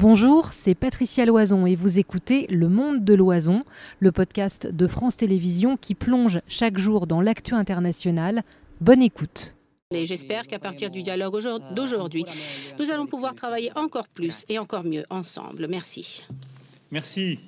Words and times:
Bonjour, 0.00 0.54
c'est 0.54 0.74
Patricia 0.74 1.26
Loison 1.26 1.66
et 1.66 1.76
vous 1.76 1.98
écoutez 1.98 2.46
Le 2.46 2.70
Monde 2.70 3.04
de 3.04 3.12
Loison, 3.12 3.64
le 3.98 4.10
podcast 4.12 4.66
de 4.66 4.86
France 4.86 5.18
Télévisions 5.18 5.76
qui 5.76 5.94
plonge 5.94 6.40
chaque 6.48 6.78
jour 6.78 7.06
dans 7.06 7.20
l'actu 7.20 7.52
international. 7.52 8.42
Bonne 8.80 9.02
écoute. 9.02 9.54
Et 9.90 10.06
j'espère 10.06 10.46
qu'à 10.46 10.58
partir 10.58 10.90
du 10.90 11.02
dialogue 11.02 11.38
d'aujourd'hui, 11.74 12.24
nous 12.78 12.90
allons 12.90 13.06
pouvoir 13.06 13.34
travailler 13.34 13.72
encore 13.76 14.08
plus 14.08 14.46
et 14.48 14.58
encore 14.58 14.84
mieux 14.84 15.04
ensemble. 15.10 15.66
Merci. 15.68 16.24
Merci. 16.90 17.38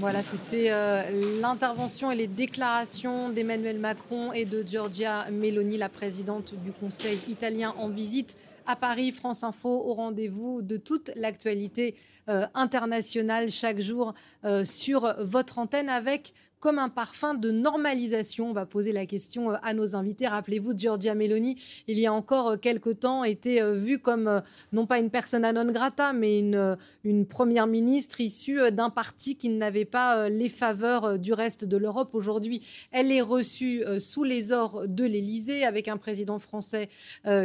Voilà, 0.00 0.22
c'était 0.22 0.70
euh, 0.70 1.02
l'intervention 1.40 2.12
et 2.12 2.14
les 2.14 2.28
déclarations 2.28 3.30
d'Emmanuel 3.30 3.80
Macron 3.80 4.32
et 4.32 4.44
de 4.44 4.62
Giorgia 4.62 5.28
Meloni, 5.32 5.76
la 5.76 5.88
présidente 5.88 6.54
du 6.62 6.70
Conseil 6.70 7.18
italien 7.26 7.74
en 7.76 7.88
visite 7.88 8.36
à 8.64 8.76
Paris. 8.76 9.10
France 9.10 9.42
Info 9.42 9.68
au 9.68 9.94
rendez-vous 9.94 10.62
de 10.62 10.76
toute 10.76 11.10
l'actualité 11.16 11.96
euh, 12.28 12.46
internationale 12.54 13.50
chaque 13.50 13.80
jour 13.80 14.14
euh, 14.44 14.64
sur 14.64 15.16
votre 15.18 15.58
antenne 15.58 15.88
avec 15.88 16.32
comme 16.60 16.78
un 16.78 16.88
parfum 16.88 17.34
de 17.34 17.50
normalisation. 17.50 18.50
On 18.50 18.52
va 18.52 18.66
poser 18.66 18.92
la 18.92 19.06
question 19.06 19.52
euh, 19.52 19.56
à 19.62 19.74
nos 19.74 19.94
invités. 19.94 20.26
Rappelez-vous, 20.26 20.76
Giorgia 20.76 21.14
Meloni, 21.14 21.56
il 21.86 21.98
y 21.98 22.06
a 22.06 22.12
encore 22.12 22.48
euh, 22.48 22.56
quelques 22.56 23.00
temps, 23.00 23.24
était 23.24 23.62
euh, 23.62 23.74
vue 23.74 23.98
comme 23.98 24.42
non 24.72 24.86
pas 24.86 24.98
une 24.98 25.10
persona 25.10 25.52
non 25.52 25.70
grata, 25.70 26.12
mais 26.12 26.38
une, 26.38 26.76
une 27.04 27.26
première 27.26 27.66
ministre 27.66 28.20
issue 28.20 28.70
d'un 28.72 28.90
parti 28.90 29.36
qui 29.36 29.48
n'avait 29.48 29.84
pas 29.84 30.28
les 30.28 30.48
faveurs 30.48 31.18
du 31.18 31.32
reste 31.32 31.64
de 31.64 31.76
l'Europe. 31.76 32.14
Aujourd'hui, 32.14 32.62
elle 32.92 33.12
est 33.12 33.20
reçue 33.20 33.84
sous 33.98 34.24
les 34.24 34.52
ors 34.52 34.86
de 34.88 35.04
l'Élysée 35.04 35.64
avec 35.64 35.88
un 35.88 35.96
président 35.96 36.38
français 36.38 36.88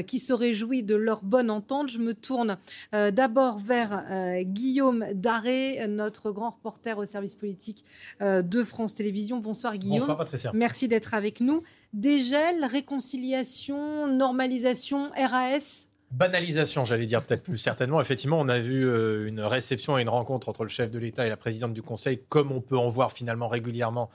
qui 0.07 0.19
se 0.19 0.33
réjouit 0.33 0.83
de 0.83 0.95
leur 0.95 1.23
bonne 1.23 1.49
entente. 1.49 1.89
Je 1.89 1.99
me 1.99 2.13
tourne 2.13 2.57
d'abord 2.91 3.59
vers 3.59 4.43
Guillaume 4.43 5.05
Daré, 5.13 5.85
notre 5.87 6.31
grand 6.31 6.51
reporter 6.51 6.97
au 6.97 7.05
service 7.05 7.35
politique 7.35 7.83
de 8.21 8.63
France 8.63 8.93
Bonsoir 9.11 9.77
Guillaume. 9.77 9.99
Bonsoir 9.99 10.17
Patricia. 10.17 10.51
Merci 10.53 10.87
d'être 10.87 11.13
avec 11.13 11.41
nous. 11.41 11.63
Dégel, 11.93 12.65
réconciliation, 12.65 14.07
normalisation, 14.07 15.11
RAS 15.15 15.89
Banalisation, 16.11 16.85
j'allais 16.85 17.07
dire 17.07 17.25
peut-être 17.25 17.41
plus 17.41 17.57
certainement. 17.57 17.99
Effectivement, 17.99 18.39
on 18.39 18.47
a 18.47 18.59
vu 18.59 18.85
euh, 18.85 19.27
une 19.27 19.41
réception 19.41 19.97
et 19.97 20.03
une 20.03 20.09
rencontre 20.09 20.47
entre 20.47 20.61
le 20.63 20.69
chef 20.69 20.91
de 20.91 20.99
l'État 20.99 21.25
et 21.25 21.29
la 21.29 21.37
présidente 21.37 21.73
du 21.73 21.81
Conseil, 21.81 22.21
comme 22.29 22.51
on 22.51 22.61
peut 22.61 22.77
en 22.77 22.87
voir 22.87 23.13
finalement 23.13 23.47
régulièrement 23.47 24.11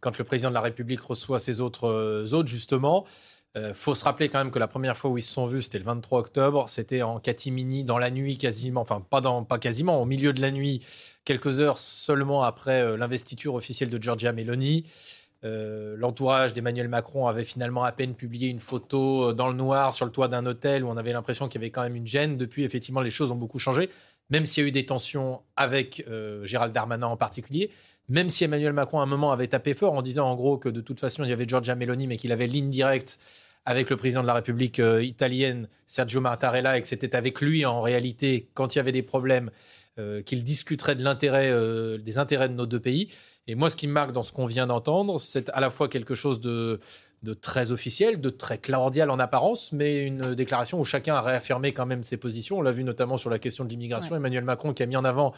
quand 0.00 0.16
le 0.16 0.24
président 0.24 0.48
de 0.48 0.54
la 0.54 0.60
République 0.60 1.00
reçoit 1.00 1.40
ses 1.40 1.60
autres 1.60 1.88
euh, 1.88 2.32
hôtes, 2.32 2.46
justement. 2.46 3.04
Euh, 3.56 3.74
faut 3.74 3.96
se 3.96 4.04
rappeler 4.04 4.28
quand 4.28 4.38
même 4.38 4.52
que 4.52 4.60
la 4.60 4.68
première 4.68 4.96
fois 4.96 5.10
où 5.10 5.18
ils 5.18 5.22
se 5.22 5.32
sont 5.32 5.46
vus, 5.46 5.62
c'était 5.62 5.78
le 5.78 5.84
23 5.84 6.20
octobre. 6.20 6.68
C'était 6.68 7.02
en 7.02 7.18
catimini, 7.18 7.82
dans 7.84 7.98
la 7.98 8.10
nuit 8.10 8.38
quasiment, 8.38 8.80
enfin 8.80 9.00
pas, 9.00 9.20
dans, 9.20 9.42
pas 9.44 9.58
quasiment, 9.58 10.00
au 10.00 10.04
milieu 10.04 10.32
de 10.32 10.40
la 10.40 10.52
nuit, 10.52 10.84
quelques 11.24 11.58
heures 11.58 11.78
seulement 11.78 12.44
après 12.44 12.82
euh, 12.82 12.96
l'investiture 12.96 13.54
officielle 13.54 13.90
de 13.90 14.00
Giorgia 14.00 14.32
Meloni. 14.32 14.84
Euh, 15.42 15.96
l'entourage 15.96 16.52
d'Emmanuel 16.52 16.88
Macron 16.88 17.26
avait 17.26 17.44
finalement 17.44 17.82
à 17.82 17.92
peine 17.92 18.14
publié 18.14 18.48
une 18.48 18.60
photo 18.60 19.32
dans 19.32 19.48
le 19.48 19.54
noir 19.54 19.94
sur 19.94 20.04
le 20.04 20.12
toit 20.12 20.28
d'un 20.28 20.44
hôtel 20.46 20.84
où 20.84 20.88
on 20.88 20.96
avait 20.98 21.12
l'impression 21.12 21.48
qu'il 21.48 21.60
y 21.60 21.64
avait 21.64 21.70
quand 21.70 21.82
même 21.82 21.96
une 21.96 22.06
gêne. 22.06 22.36
Depuis, 22.36 22.62
effectivement, 22.62 23.00
les 23.00 23.10
choses 23.10 23.32
ont 23.32 23.36
beaucoup 23.36 23.58
changé, 23.58 23.90
même 24.28 24.46
s'il 24.46 24.62
y 24.62 24.66
a 24.66 24.68
eu 24.68 24.72
des 24.72 24.86
tensions 24.86 25.40
avec 25.56 26.04
Gérald 26.44 26.74
Darmanin 26.74 27.06
en 27.06 27.16
particulier. 27.16 27.70
Même 28.10 28.28
si 28.28 28.42
Emmanuel 28.42 28.72
Macron, 28.72 28.98
à 28.98 29.04
un 29.04 29.06
moment, 29.06 29.30
avait 29.30 29.46
tapé 29.46 29.72
fort 29.72 29.94
en 29.94 30.02
disant 30.02 30.28
en 30.28 30.34
gros 30.34 30.58
que 30.58 30.68
de 30.68 30.80
toute 30.80 30.98
façon, 30.98 31.22
il 31.22 31.30
y 31.30 31.32
avait 31.32 31.48
Giorgia 31.48 31.76
Meloni, 31.76 32.08
mais 32.08 32.16
qu'il 32.16 32.32
avait 32.32 32.48
ligne 32.48 32.68
directe 32.68 33.20
avec 33.64 33.88
le 33.88 33.96
président 33.96 34.22
de 34.22 34.26
la 34.26 34.34
République 34.34 34.80
euh, 34.80 35.02
italienne, 35.02 35.68
Sergio 35.86 36.20
Mattarella, 36.20 36.76
et 36.76 36.82
que 36.82 36.88
c'était 36.88 37.14
avec 37.14 37.40
lui, 37.40 37.64
en 37.64 37.80
réalité, 37.80 38.50
quand 38.54 38.74
il 38.74 38.78
y 38.78 38.80
avait 38.80 38.90
des 38.90 39.02
problèmes, 39.02 39.50
euh, 39.98 40.22
qu'il 40.22 40.42
discuterait 40.42 40.96
de 40.96 41.04
l'intérêt, 41.04 41.50
euh, 41.50 41.98
des 41.98 42.18
intérêts 42.18 42.48
de 42.48 42.54
nos 42.54 42.66
deux 42.66 42.80
pays. 42.80 43.10
Et 43.46 43.54
moi, 43.54 43.70
ce 43.70 43.76
qui 43.76 43.86
me 43.86 43.92
marque 43.92 44.10
dans 44.10 44.24
ce 44.24 44.32
qu'on 44.32 44.46
vient 44.46 44.66
d'entendre, 44.66 45.20
c'est 45.20 45.48
à 45.50 45.60
la 45.60 45.70
fois 45.70 45.88
quelque 45.88 46.16
chose 46.16 46.40
de, 46.40 46.80
de 47.22 47.34
très 47.34 47.70
officiel, 47.70 48.20
de 48.20 48.30
très 48.30 48.58
cordial 48.58 49.10
en 49.10 49.18
apparence, 49.18 49.72
mais 49.72 50.04
une 50.04 50.34
déclaration 50.34 50.80
où 50.80 50.84
chacun 50.84 51.14
a 51.14 51.20
réaffirmé 51.20 51.72
quand 51.72 51.86
même 51.86 52.02
ses 52.02 52.16
positions. 52.16 52.58
On 52.58 52.62
l'a 52.62 52.72
vu 52.72 52.82
notamment 52.82 53.18
sur 53.18 53.30
la 53.30 53.38
question 53.38 53.64
de 53.64 53.68
l'immigration. 53.68 54.16
Emmanuel 54.16 54.44
Macron 54.44 54.72
qui 54.72 54.82
a 54.82 54.86
mis 54.86 54.96
en 54.96 55.04
avant 55.04 55.32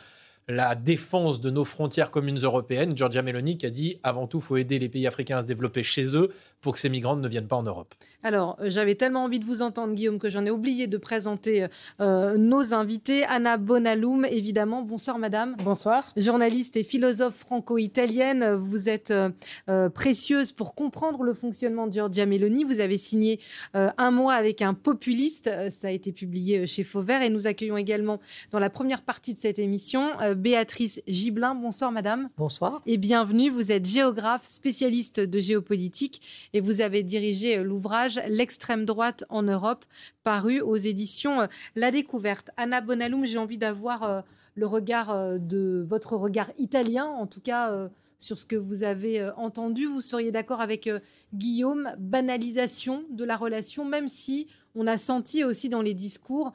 la 0.49 0.75
défense 0.75 1.41
de 1.41 1.51
nos 1.51 1.65
frontières 1.65 2.11
communes 2.11 2.39
européennes. 2.39 2.97
Giorgia 2.97 3.23
Meloni 3.23 3.57
qui 3.57 3.67
a 3.67 3.71
dit 3.71 3.99
avant 4.03 4.27
tout, 4.27 4.39
il 4.39 4.43
faut 4.43 4.57
aider 4.57 4.79
les 4.79 4.89
pays 4.89 5.07
africains 5.07 5.39
à 5.39 5.43
se 5.43 5.47
développer 5.47 5.83
chez 5.83 6.17
eux 6.17 6.31
pour 6.61 6.73
que 6.73 6.79
ces 6.79 6.89
migrants 6.89 7.17
ne 7.17 7.29
viennent 7.29 7.49
pas 7.49 7.57
en 7.57 7.63
Europe. 7.63 7.95
Alors, 8.23 8.57
euh, 8.61 8.71
j'avais 8.71 8.95
tellement 8.95 9.25
envie 9.25 9.41
de 9.41 9.45
vous 9.45 9.63
entendre, 9.63 9.95
Guillaume, 9.95 10.19
que 10.19 10.29
j'en 10.29 10.47
ai 10.47 10.51
oublié 10.51 10.87
de 10.87 10.97
présenter 10.97 11.67
euh, 12.01 12.37
nos 12.37 12.73
invités. 12.73 13.25
Anna 13.25 13.57
Bonaloum, 13.57 14.25
évidemment. 14.25 14.83
Bonsoir, 14.83 15.19
madame. 15.19 15.57
Bonsoir. 15.65 16.13
Journaliste 16.17 16.77
et 16.77 16.85
philosophe 16.85 17.35
franco-italienne. 17.35 18.55
Vous 18.55 18.89
êtes 18.89 19.13
euh, 19.13 19.89
précieuse 19.91 20.53
pour 20.53 20.75
comprendre 20.75 21.25
le 21.25 21.35
fonctionnement 21.35 21.89
de 21.89 21.93
Giorgia 21.93 22.27
Meloni. 22.27 22.65
Vous 22.65 22.81
avez 22.81 22.97
signé 22.97 23.41
un 23.75 24.11
mois 24.11 24.35
avec 24.35 24.63
un 24.63 24.75
populiste. 24.75 25.51
Ça 25.71 25.89
a 25.89 25.91
été 25.91 26.13
publié 26.13 26.67
chez 26.67 26.85
Fauvert. 26.85 27.23
Et 27.23 27.31
nous 27.31 27.47
accueillons 27.47 27.77
également, 27.77 28.21
dans 28.53 28.61
la 28.61 28.71
première 28.71 29.03
partie 29.03 29.35
de 29.35 29.41
cette 29.41 29.59
émission, 29.59 30.11
Béatrice 30.35 31.03
Gibelin. 31.07 31.55
Bonsoir, 31.55 31.93
madame. 31.93 32.29
Bonsoir. 32.37 32.83
Et 32.87 32.97
bienvenue. 32.97 33.51
Vous 33.51 33.73
êtes 33.73 33.87
géographe, 33.87 34.47
spécialiste 34.47 35.21
de 35.21 35.39
géopolitique 35.39 36.49
et 36.53 36.61
vous 36.61 36.81
avez 36.81 37.03
dirigé 37.03 37.59
euh, 37.59 37.63
l'ouvrage 37.63 38.21
L'extrême 38.29 38.85
droite 38.85 39.25
en 39.29 39.43
Europe, 39.43 39.85
paru 40.25 40.61
aux 40.61 40.77
éditions 40.77 41.43
euh, 41.43 41.47
La 41.77 41.91
Découverte. 41.91 42.51
Anna 42.57 42.81
Bonaloum, 42.81 43.27
j'ai 43.27 43.39
envie 43.39 43.59
d'avoir 43.59 44.03
euh, 44.03 44.21
le 44.55 44.67
regard 44.67 45.39
de 45.39 45.85
votre 45.89 46.17
regard 46.17 46.51
italien, 46.59 47.07
en 47.07 47.27
tout 47.27 47.41
cas 47.41 47.89
sur 48.21 48.39
ce 48.39 48.45
que 48.45 48.55
vous 48.55 48.83
avez 48.83 49.31
entendu. 49.39 49.87
Vous 49.87 50.03
seriez 50.03 50.31
d'accord 50.31 50.61
avec 50.61 50.91
Guillaume, 51.33 51.91
banalisation 51.99 53.05
de 53.09 53.25
la 53.25 53.39
relation, 53.39 53.87
même 53.87 54.11
si 54.11 54.49
on 54.75 54.87
a 54.87 54.99
senti 54.99 55.43
aussi 55.43 55.71
dans 55.71 55.81
les 55.81 55.95
discours, 55.95 56.53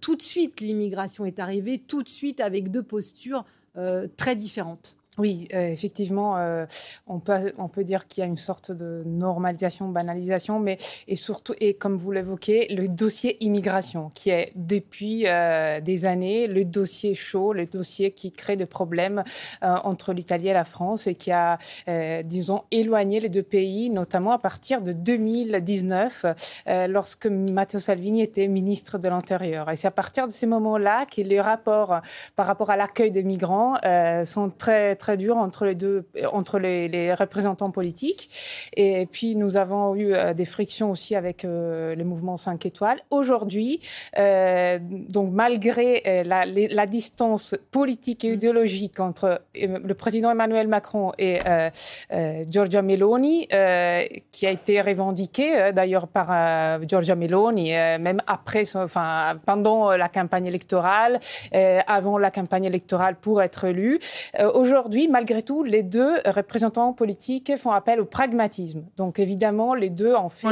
tout 0.00 0.16
de 0.16 0.22
suite 0.22 0.60
l'immigration 0.60 1.24
est 1.24 1.38
arrivée, 1.38 1.78
tout 1.78 2.02
de 2.02 2.08
suite 2.08 2.40
avec 2.40 2.70
deux 2.70 2.82
postures 2.82 3.44
très 4.16 4.36
différentes. 4.36 4.96
Oui, 5.18 5.46
euh, 5.52 5.68
effectivement, 5.68 6.38
euh, 6.38 6.64
on, 7.06 7.20
peut, 7.20 7.52
on 7.58 7.68
peut 7.68 7.84
dire 7.84 8.08
qu'il 8.08 8.22
y 8.22 8.24
a 8.24 8.26
une 8.26 8.38
sorte 8.38 8.72
de 8.72 9.02
normalisation, 9.04 9.88
banalisation, 9.88 10.58
mais 10.58 10.78
et 11.06 11.16
surtout, 11.16 11.52
et 11.60 11.74
comme 11.74 11.98
vous 11.98 12.12
l'évoquez, 12.12 12.68
le 12.74 12.88
dossier 12.88 13.36
immigration, 13.44 14.08
qui 14.14 14.30
est 14.30 14.52
depuis 14.54 15.26
euh, 15.26 15.82
des 15.82 16.06
années 16.06 16.46
le 16.46 16.64
dossier 16.64 17.14
chaud, 17.14 17.52
le 17.52 17.66
dossier 17.66 18.12
qui 18.12 18.32
crée 18.32 18.56
des 18.56 18.64
problèmes 18.64 19.22
entre 19.60 20.14
l'Italie 20.14 20.48
et 20.48 20.52
la 20.54 20.64
France 20.64 21.06
et 21.06 21.14
qui 21.14 21.30
a, 21.30 21.58
disons, 22.24 22.64
éloigné 22.70 23.20
les 23.20 23.28
deux 23.28 23.42
pays, 23.42 23.90
notamment 23.90 24.32
à 24.32 24.38
partir 24.38 24.82
de 24.82 24.92
2019, 24.92 26.26
lorsque 26.88 27.26
Matteo 27.26 27.80
Salvini 27.80 28.22
était 28.22 28.48
ministre 28.48 28.98
de 28.98 29.08
l'Intérieur. 29.08 29.70
Et 29.70 29.76
c'est 29.76 29.88
à 29.88 29.92
partir 29.92 30.26
de 30.26 30.32
ces 30.32 30.46
moments-là 30.46 31.06
que 31.06 31.20
les 31.20 31.40
rapports 31.40 32.00
par 32.34 32.46
rapport 32.46 32.70
à 32.70 32.76
l'accueil 32.76 33.10
des 33.10 33.22
migrants 33.22 33.76
sont 34.24 34.50
très 34.50 34.96
très 35.02 35.16
dur 35.16 35.36
entre 35.36 35.64
les 35.64 35.74
deux, 35.74 36.04
entre 36.32 36.60
les, 36.60 37.12
représentants 37.14 37.72
politiques. 37.72 38.30
Et 38.76 39.08
puis 39.10 39.34
nous 39.34 39.56
avons 39.56 39.96
eu 39.96 40.14
euh, 40.14 40.32
des 40.32 40.44
frictions 40.44 40.92
aussi 40.92 41.16
avec 41.16 41.44
euh, 41.44 41.96
le 41.96 42.04
mouvement 42.04 42.36
5 42.36 42.64
étoiles. 42.66 43.00
Aujourd'hui, 43.10 43.80
euh, 44.18 44.78
donc 44.80 45.32
malgré 45.32 46.22
la, 46.24 46.44
la, 46.46 46.86
distance 46.86 47.56
politique 47.72 48.24
et 48.24 48.30
mm. 48.30 48.34
idéologique 48.34 49.00
entre 49.00 49.42
le 49.54 49.94
président 49.94 50.30
Emmanuel 50.30 50.68
Macron 50.68 51.12
et 51.18 51.40
Giorgia 52.48 52.82
Meloni, 52.82 53.48
qui 54.30 54.46
a 54.46 54.50
été 54.50 54.80
revendiquée 54.80 55.72
d'ailleurs 55.72 56.06
par 56.06 56.28
Giorgia 56.86 57.16
Meloni, 57.16 57.70
même 57.72 58.20
après, 58.26 58.64
enfin 58.76 59.40
pendant 59.46 59.90
la 59.96 60.08
campagne 60.08 60.46
électorale, 60.46 61.18
avant 61.86 62.18
la 62.18 62.30
campagne 62.30 62.64
électorale 62.64 63.16
pour 63.16 63.42
être 63.42 63.64
élu. 63.64 63.98
Aujourd'hui 64.54 64.91
aujourd'hui, 64.92 65.08
malgré 65.08 65.40
tout, 65.40 65.62
les 65.62 65.82
deux 65.82 66.16
représentants 66.26 66.92
politiques 66.92 67.56
font 67.56 67.70
appel 67.70 67.98
au 67.98 68.04
pragmatisme. 68.04 68.84
Donc 68.98 69.18
évidemment, 69.18 69.74
les 69.74 69.88
deux 69.88 70.14
en 70.14 70.28
fait. 70.28 70.48
On 70.48 70.50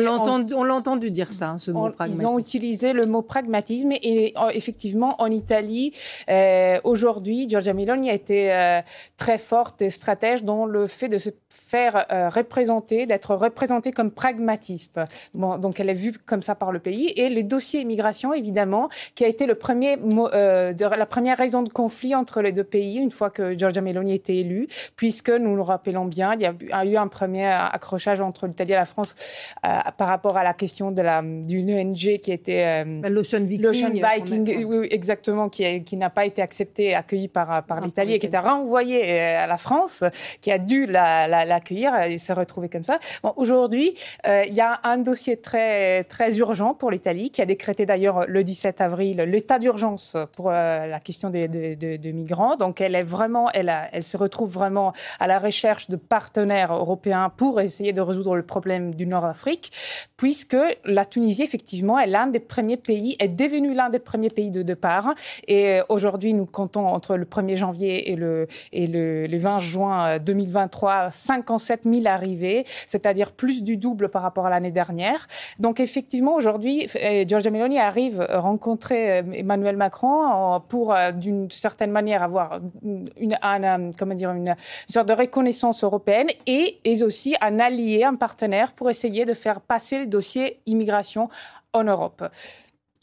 l'a 0.65 0.75
entendu, 0.75 1.11
dire 1.11 1.33
ça, 1.33 1.57
ce 1.59 1.71
mot 1.71 1.91
pragmatisme. 1.91 2.23
Ils 2.23 2.27
ont 2.27 2.39
utilisé 2.39 2.93
le 2.95 3.05
mot 3.05 3.21
pragmatisme 3.21 3.93
et 3.93 4.35
effectivement, 4.55 5.15
en 5.19 5.31
Italie, 5.31 5.93
euh, 6.31 6.81
aujourd'hui, 6.85 7.49
Giorgia 7.51 7.75
Meloni 7.75 8.09
a 8.09 8.15
été 8.15 8.51
euh, 8.51 8.81
très 9.19 9.37
forte 9.37 9.83
et 9.83 9.91
stratège 9.91 10.43
dans 10.43 10.65
le 10.65 10.87
fait 10.87 11.09
de 11.09 11.19
se 11.19 11.29
faire 11.51 12.07
euh, 12.11 12.31
représenter, 12.31 13.05
d'être 13.05 13.35
représentée 13.35 13.91
comme 13.91 14.11
pragmatiste. 14.11 15.01
Bon, 15.35 15.59
donc 15.59 15.81
elle 15.81 15.91
est 15.91 15.95
vue 15.95 16.13
comme 16.13 16.43
ça 16.43 16.55
par 16.55 16.73
le 16.73 16.79
pays. 16.79 17.13
Et 17.17 17.29
le 17.29 17.43
dossier 17.43 17.81
immigration, 17.81 18.33
évidemment, 18.33 18.89
qui 19.15 19.25
a 19.25 19.29
été 19.29 19.45
le 19.45 19.55
premier, 19.55 19.97
la 19.97 21.07
première 21.07 21.37
raison 21.37 21.63
de 21.63 21.69
conflit 21.69 22.15
entre 22.15 22.41
les 22.41 22.53
deux 22.53 22.65
pays 22.65 22.97
une 22.97 23.11
fois 23.11 23.29
que 23.29 23.59
Giorgia 23.59 23.83
Meloni 23.83 24.15
était 24.15 24.30
été 24.31 24.41
élu, 24.41 24.69
puisque 24.97 25.31
nous 25.31 25.57
le 25.57 25.63
rappelons 25.63 26.05
bien, 26.05 26.35
il 26.35 26.41
y 26.41 26.47
a 26.47 26.85
eu 26.85 26.97
un 26.97 27.09
premier 27.09 27.47
accrochage 27.47 28.21
entre 28.21 28.47
l'Italie 28.47 28.73
et 28.73 28.77
la 28.77 28.85
France 28.85 29.15
par 29.63 30.09
rapport 30.09 30.37
à 30.37 30.45
la 30.45 30.55
question 30.55 30.91
de 30.91 31.03
la 31.03 31.23
d'une 31.23 31.73
ONG 31.73 32.19
qui 32.23 32.33
était 32.33 32.85
l'Ocean 32.85 33.41
Viking, 33.41 34.03
Viking 34.03 34.65
oui, 34.65 34.89
exactement, 34.91 35.49
qui, 35.49 35.83
qui 35.83 35.97
n'a 35.97 36.11
pas 36.11 36.27
été 36.27 36.43
accepté 36.43 36.91
et 36.91 36.95
accueilli 36.95 37.29
par 37.29 37.65
par 37.65 37.81
l'Italie 37.81 38.15
et 38.15 38.19
qui 38.19 38.27
était 38.27 38.39
renvoyé 38.39 39.21
à 39.21 39.47
la 39.47 39.59
France, 39.59 40.05
qui 40.41 40.51
a 40.51 40.59
dû 40.59 40.87
l'accueillir 40.87 41.93
la, 41.93 42.09
et 42.09 42.19
se 42.19 42.33
retrouver 42.33 42.69
comme 42.69 42.83
ça. 42.83 42.99
Bon, 43.23 43.33
aujourd'hui, 43.37 43.95
il 44.25 44.55
y 44.55 44.61
a 44.61 44.81
un 44.85 44.99
dossier 44.99 45.37
très 45.37 46.05
très 46.05 46.39
urgent 46.39 46.75
pour 46.75 46.91
l'Italie 46.91 47.31
qui 47.31 47.43
a 47.43 47.47
décrété 47.47 47.87
d'ailleurs 47.87 48.27
le 48.27 48.45
17 48.45 48.81
avril 48.81 49.19
l'état 49.19 49.59
d'urgence 49.59 50.17
pour 50.37 50.51
la 50.51 51.01
question 51.01 51.31
des, 51.31 51.49
des, 51.49 52.13
migrants. 52.13 52.57
Donc 52.57 52.81
elle 52.81 52.95
est 52.95 53.03
vraiment, 53.03 53.51
elle, 53.53 53.73
elle 53.93 54.03
se 54.03 54.17
retrouve 54.21 54.51
vraiment 54.51 54.93
à 55.19 55.27
la 55.27 55.39
recherche 55.39 55.89
de 55.91 55.97
partenaires 55.97 56.73
européens 56.75 57.31
pour 57.37 57.61
essayer 57.61 57.93
de 57.93 58.01
résoudre 58.01 58.37
le 58.37 58.43
problème 58.43 58.95
du 58.95 59.07
Nord-Afrique, 59.07 59.73
puisque 60.17 60.57
la 60.85 61.05
Tunisie 61.05 61.43
effectivement 61.43 61.99
est 61.99 62.07
l'un 62.07 62.27
des 62.27 62.41
premiers 62.41 62.77
pays, 62.77 63.17
est 63.19 63.29
devenu 63.29 63.75
l'un 63.75 63.91
des 63.91 63.99
premiers 63.99 64.31
pays 64.31 64.51
de 64.51 64.63
départ. 64.63 65.15
Et 65.49 65.81
aujourd'hui, 65.89 66.35
nous 66.35 66.47
comptons 66.47 66.87
entre 66.87 67.17
le 67.17 67.25
1er 67.25 67.57
janvier 67.57 68.11
et 68.11 68.17
le, 68.17 68.47
et 68.73 68.87
le, 68.87 69.39
20 69.39 69.59
juin 69.59 70.19
2023 70.19 71.11
57 71.11 71.85
000 71.85 72.07
arrivées, 72.07 72.65
c'est-à-dire 72.87 73.33
plus 73.33 73.63
du 73.63 73.77
double 73.77 74.09
par 74.11 74.23
rapport 74.23 74.47
à 74.47 74.51
l'année 74.51 74.71
dernière. 74.71 75.27
Donc 75.59 75.81
effectivement, 75.81 76.35
aujourd'hui, 76.35 76.89
Giorgia 77.27 77.51
Meloni 77.51 77.79
arrive 77.79 78.27
rencontrer 78.29 79.21
euh, 79.21 79.33
Emmanuel 79.33 79.77
Macron 79.77 80.61
pour, 80.69 80.95
euh, 80.95 81.13
d'une 81.13 81.51
certaine 81.51 81.91
manière, 81.91 82.23
avoir 82.23 82.61
une, 82.83 83.35
euh, 83.45 83.91
une, 84.13 84.57
sorte 84.89 85.09
de 85.09 85.15
reconnaissance 85.15 85.85
européenne 85.85 86.29
et, 86.47 86.79
aussi 87.03 87.35
un 87.41 87.59
allié, 87.59 88.05
un 88.05 88.15
partenaire 88.15 88.73
pour 88.73 88.91
essayer 88.91 89.25
de 89.25 89.35
faire 89.35 89.61
passer 89.61 89.99
le 89.99 90.07
dossier 90.07 90.61
immigration 90.67 91.29
en 91.73 91.85
Europe. 91.85 92.25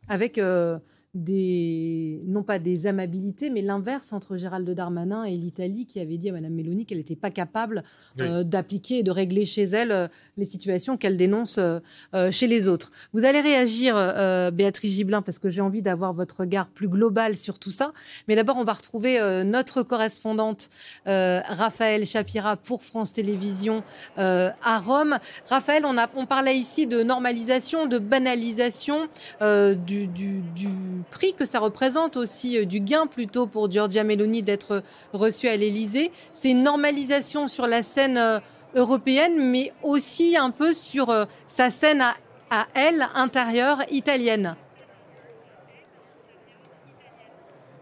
Avec 0.09 0.39
des, 1.17 2.19
non 2.27 2.43
pas 2.43 2.59
des 2.59 2.85
amabilités, 2.85 3.49
mais 3.49 3.61
l'inverse 3.61 4.13
entre 4.13 4.37
Gérald 4.37 4.69
Darmanin 4.69 5.23
et 5.23 5.35
l'Italie 5.35 5.85
qui 5.85 5.99
avait 5.99 6.17
dit 6.17 6.29
à 6.29 6.33
Mme 6.33 6.53
Meloni 6.53 6.85
qu'elle 6.85 6.99
n'était 6.99 7.15
pas 7.15 7.31
capable 7.31 7.83
euh, 8.19 8.43
d'appliquer 8.43 8.99
et 8.99 9.03
de 9.03 9.11
régler 9.11 9.45
chez 9.45 9.63
elle 9.63 9.91
euh, 9.91 10.07
les 10.37 10.45
situations 10.45 10.95
qu'elle 10.95 11.17
dénonce 11.17 11.57
euh, 11.57 11.79
chez 12.31 12.45
les 12.45 12.67
autres. 12.67 12.91
Vous 13.13 13.25
allez 13.25 13.41
réagir, 13.41 13.95
Béatrice 14.53 14.93
Giblin, 14.93 15.23
parce 15.23 15.39
que 15.39 15.49
j'ai 15.49 15.61
envie 15.61 15.81
d'avoir 15.81 16.13
votre 16.13 16.41
regard 16.41 16.67
plus 16.67 16.87
global 16.87 17.35
sur 17.35 17.57
tout 17.57 17.71
ça. 17.71 17.91
Mais 18.27 18.35
d'abord, 18.35 18.57
on 18.57 18.63
va 18.63 18.73
retrouver 18.73 19.19
notre 19.43 19.81
correspondante, 19.81 20.69
Raphaël 21.05 22.05
Chapira, 22.05 22.55
pour 22.55 22.83
France 22.83 23.13
Télévisions 23.13 23.83
à 24.15 24.77
Rome. 24.77 25.17
Raphaël, 25.49 25.85
on, 25.85 25.97
a, 25.97 26.07
on 26.15 26.27
parlait 26.27 26.55
ici 26.55 26.85
de 26.85 27.01
normalisation, 27.01 27.87
de 27.87 27.97
banalisation 27.97 29.07
du, 29.41 30.07
du, 30.07 30.41
du 30.55 30.69
prix 31.09 31.33
que 31.33 31.45
ça 31.45 31.59
représente 31.59 32.17
aussi, 32.17 32.57
euh, 32.57 32.65
du 32.65 32.79
gain 32.79 33.07
plutôt 33.07 33.47
pour 33.47 33.69
Giorgia 33.71 34.03
Meloni 34.03 34.43
d'être 34.43 34.83
reçue 35.13 35.47
à 35.47 35.57
l'Élysée. 35.57 36.11
C'est 36.33 36.51
une 36.51 36.63
normalisation 36.63 37.47
sur 37.47 37.67
la 37.67 37.83
scène 37.83 38.17
euh, 38.17 38.39
européenne, 38.75 39.37
mais 39.37 39.73
aussi 39.83 40.37
un 40.37 40.51
peu 40.51 40.73
sur 40.73 41.09
euh, 41.09 41.25
sa 41.47 41.69
scène 41.69 42.01
à, 42.01 42.15
à 42.49 42.67
elle, 42.73 43.07
intérieure, 43.15 43.83
italienne. 43.91 44.55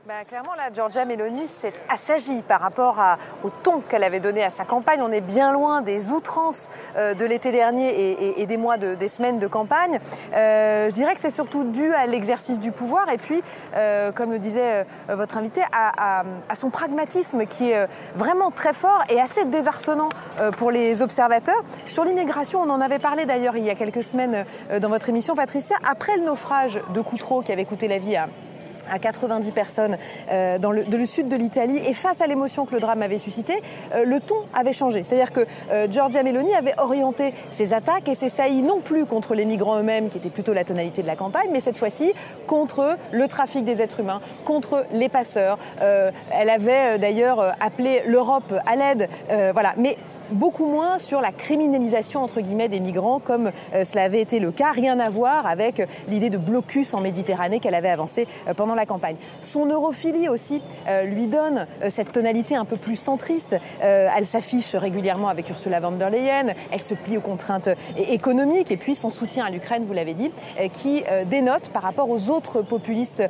Bah, 0.08 0.24
clairement, 0.24 0.54
là, 0.54 0.70
Giorgia 0.72 1.04
Meloni 1.04 1.48
s'est 1.48 1.74
assagie 1.90 2.44
par 2.44 2.62
rapport 2.62 3.02
au 3.44 3.50
ton 3.50 3.80
qu'elle 3.80 4.04
avait 4.04 4.20
donné 4.20 4.44
à 4.44 4.52
sa 4.52 4.64
campagne. 4.64 5.02
On 5.02 5.12
est 5.12 5.20
bien 5.20 5.52
loin 5.52 5.82
des 5.82 6.12
outrances 6.12 6.70
euh, 6.96 7.16
de 7.16 7.26
l'été 7.26 7.52
dernier 7.52 8.40
et, 8.40 8.46
des 8.46 8.58
mois, 8.58 8.78
de, 8.78 8.94
des 8.94 9.08
semaines 9.08 9.40
de 9.40 9.48
campagne. 9.48 10.00
Euh, 10.36 10.92
je 10.92 10.94
dirais 10.94 11.16
que 11.16 11.20
c'est 11.20 11.32
surtout 11.32 11.64
dû 11.64 11.92
à 11.96 12.06
l'exercice 12.06 12.60
du 12.60 12.72
pouvoir 12.72 13.10
et 13.10 13.18
puis, 13.18 13.42
euh, 13.76 14.12
comme 14.12 14.30
le 14.30 14.38
disait 14.38 14.86
votre 15.10 15.38
invité, 15.38 15.62
à, 15.72 16.24
son 16.54 16.70
pragmatisme 16.70 17.48
qui 17.48 17.72
est 17.72 17.88
vraiment 18.16 18.52
très 18.52 18.74
fort 18.74 19.04
et 19.10 19.20
assez 19.20 19.46
désarçonnant 19.46 20.10
pour 20.58 20.70
les 20.70 21.02
observateurs. 21.02 21.64
Sur 21.88 22.04
l'immigration, 22.04 22.62
on 22.62 22.70
en 22.70 22.80
avait 22.80 23.00
parlé 23.00 23.26
d'ailleurs 23.26 23.58
il 23.58 23.66
y 23.66 23.72
a 23.72 23.76
quelques 23.76 24.04
semaines 24.04 24.46
dans 24.80 24.90
votre 24.90 25.10
émission, 25.10 25.34
Patricia. 25.34 25.78
Après 25.90 26.16
le 26.18 26.26
naufrage 26.26 26.80
de 26.94 27.02
Coutreau 27.02 27.42
qui 27.42 27.52
avait 27.52 27.66
coûté 27.66 27.88
la 27.88 27.98
vie 27.98 28.16
à 28.16 28.28
à 28.92 29.00
90 29.00 29.52
personnes 29.52 29.98
euh, 30.32 30.58
dans 30.58 30.72
le, 30.72 31.06
sud 31.06 31.28
de 31.28 31.36
l'Italie. 31.36 31.80
Et 31.88 31.94
face 31.94 32.22
à 32.22 32.28
l'émotion 32.28 32.66
que 32.66 32.74
le 32.74 32.80
drame 32.80 33.02
avait 33.02 33.18
suscité, 33.18 33.54
euh, 33.94 34.06
le 34.06 34.20
ton 34.20 34.36
avait 34.54 34.74
changé. 34.74 35.04
C'est-à-dire 35.04 35.32
que 35.32 35.42
euh, 35.72 35.88
Giorgia 35.90 36.24
Meloni 36.24 36.54
avait 36.56 36.74
orienté 36.78 37.34
ses 37.52 37.74
attaques 37.74 38.08
et 38.10 38.16
ses 38.16 38.30
saillies 38.30 38.64
non 38.64 38.82
plus 38.82 39.06
contre 39.06 39.36
les 39.36 39.46
migrants 39.46 39.80
eux-mêmes, 39.80 40.10
qui 40.10 40.18
était 40.18 40.30
plutôt 40.30 40.54
la 40.54 40.64
tonalité 40.64 41.02
de 41.02 41.08
la 41.08 41.16
campagne, 41.16 41.50
mais 41.52 41.62
cette 41.62 41.78
fois-ci 41.78 42.14
contre 42.48 42.98
le 43.12 43.28
trafic 43.28 43.64
des 43.64 43.82
êtres 43.82 44.00
humains, 44.00 44.22
contre 44.46 44.86
les 44.92 45.10
passeurs. 45.10 45.58
elle 45.80 46.50
avait 46.50 46.98
d'ailleurs 46.98 47.56
appelé 47.60 48.02
l'Europe 48.06 48.54
à 48.66 48.76
l'aide. 48.76 49.10
voilà. 49.54 49.74
Mais 49.78 49.98
beaucoup 50.32 50.66
moins 50.66 51.00
sur 51.00 51.22
la 51.22 51.32
criminalisation 51.32 52.24
entre 52.24 52.42
guillemets 52.42 52.70
des 52.70 52.80
migrants 52.80 53.20
comme 53.20 53.52
euh, 53.74 53.84
cela 53.84 54.04
avait 54.04 54.22
été 54.22 54.40
le 54.40 54.52
cas, 54.52 54.72
rien 54.72 55.00
à 55.00 55.10
voir 55.10 55.46
avec 55.46 55.80
euh, 55.80 55.86
l'idée 56.08 56.30
de 56.30 56.38
blocus 56.38 56.94
en 56.94 57.02
Méditerranée 57.02 57.60
qu'elle 57.60 57.76
avait 57.76 57.90
avancée 57.90 58.28
euh, 58.48 58.54
pendant 58.54 58.76
la 58.76 58.86
campagne. 58.86 59.16
Son 59.42 59.66
europhilie 59.66 60.30
aussi 60.30 60.62
lui 61.06 61.28
donne 61.28 61.68
cette 61.90 62.12
tonalité 62.12 62.56
un 62.56 62.66
peu 62.66 62.78
plus 62.78 62.96
centriste. 62.96 63.56
elle 63.80 64.26
s'affiche 64.26 64.76
régulièrement 64.76 65.30
avec 65.30 65.50
Ursula 65.50 65.80
von 65.80 65.92
der 65.92 66.10
Leyen, 66.10 66.54
elle 66.72 66.82
se 66.82 66.94
plie 66.94 67.18
aux 67.18 67.22
contraintes 67.22 67.70
économiques 67.98 68.72
et 68.72 68.78
puis 68.78 68.96
son 68.96 69.10
soutien 69.10 69.46
à 69.46 69.50
l'Ukraine, 69.50 69.84
vous 69.86 69.94
l'avez 69.94 70.14
dit, 70.14 70.32
qui 70.74 71.04
dénote 71.30 71.70
par 71.70 71.82
rapport 71.82 72.10
aux 72.10 72.30
autres 72.30 72.62
populistes 72.62 73.24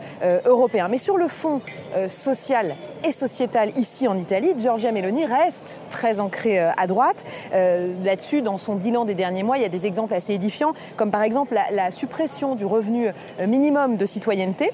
européens. 0.46 0.88
Mais 0.90 0.98
sur 0.98 1.18
le 1.18 1.28
fond 1.28 1.62
social 2.08 2.76
et 3.04 3.12
sociétal 3.12 3.72
ici 3.78 4.08
en 4.08 4.18
Italie, 4.18 4.54
Giorgia 4.58 4.92
Meloni 4.92 5.26
reste 5.26 5.82
très 5.90 6.20
ancrée 6.20 6.60
à 6.60 6.85
droite. 6.88 7.24
Euh, 7.54 7.94
là-dessus, 8.04 8.42
dans 8.42 8.58
son 8.58 8.76
bilan 8.76 9.06
des 9.06 9.16
derniers 9.16 9.44
mois, 9.44 9.58
il 9.58 9.62
y 9.62 9.66
a 9.66 9.70
des 9.70 9.86
exemples 9.86 10.14
assez 10.14 10.34
édifiants, 10.34 10.74
comme 10.96 11.12
par 11.12 11.24
exemple 11.24 11.58
la 11.72 11.92
suppression 11.92 12.56
du 12.56 12.66
revenu 12.66 13.08
euh, 13.08 13.48
minimum 13.48 13.98
de 13.98 14.06
citoyenneté 14.06 14.72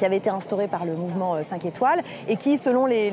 qui 0.00 0.06
avait 0.06 0.16
été 0.16 0.30
instauré 0.30 0.66
par 0.66 0.86
le 0.86 0.94
mouvement 0.94 1.42
5 1.42 1.62
euh, 1.62 1.68
étoiles 1.68 2.00
et 2.26 2.36
qui, 2.36 2.56
selon 2.56 2.86
les, 2.86 3.12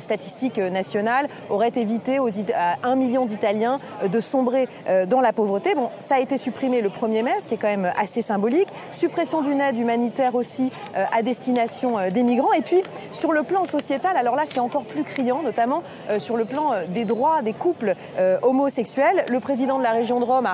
statistiques 0.00 0.58
euh, 0.58 0.70
nationales, 0.70 1.28
aurait 1.50 1.72
évité 1.76 2.18
aux, 2.18 2.30
à 2.54 2.76
un 2.84 2.96
million 2.96 3.26
d'Italiens 3.26 3.80
euh, 4.02 4.08
de 4.08 4.18
sombrer 4.20 4.66
dans 5.08 5.20
la 5.20 5.34
pauvreté. 5.34 5.74
Bon, 5.74 5.90
ça 5.98 6.14
a 6.14 6.20
été 6.20 6.38
supprimé 6.38 6.80
le 6.80 6.88
1er 6.88 7.22
mai, 7.22 7.32
ce 7.42 7.48
qui 7.48 7.54
est 7.54 7.58
quand 7.58 7.68
même 7.68 7.92
assez 7.98 8.22
symbolique. 8.22 8.68
Suppression 8.92 9.42
d'une 9.42 9.60
aide 9.60 9.76
humanitaire 9.76 10.34
aussi 10.34 10.72
à 10.94 11.22
destination 11.22 11.96
des 12.10 12.22
migrants. 12.22 12.52
Et 12.52 12.62
puis, 12.62 12.82
sur 13.12 13.32
le 13.32 13.42
plan 13.42 13.64
sociétal, 13.64 14.16
alors 14.16 14.36
là, 14.36 14.44
c'est 14.48 14.60
encore 14.60 14.84
plus 14.84 15.02
criant, 15.02 15.42
notamment 15.42 15.82
sur 16.18 16.36
le 16.36 16.44
plan 16.44 16.70
des 16.88 17.04
droits 17.04 17.42
des 17.42 17.52
couples 17.52 17.94
homosexuels. 18.42 19.24
Le 19.28 19.40
président 19.40 19.78
de 19.78 19.82
la 19.82 19.90
région 19.90 20.20
de 20.20 20.24
Rome, 20.24 20.48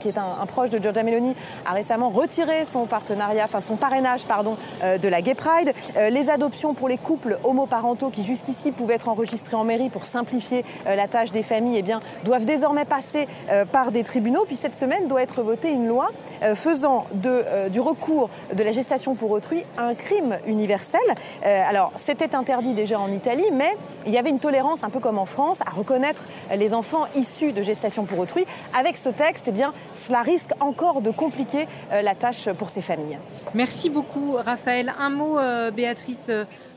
qui 0.00 0.08
est 0.08 0.18
un, 0.18 0.46
proche 0.46 0.70
de 0.70 0.82
Giorgia 0.82 1.02
Meloni, 1.02 1.34
a 1.64 1.72
récemment 1.72 2.10
retiré 2.10 2.64
son 2.64 2.86
partenariat, 2.86 3.44
enfin 3.44 3.60
son 3.60 3.76
parrainage, 3.76 4.24
pardon, 4.26 4.56
de 4.82 5.05
la 5.08 5.22
Gay 5.22 5.34
Pride, 5.34 5.72
euh, 5.96 6.10
les 6.10 6.30
adoptions 6.30 6.74
pour 6.74 6.88
les 6.88 6.98
couples 6.98 7.38
homoparentaux 7.44 8.10
qui 8.10 8.22
jusqu'ici 8.22 8.72
pouvaient 8.72 8.94
être 8.94 9.08
enregistrés 9.08 9.56
en 9.56 9.64
mairie 9.64 9.88
pour 9.88 10.06
simplifier 10.06 10.64
euh, 10.86 10.96
la 10.96 11.08
tâche 11.08 11.32
des 11.32 11.42
familles, 11.42 11.78
eh 11.78 11.82
bien, 11.82 12.00
doivent 12.24 12.44
désormais 12.44 12.84
passer 12.84 13.28
euh, 13.50 13.64
par 13.64 13.92
des 13.92 14.02
tribunaux. 14.02 14.44
Puis 14.46 14.56
cette 14.56 14.74
semaine 14.74 15.08
doit 15.08 15.22
être 15.22 15.42
votée 15.42 15.72
une 15.72 15.86
loi 15.86 16.08
faisant 16.54 17.06
de, 17.12 17.68
du 17.68 17.80
recours 17.80 18.30
de 18.54 18.62
la 18.62 18.72
gestation 18.72 19.14
pour 19.14 19.30
autrui 19.30 19.64
un 19.78 19.94
crime 19.94 20.38
universel. 20.46 21.00
alors, 21.42 21.92
c'était 21.96 22.34
interdit 22.34 22.74
déjà 22.74 22.98
en 22.98 23.10
Italie, 23.10 23.48
mais 23.52 23.76
il 24.06 24.12
y 24.12 24.18
avait 24.18 24.30
une 24.30 24.38
tolérance, 24.38 24.84
un 24.84 24.90
peu 24.90 25.00
comme 25.00 25.18
en 25.18 25.24
France, 25.24 25.60
à 25.66 25.70
reconnaître 25.70 26.26
les 26.54 26.74
enfants 26.74 27.06
issus 27.14 27.52
de 27.52 27.62
gestation 27.62 28.04
pour 28.04 28.18
autrui. 28.18 28.44
Avec 28.78 28.96
ce 28.96 29.08
texte, 29.08 29.46
eh 29.48 29.52
bien, 29.52 29.72
cela 29.94 30.22
risque 30.22 30.50
encore 30.60 31.00
de 31.00 31.10
compliquer 31.10 31.66
la 31.90 32.14
tâche 32.14 32.48
pour 32.50 32.70
ces 32.70 32.82
familles. 32.82 33.18
Merci 33.54 33.90
beaucoup, 33.90 34.36
Raphaël. 34.36 34.94
Un 34.98 35.10
mot, 35.10 35.38
euh, 35.38 35.70
Béatrice 35.70 36.30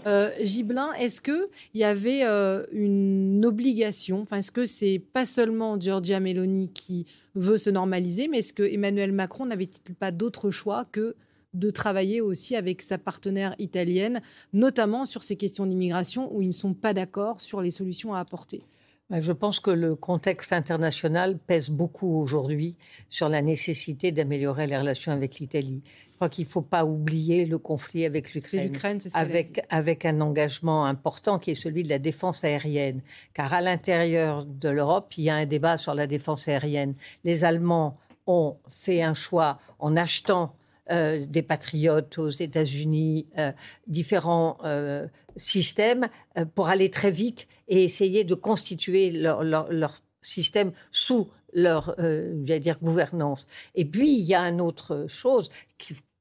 euh, 0.06 0.30
Gibelin. 0.42 0.92
Est-ce 0.94 1.22
qu'il 1.22 1.48
y 1.74 1.86
avait 1.86 2.26
euh, 2.26 2.66
une 2.74 3.46
obligation 3.46 4.22
enfin, 4.22 4.38
Est-ce 4.38 4.52
que 4.52 4.66
c'est 4.66 5.00
pas 5.00 5.26
seulement 5.26 5.80
Giorgia 5.80 6.20
Meloni 6.20 6.70
qui 6.74 7.06
veut 7.36 7.58
se 7.58 7.70
normaliser, 7.70 8.28
mais 8.28 8.40
est-ce 8.40 8.54
que 8.54 8.64
Emmanuel 8.64 9.14
Macron 9.14 9.46
n'avait-il 9.46 9.96
pas 9.96 10.12
d'autre 10.12 10.52
choix 10.52 10.86
que 10.92 11.16
de 11.54 11.70
travailler 11.70 12.20
aussi 12.20 12.56
avec 12.56 12.82
sa 12.82 12.98
partenaire 12.98 13.56
italienne, 13.58 14.22
notamment 14.54 15.06
sur 15.06 15.24
ces 15.24 15.38
questions 15.38 15.66
d'immigration 15.66 16.34
où 16.36 16.42
ils 16.42 16.48
ne 16.48 16.54
sont 16.54 16.74
pas 16.74 16.94
d'accord 16.94 17.40
sur 17.40 17.62
les 17.62 17.72
solutions 17.72 18.14
à 18.14 18.20
apporter? 18.20 18.64
Je 19.12 19.32
pense 19.32 19.60
que 19.60 19.72
le 19.72 19.96
contexte 19.96 20.54
international 20.54 21.39
pèse 21.39 21.72
beaucoup 21.72 22.20
aujourd'hui 22.20 22.75
sur 23.10 23.28
la 23.28 23.42
nécessité 23.42 24.12
d'améliorer 24.12 24.68
les 24.68 24.78
relations 24.78 25.12
avec 25.12 25.39
l'Italie. 25.39 25.82
Je 26.12 26.16
crois 26.16 26.30
qu'il 26.30 26.46
ne 26.46 26.50
faut 26.50 26.62
pas 26.62 26.86
oublier 26.86 27.46
le 27.46 27.58
conflit 27.58 28.06
avec 28.06 28.34
l'Ukraine, 28.34 28.72
avec, 29.13 29.66
avec 29.70 30.06
un 30.06 30.22
engagement 30.22 30.86
important 30.86 31.39
qui 31.39 31.51
est 31.51 31.56
celui 31.56 31.84
de 31.84 31.89
la 31.89 31.98
défense 31.98 32.44
aérienne. 32.44 33.01
Car 33.34 33.51
à 33.51 33.62
l'intérieur 33.62 34.46
de 34.46 34.70
l'Europe, 34.70 35.12
il 35.18 35.24
y 35.24 35.30
a 35.32 35.36
un 35.36 35.46
débat 35.46 35.78
sur 35.78 35.96
la 35.96 36.06
défense 36.06 36.48
aérienne. 36.48 36.94
Les 37.24 37.46
Allemands 37.46 37.94
ont 38.28 38.58
fait 38.68 39.01
un 39.01 39.16
choix 39.16 39.60
en 39.80 39.96
achetant 39.98 40.54
euh, 40.91 41.25
des 41.27 41.43
patriotes 41.43 42.17
aux 42.17 42.29
États-Unis, 42.29 43.27
euh, 43.38 43.51
différents 43.88 44.58
euh, 44.63 45.08
systèmes 45.36 46.08
pour 46.55 46.67
aller 46.67 46.89
très 46.89 47.12
vite 47.12 47.48
et 47.67 47.84
essayer 47.84 48.24
de 48.24 48.34
constituer 48.34 49.12
leur, 49.12 50.01
système 50.22 50.72
sous 50.91 51.29
leur 51.53 51.96
dire, 52.34 52.79
gouvernance. 52.81 53.48
Et 53.75 53.86
puis, 53.86 54.12
il 54.12 54.24
y 54.25 54.36
a 54.36 54.41
une 54.41 54.62
autre 54.62 55.05
chose, 55.08 55.50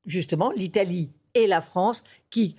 justement, 0.04 0.52
l'Italie 0.52 1.10
et 1.34 1.46
la 1.46 1.60
France 1.60 2.04
qui 2.30 2.54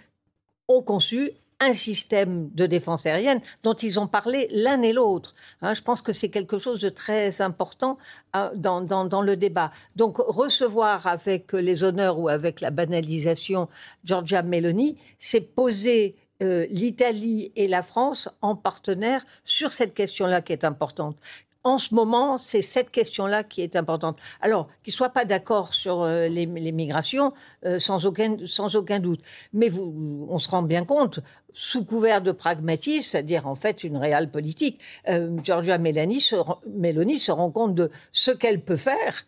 ont 0.67 0.81
conçu 0.81 1.31
un 1.59 1.73
système 1.73 2.49
de 2.53 2.65
défense 2.65 3.05
aérienne 3.05 3.41
dont 3.63 3.73
ils 3.73 3.99
ont 3.99 4.07
parlé 4.07 4.47
l'un 4.51 4.81
et 4.81 4.93
l'autre. 4.93 5.33
Hein, 5.61 5.73
je 5.73 5.81
pense 5.81 6.01
que 6.01 6.13
c'est 6.13 6.29
quelque 6.29 6.57
chose 6.57 6.81
de 6.81 6.89
très 6.89 7.41
important 7.41 7.97
euh, 8.35 8.49
dans, 8.55 9.21
le 9.21 9.35
débat. 9.35 9.71
Donc 9.95 10.17
recevoir 10.17 11.07
avec 11.07 11.53
les 11.53 11.83
honneurs 11.83 12.19
ou 12.19 12.29
avec 12.29 12.61
la 12.61 12.71
banalisation 12.71 13.67
Giorgia 14.03 14.41
Meloni, 14.41 14.97
c'est 15.17 15.41
poser 15.41 16.15
euh, 16.41 16.65
l'Italie 16.69 17.51
et 17.55 17.67
la 17.67 17.83
France 17.83 18.29
en 18.41 18.55
partenaire 18.55 19.25
sur 19.43 19.73
cette 19.73 19.93
question-là 19.93 20.41
qui 20.41 20.53
est 20.53 20.63
importante 20.63 21.17
en 21.63 21.77
ce 21.77 21.93
moment, 21.93 22.37
c'est 22.37 22.61
cette 22.61 22.89
question-là 22.89 23.43
qui 23.43 23.61
est 23.61 23.75
importante. 23.75 24.17
Alors, 24.41 24.67
qu'ils 24.83 24.91
ne 24.91 24.95
soient 24.95 25.09
pas 25.09 25.25
d'accord 25.25 25.73
sur 25.73 26.03
euh, 26.03 26.27
les, 26.29 26.45
migrations, 26.45 27.33
euh, 27.65 27.79
sans, 27.79 28.05
aucun, 28.05 28.37
sans 28.45 28.75
aucun 28.75 28.99
doute. 28.99 29.21
Mais 29.51 29.67
vous, 29.67 30.27
on 30.29 30.37
se 30.37 30.49
rend 30.49 30.63
bien 30.63 30.85
compte, 30.85 31.19
sous 31.51 31.83
couvert 31.83 32.21
de 32.21 32.31
pragmatisme, 32.31 33.09
c'est-à-dire 33.09 33.45
en 33.45 33.55
fait 33.55 33.83
une 33.83 33.97
réelle 33.97 34.31
politique, 34.31 34.79
euh, 35.09 35.37
Giorgia 35.43 35.77
Meloni 35.77 36.21
se, 36.21 36.35
Meloni 36.67 37.19
se 37.19 37.31
rend 37.31 37.51
compte 37.51 37.75
de 37.75 37.91
ce 38.11 38.31
qu'elle 38.31 38.61
peut 38.61 38.77
faire. 38.77 39.25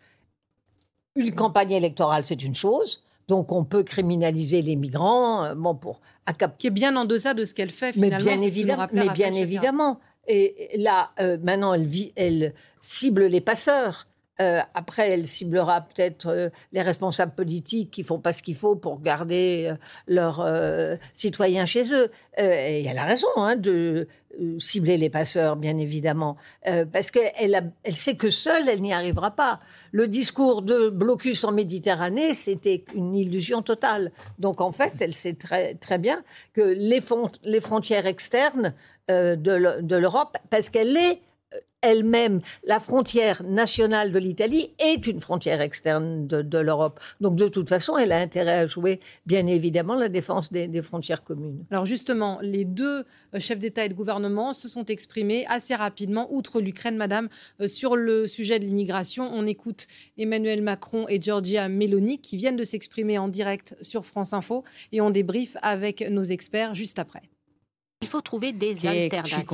Une 1.16 1.34
campagne 1.34 1.72
électorale, 1.72 2.24
c'est 2.24 2.42
une 2.42 2.54
chose. 2.54 3.04
Donc 3.28 3.52
on 3.52 3.64
peut 3.64 3.82
criminaliser 3.82 4.62
les 4.62 4.76
migrants, 4.76 5.54
bon 5.54 5.74
pour 5.74 6.00
qui 6.58 6.66
est 6.66 6.70
bien 6.70 6.96
en 6.96 7.04
deçà 7.04 7.34
de 7.34 7.44
ce 7.44 7.54
qu'elle 7.54 7.70
fait 7.70 7.92
finalement. 7.92 8.24
Mais 8.24 8.36
bien 8.36 8.46
évidemment, 8.46 8.86
mais 8.92 9.08
bien 9.10 9.32
évidemment. 9.32 10.00
Et 10.28 10.70
là, 10.76 11.10
euh, 11.20 11.36
maintenant, 11.42 11.74
elle, 11.74 12.54
cible 12.80 13.26
les 13.26 13.40
passeurs. 13.40 14.06
Euh, 14.40 14.60
après, 14.74 15.10
elle 15.10 15.26
ciblera 15.26 15.82
peut-être 15.82 16.26
euh, 16.26 16.48
les 16.72 16.82
responsables 16.82 17.34
politiques 17.34 17.90
qui 17.90 18.02
font 18.02 18.18
pas 18.18 18.32
ce 18.32 18.42
qu'il 18.42 18.56
faut 18.56 18.76
pour 18.76 19.00
garder 19.00 19.74
leurs 20.06 20.46
citoyens 21.12 21.66
chez 21.66 21.94
eux. 21.94 22.10
et 22.38 22.84
elle 22.84 22.98
a 22.98 23.04
raison 23.04 23.28
hein, 23.36 23.56
de 23.56 24.08
cibler 24.58 24.96
les 24.96 25.10
passeurs, 25.10 25.56
bien 25.56 25.78
évidemment, 25.78 26.36
parce 26.92 27.10
qu'elle 27.10 27.72
elle 27.82 27.96
sait 27.96 28.16
que 28.16 28.30
seule, 28.30 28.68
elle 28.68 28.80
n'y 28.80 28.92
arrivera 28.92 29.32
pas. 29.32 29.58
Le 29.90 30.08
discours 30.08 30.62
de 30.62 30.88
blocus 30.88 31.44
en 31.44 31.52
Méditerranée, 31.52 32.34
c'était 32.34 32.84
une 32.94 33.14
illusion 33.14 33.62
totale. 33.62 34.12
Donc, 34.38 34.60
en 34.60 34.72
fait, 34.72 34.94
elle 35.00 35.14
sait 35.14 35.34
très, 35.34 35.98
bien 35.98 36.22
que 36.54 36.62
les, 36.62 37.00
frontières 37.60 38.06
externes 38.06 38.74
de 39.08 39.96
l'Europe 39.96 40.36
parce 40.50 40.68
qu'elle 40.68 40.96
est 40.96 41.20
euh, 41.54 41.58
elle-même, 41.84 42.38
la 42.62 42.78
frontière 42.78 43.42
nationale 43.42 44.12
de 44.12 44.18
l'Italie 44.20 44.72
est 44.78 45.04
une 45.08 45.20
frontière 45.20 45.60
externe 45.60 46.28
de, 46.28 46.58
l'Europe. 46.58 47.00
Donc 47.20 47.34
de 47.34 47.48
toute 47.48 47.68
façon, 47.68 47.98
elle 47.98 48.12
a 48.12 48.18
intérêt 48.18 48.58
à 48.58 48.66
jouer, 48.66 49.00
bien 49.26 49.48
évidemment, 49.48 49.96
la 49.96 50.08
défense 50.08 50.52
des, 50.52 50.80
frontières 50.80 51.24
communes. 51.24 51.64
Alors 51.72 51.84
justement, 51.84 52.38
les 52.40 52.64
deux 52.64 53.04
euh, 53.34 53.40
chefs 53.40 53.58
d'État 53.58 53.84
et 53.84 53.88
de 53.88 53.94
gouvernement 53.94 54.52
se 54.52 54.68
sont 54.68 54.84
exprimés 54.84 55.44
assez 55.48 55.74
rapidement, 55.74 56.32
outre 56.32 56.60
l'Ukraine, 56.60 56.96
Madame, 56.96 57.28
sur 57.66 57.96
le 57.96 58.28
sujet 58.28 58.60
de 58.60 58.64
l'immigration. 58.64 59.28
On 59.32 59.44
écoute 59.44 59.88
Emmanuel 60.16 60.62
Macron 60.62 61.06
et 61.08 61.20
Giorgia 61.20 61.68
Meloni 61.68 62.20
qui 62.20 62.36
viennent 62.36 62.54
de 62.54 62.62
s'exprimer 62.62 63.18
en 63.18 63.26
direct 63.26 63.76
sur 63.82 64.06
France 64.06 64.32
Info 64.34 64.62
et 64.92 65.00
on 65.00 65.10
débrief 65.10 65.56
avec 65.62 66.00
nos 66.08 66.22
experts 66.22 66.76
juste 66.76 67.00
après. 67.00 67.22
Il 68.02 68.08
faut 68.08 68.20
trouver 68.20 68.52
des 68.52 68.84
alternatives 68.84 69.44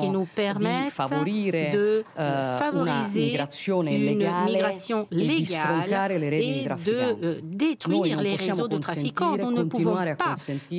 qui 0.00 0.08
nous 0.08 0.24
permettent 0.24 0.96
de 1.12 2.00
uh, 2.00 2.58
favoriser 2.58 3.38
une 3.68 4.16
migration 4.46 5.06
e 5.12 5.14
légale 5.14 6.24
et 6.32 6.64
de 6.64 6.92
euh, 6.92 7.40
détruire 7.42 8.22
les 8.22 8.36
réseaux 8.36 8.68
de 8.68 8.78
trafiquants. 8.78 9.36
Nous 9.36 9.50
ne 9.50 9.64
pouvons 9.64 9.94
pas 10.16 10.34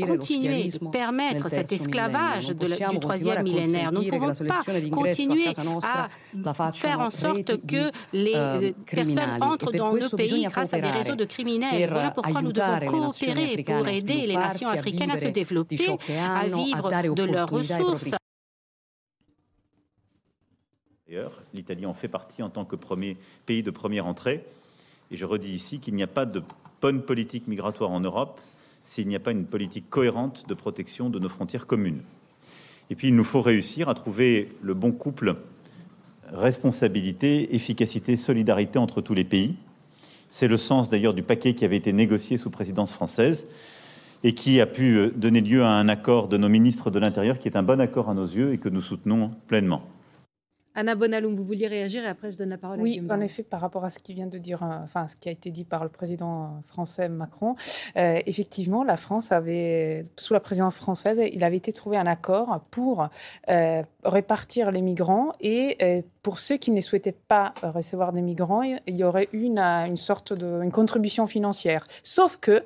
continuer 0.08 0.64
de 0.64 0.90
permettre 0.90 1.48
cet 1.50 1.72
esclavage 1.72 2.50
du 2.50 3.00
troisième 3.00 3.44
millénaire. 3.44 3.92
Nous 3.92 4.04
ne 4.04 4.10
pouvons 4.10 4.34
pas 4.48 4.64
continuer 4.92 5.46
à 5.86 6.72
faire 6.72 7.00
en 7.00 7.12
sorte 7.12 7.66
que 7.68 7.92
les 8.14 8.34
uh, 8.34 8.74
personnes 8.86 9.42
entrent 9.42 9.72
dans 9.72 9.94
nos 9.94 10.10
pays 10.10 10.48
grâce 10.50 10.74
à 10.74 10.82
des 10.82 10.90
réseaux 10.90 11.16
de 11.16 11.26
criminels. 11.26 11.88
Voilà 11.92 12.12
pourquoi 12.12 12.42
nous 12.42 12.52
devons 12.52 12.80
coopérer 12.88 13.64
pour 13.64 13.88
aider 13.88 14.26
les 14.26 14.36
nations 14.36 14.70
africaines 14.70 15.12
à 15.12 15.18
se 15.18 15.26
développer, 15.26 15.78
à 16.20 16.48
vivre 16.48 16.79
de 16.82 17.24
leurs 17.24 17.50
ressources. 17.50 18.12
L'Italie 21.54 21.86
en 21.86 21.94
fait 21.94 22.08
partie 22.08 22.44
en 22.44 22.50
tant 22.50 22.66
que 22.66 22.76
premier 22.76 23.18
pays 23.46 23.64
de 23.64 23.72
première 23.72 24.06
entrée. 24.06 24.46
Et 25.12 25.18
je 25.18 25.26
redis 25.26 25.50
ici 25.50 25.80
qu'il 25.80 25.96
n'y 25.96 26.04
a 26.04 26.08
pas 26.08 26.26
de 26.26 26.44
bonne 26.82 27.02
politique 27.02 27.48
migratoire 27.48 27.90
en 27.90 28.00
Europe 28.00 28.40
s'il 28.84 29.08
n'y 29.08 29.16
a 29.16 29.20
pas 29.20 29.32
une 29.32 29.46
politique 29.46 29.90
cohérente 29.90 30.48
de 30.48 30.54
protection 30.54 31.10
de 31.10 31.20
nos 31.20 31.30
frontières 31.30 31.68
communes. 31.68 32.02
Et 32.90 32.96
puis 32.96 33.10
il 33.10 33.16
nous 33.16 33.24
faut 33.24 33.42
réussir 33.42 33.90
à 33.90 33.96
trouver 33.96 34.50
le 34.62 34.74
bon 34.74 34.92
couple 34.92 35.36
responsabilité, 36.32 37.56
efficacité, 37.56 38.16
solidarité 38.16 38.80
entre 38.80 39.02
tous 39.02 39.14
les 39.14 39.24
pays. 39.24 39.56
C'est 40.30 40.48
le 40.48 40.58
sens 40.58 40.90
d'ailleurs 40.90 41.14
du 41.14 41.24
paquet 41.24 41.56
qui 41.56 41.66
avait 41.66 41.78
été 41.78 41.92
négocié 41.92 42.38
sous 42.38 42.52
présidence 42.52 42.94
française 42.94 43.48
et 44.24 44.34
qui 44.34 44.62
a 44.62 44.66
pu 44.66 44.98
euh, 44.98 45.12
donner 45.16 45.42
lieu 45.42 45.64
à 45.64 45.70
un 45.70 45.88
accord 45.90 46.28
de 46.28 46.38
nos 46.38 46.50
ministres 46.50 46.92
de 46.92 47.00
l'Intérieur 47.00 47.40
qui 47.40 47.48
est 47.48 47.58
un 47.58 47.64
bon 47.64 47.80
accord 47.80 48.10
à 48.10 48.14
nos 48.14 48.26
yeux 48.26 48.54
et 48.54 48.58
que 48.58 48.70
nous 48.70 48.82
soutenons 48.82 49.32
pleinement. 49.48 49.82
Anna 50.76 50.96
Bonaloum, 50.96 51.36
vous 51.36 51.44
vouliez 51.44 51.68
réagir 51.68 52.06
et 52.06 52.08
après 52.08 52.32
je 52.32 52.38
donne 52.38 52.50
la 52.50 52.58
parole 52.58 52.80
oui, 52.80 53.00
à 53.00 53.02
Oui, 53.02 53.12
en 53.12 53.20
effet, 53.22 53.44
par 53.44 53.60
rapport 53.60 53.84
à 53.84 53.90
ce 53.90 54.00
qui 54.00 54.14
vient 54.14 54.28
de 54.28 54.38
dire, 54.38 54.64
euh, 54.64 54.78
enfin 54.84 55.08
ce 55.08 55.16
qui 55.16 55.28
a 55.28 55.32
été 55.32 55.50
dit 55.50 55.66
par 55.66 55.84
le 55.84 55.90
président 55.90 56.62
français 56.68 57.10
Macron, 57.10 57.56
euh, 57.98 58.22
effectivement, 58.26 58.84
la 58.84 58.96
France 58.96 59.32
avait, 59.32 60.04
sous 60.16 60.34
la 60.34 60.40
présidence 60.40 60.76
française, 60.76 61.22
il 61.34 61.44
avait 61.44 61.58
été 61.58 61.74
trouvé 61.74 61.98
un 61.98 62.06
accord 62.06 62.62
pour 62.72 63.10
répartir 64.04 64.72
les 64.72 64.82
migrants 64.82 65.34
et 65.42 66.04
pour 66.22 66.40
ceux 66.40 66.58
qui 66.58 66.72
ne 66.72 66.80
souhaitaient 66.82 67.18
pas 67.28 67.54
recevoir 67.64 68.14
des 68.14 68.22
migrants, 68.22 68.62
il 68.62 68.96
y 68.96 69.04
aurait 69.04 69.28
eu 69.34 69.42
une, 69.42 69.60
une 69.60 69.98
sorte 69.98 70.34
de 70.34 70.62
une 70.64 70.72
contribution 70.72 71.26
financière. 71.26 71.86
Sauf 72.04 72.38
que 72.38 72.64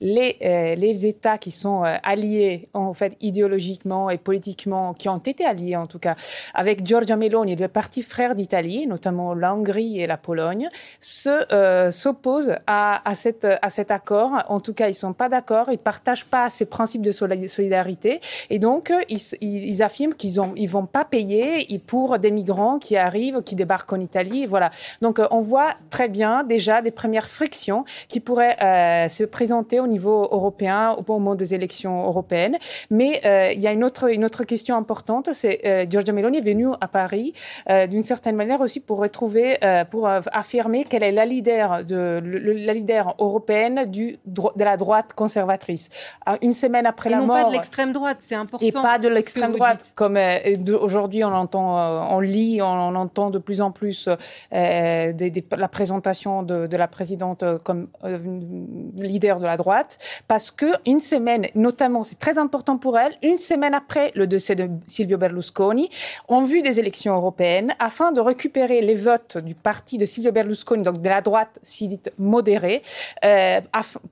les, 0.00 0.36
euh, 0.42 0.74
les 0.74 1.06
États 1.06 1.38
qui 1.38 1.50
sont 1.50 1.84
euh, 1.84 1.96
alliés, 2.02 2.68
en 2.74 2.92
fait, 2.92 3.16
idéologiquement 3.20 4.10
et 4.10 4.18
politiquement, 4.18 4.94
qui 4.94 5.08
ont 5.08 5.18
été 5.18 5.44
alliés 5.44 5.76
en 5.76 5.86
tout 5.86 5.98
cas, 5.98 6.16
avec 6.54 6.86
Giorgia 6.86 7.16
Meloni, 7.16 7.56
le 7.56 7.68
parti 7.68 8.02
frère 8.02 8.34
d'Italie, 8.34 8.86
notamment 8.86 9.34
la 9.34 9.54
Hongrie 9.54 10.00
et 10.00 10.06
la 10.06 10.16
Pologne, 10.16 10.68
euh, 11.26 11.90
s'opposent 11.90 12.54
à, 12.66 13.10
à, 13.10 13.14
à 13.62 13.70
cet 13.70 13.90
accord. 13.90 14.32
En 14.48 14.60
tout 14.60 14.74
cas, 14.74 14.86
ils 14.86 14.90
ne 14.90 14.94
sont 14.94 15.12
pas 15.12 15.28
d'accord, 15.28 15.66
ils 15.68 15.72
ne 15.72 15.76
partagent 15.76 16.24
pas 16.26 16.50
ces 16.50 16.66
principes 16.66 17.02
de 17.02 17.12
solidarité. 17.12 18.20
Et 18.48 18.58
donc, 18.58 18.92
ils, 19.08 19.20
ils 19.40 19.82
affirment 19.82 20.14
qu'ils 20.14 20.40
ne 20.40 20.46
ils 20.56 20.68
vont 20.68 20.86
pas 20.86 21.04
payer 21.04 21.66
pour 21.86 22.18
des 22.18 22.30
migrants 22.30 22.78
qui 22.78 22.96
arrivent, 22.96 23.42
qui 23.42 23.54
débarquent 23.54 23.92
en 23.92 24.00
Italie. 24.00 24.46
Voilà. 24.46 24.70
Donc, 25.02 25.20
on 25.30 25.40
voit 25.40 25.74
très 25.90 26.08
bien 26.08 26.44
déjà 26.44 26.82
des 26.82 26.90
premières 26.90 27.28
frictions 27.28 27.84
qui 28.08 28.20
pourraient 28.20 28.56
se 29.08 29.24
présenter 29.24 29.59
au 29.78 29.86
niveau 29.86 30.28
européen 30.30 30.96
au 30.98 31.12
moment 31.12 31.34
des 31.34 31.54
élections 31.54 32.06
européennes. 32.06 32.58
Mais 32.90 33.20
euh, 33.24 33.52
il 33.52 33.60
y 33.60 33.66
a 33.66 33.72
une 33.72 33.84
autre, 33.84 34.10
une 34.10 34.24
autre 34.24 34.44
question 34.44 34.76
importante, 34.76 35.30
c'est 35.32 35.60
euh, 35.64 35.84
Giorgia 35.88 36.12
Meloni 36.12 36.38
est 36.38 36.42
venue 36.42 36.68
à 36.80 36.88
Paris 36.88 37.32
euh, 37.68 37.86
d'une 37.86 38.02
certaine 38.02 38.36
manière 38.36 38.60
aussi 38.60 38.80
pour 38.80 38.98
retrouver, 38.98 39.58
pour 39.90 40.08
affirmer 40.08 40.84
qu'elle 40.84 41.02
est 41.02 41.12
la 41.12 41.24
leader, 41.24 41.84
de, 41.84 42.20
la 42.22 42.74
leader 42.74 43.14
européenne 43.18 43.84
du, 43.86 44.18
de 44.26 44.64
la 44.64 44.76
droite 44.76 45.12
conservatrice. 45.14 45.88
Une 46.42 46.52
semaine 46.52 46.86
après 46.86 47.10
et 47.10 47.12
la 47.12 47.18
non 47.18 47.26
mort... 47.26 47.44
pas 47.44 47.48
de 47.48 47.52
l'extrême 47.52 47.92
droite, 47.92 48.18
c'est 48.20 48.34
important. 48.34 48.66
Et 48.66 48.72
pas 48.72 48.98
de 48.98 49.08
l'extrême 49.08 49.52
droite, 49.52 49.92
comme 49.94 50.18
aujourd'hui 50.80 51.24
on 51.24 51.32
entend, 51.32 52.14
on 52.14 52.20
lit, 52.20 52.60
on, 52.62 52.94
entend 52.94 53.30
de 53.30 53.38
plus 53.38 53.60
en 53.60 53.70
plus 53.70 54.08
la 54.50 55.68
présentation 55.68 56.42
de, 56.42 56.66
de 56.66 56.76
la 56.76 56.88
présidente 56.88 57.44
comme 57.64 57.88
leader 58.96 59.40
de 59.40 59.46
la 59.46 59.49
droite, 59.56 59.98
parce 60.28 60.50
que 60.50 60.66
une 60.86 61.00
semaine, 61.00 61.46
notamment, 61.54 62.02
c'est 62.02 62.18
très 62.18 62.38
important 62.38 62.78
pour 62.78 62.98
elle, 62.98 63.14
une 63.22 63.36
semaine 63.36 63.74
après 63.74 64.12
le 64.14 64.26
décès 64.26 64.54
de 64.54 64.68
Silvio 64.86 65.18
Berlusconi, 65.18 65.90
on 66.28 66.42
vu 66.42 66.62
des 66.62 66.80
élections 66.80 67.14
européennes 67.14 67.74
afin 67.78 68.12
de 68.12 68.20
récupérer 68.20 68.80
les 68.80 68.94
votes 68.94 69.38
du 69.38 69.54
parti 69.54 69.98
de 69.98 70.06
Silvio 70.06 70.32
Berlusconi, 70.32 70.82
donc 70.82 71.00
de 71.00 71.08
la 71.08 71.20
droite, 71.20 71.58
si 71.62 71.88
dite 71.88 72.12
modérée, 72.18 72.82
euh, 73.24 73.60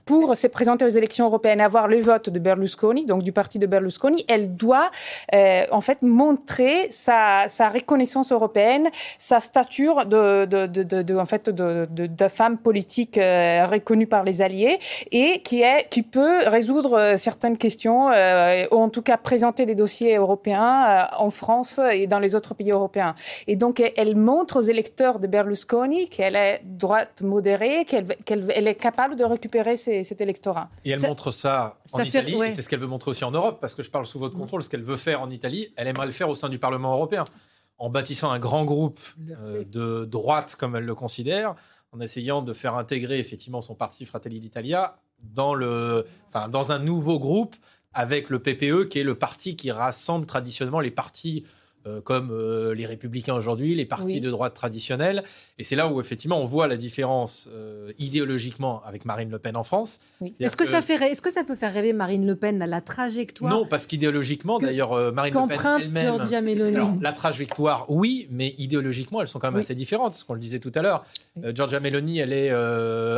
pour 0.04 0.37
se 0.37 0.47
présenter 0.47 0.85
aux 0.85 0.88
élections 0.88 1.26
européennes, 1.26 1.61
avoir 1.61 1.88
le 1.88 2.00
vote 2.00 2.30
de 2.30 2.38
Berlusconi, 2.38 3.04
donc 3.04 3.23
du 3.23 3.33
parti 3.33 3.59
de 3.59 3.66
Berlusconi. 3.66 4.25
Elle 4.28 4.54
doit 4.57 4.90
euh, 5.35 5.64
en 5.71 5.80
fait 5.80 6.02
montrer 6.02 6.88
sa, 6.90 7.47
sa, 7.49 7.68
reconnaissance 7.68 8.33
européenne, 8.33 8.88
sa 9.18 9.40
stature 9.40 10.07
de 10.07 10.47
en 11.18 11.25
fait, 11.25 11.50
de, 11.50 12.28
femme 12.28 12.59
politique 12.59 13.18
euh, 13.18 13.64
reconnue 13.66 14.07
par 14.07 14.25
les 14.25 14.42
alliés 14.42 14.78
et 15.12 15.28
qui, 15.45 15.63
est, 15.63 15.89
qui 15.91 16.03
peut 16.03 16.49
résoudre 16.49 16.95
euh, 16.95 17.17
certaines 17.17 17.57
questions, 17.57 18.11
euh, 18.11 18.65
ou 18.71 18.77
en 18.77 18.89
tout 18.89 19.03
cas 19.03 19.17
présenter 19.17 19.67
des 19.67 19.75
dossiers 19.75 20.17
européens 20.17 21.09
en 21.17 21.31
France 21.31 21.81
et 21.93 22.07
dans 22.07 22.19
les 22.19 22.35
autres 22.35 22.55
pays 22.55 22.71
européens. 22.71 23.15
Et 23.47 23.57
donc, 23.57 23.83
elle 23.97 24.17
montre 24.17 24.59
aux 24.59 24.63
électeurs 24.63 25.19
de 25.19 25.27
Berlusconi 25.27 26.09
qu'elle 26.09 26.37
est 26.37 26.61
droite 26.65 27.23
modérée, 27.23 27.85
qu'elle 27.85 28.17
elle 28.27 28.69
est 28.69 28.75
capable 28.75 29.17
de 29.17 29.25
récupérer 29.25 29.77
cet 29.77 30.21
électorat. 30.21 30.69
Et 30.85 30.91
elle 30.91 31.01
montre 31.01 31.31
ça 31.31 31.79
en 31.93 32.01
Italie, 32.01 32.41
et 32.45 32.51
c'est 32.51 32.63
ce 32.63 32.69
qu'elle 32.69 32.81
veut 32.81 32.87
montrer 32.87 33.11
aussi 33.11 33.25
en 33.25 33.31
Europe, 33.31 33.59
parce 33.61 33.75
que 33.75 33.83
je 33.83 33.91
parle 33.91 34.07
sous 34.07 34.19
votre 34.19 34.37
contrôle, 34.37 34.63
ce 34.63 34.69
qu'elle 34.69 34.83
veut 34.83 34.97
faire 34.97 35.23
en 35.23 35.31
Italie, 35.31 35.69
elle 35.77 35.89
aimerait 35.89 36.07
le 36.07 36.13
faire 36.13 36.29
au 36.29 36.35
sein 36.35 36.49
du 36.49 36.59
Parlement 36.59 36.93
européen 36.95 37.25
en 37.79 37.91
bâtissant 37.91 38.31
un 38.31 38.39
grand 38.39 38.65
groupe 38.65 39.01
euh, 39.45 39.65
de 39.65 40.05
droite, 40.05 40.57
comme 40.59 40.77
elle 40.77 40.85
le 40.85 40.95
considère, 40.95 41.55
en 41.93 42.01
essayant 42.01 42.43
de 42.43 42.53
faire 42.53 42.75
intégrer 42.75 43.19
effectivement 43.19 43.61
son 43.61 43.75
parti 43.75 44.05
Fratelli 44.05 44.41
d'Italia 44.41 44.99
dans, 45.23 45.55
le, 45.55 46.07
enfin, 46.29 46.49
dans 46.49 46.73
un 46.73 46.79
nouveau 46.79 47.19
groupe 47.19 47.57
avec 47.93 48.31
le 48.31 48.39
PPE, 48.41 48.89
qui 48.89 49.01
est 49.01 49.05
le 49.05 49.17
parti 49.17 49.57
qui 49.57 49.71
rassemble 49.71 50.27
traditionnellement 50.27 50.81
les 50.81 50.91
partis 50.91 51.45
euh, 51.87 52.01
comme 52.01 52.31
euh, 52.33 52.75
les 52.75 52.87
républicains 52.87 53.35
aujourd'hui, 53.35 53.75
les 53.75 53.87
partis 53.87 54.21
de 54.21 54.31
droite 54.31 54.53
traditionnels. 54.53 55.23
Et 55.59 55.65
c'est 55.65 55.77
là 55.77 55.87
où 55.89 56.01
effectivement 56.01 56.41
on 56.41 56.45
voit 56.45 56.67
la 56.67 56.77
différence 56.77 57.49
euh, 57.53 57.93
idéologiquement 57.99 58.83
avec 58.85 59.05
Marine 59.05 59.31
Le 59.31 59.39
Pen 59.39 59.57
en 59.57 59.63
France. 59.63 60.01
Est-ce 60.41 60.57
que, 60.57 60.67
ça 60.67 60.83
fait, 60.83 60.95
est-ce 60.95 61.23
que 61.23 61.31
ça 61.31 61.45
peut 61.45 61.55
faire 61.55 61.73
rêver 61.73 61.93
Marine 61.93 62.27
Le 62.27 62.35
Pen 62.35 62.61
à 62.63 62.67
la 62.67 62.81
trajectoire 62.81 63.53
Non, 63.53 63.65
parce 63.65 63.87
qu'idéologiquement, 63.87 64.59
d'ailleurs, 64.59 65.13
Marine 65.13 65.35
Le 65.35 65.49
Pen 65.49 65.59
elle-même... 65.81 67.01
la 67.01 67.13
trajectoire, 67.13 67.87
oui, 67.89 68.27
mais 68.31 68.55
idéologiquement, 68.59 69.21
elles 69.21 69.29
sont 69.29 69.39
quand 69.39 69.51
même 69.51 69.61
assez 69.61 69.77
différentes, 69.77 70.15
ce 70.15 70.25
qu'on 70.25 70.35
le 70.35 70.41
disait 70.41 70.59
tout 70.59 70.73
à 70.75 70.83
l'heure. 70.83 71.05
Giorgia 71.55 71.79
Meloni, 71.81 72.19
elle 72.19 72.33
est 72.33 72.51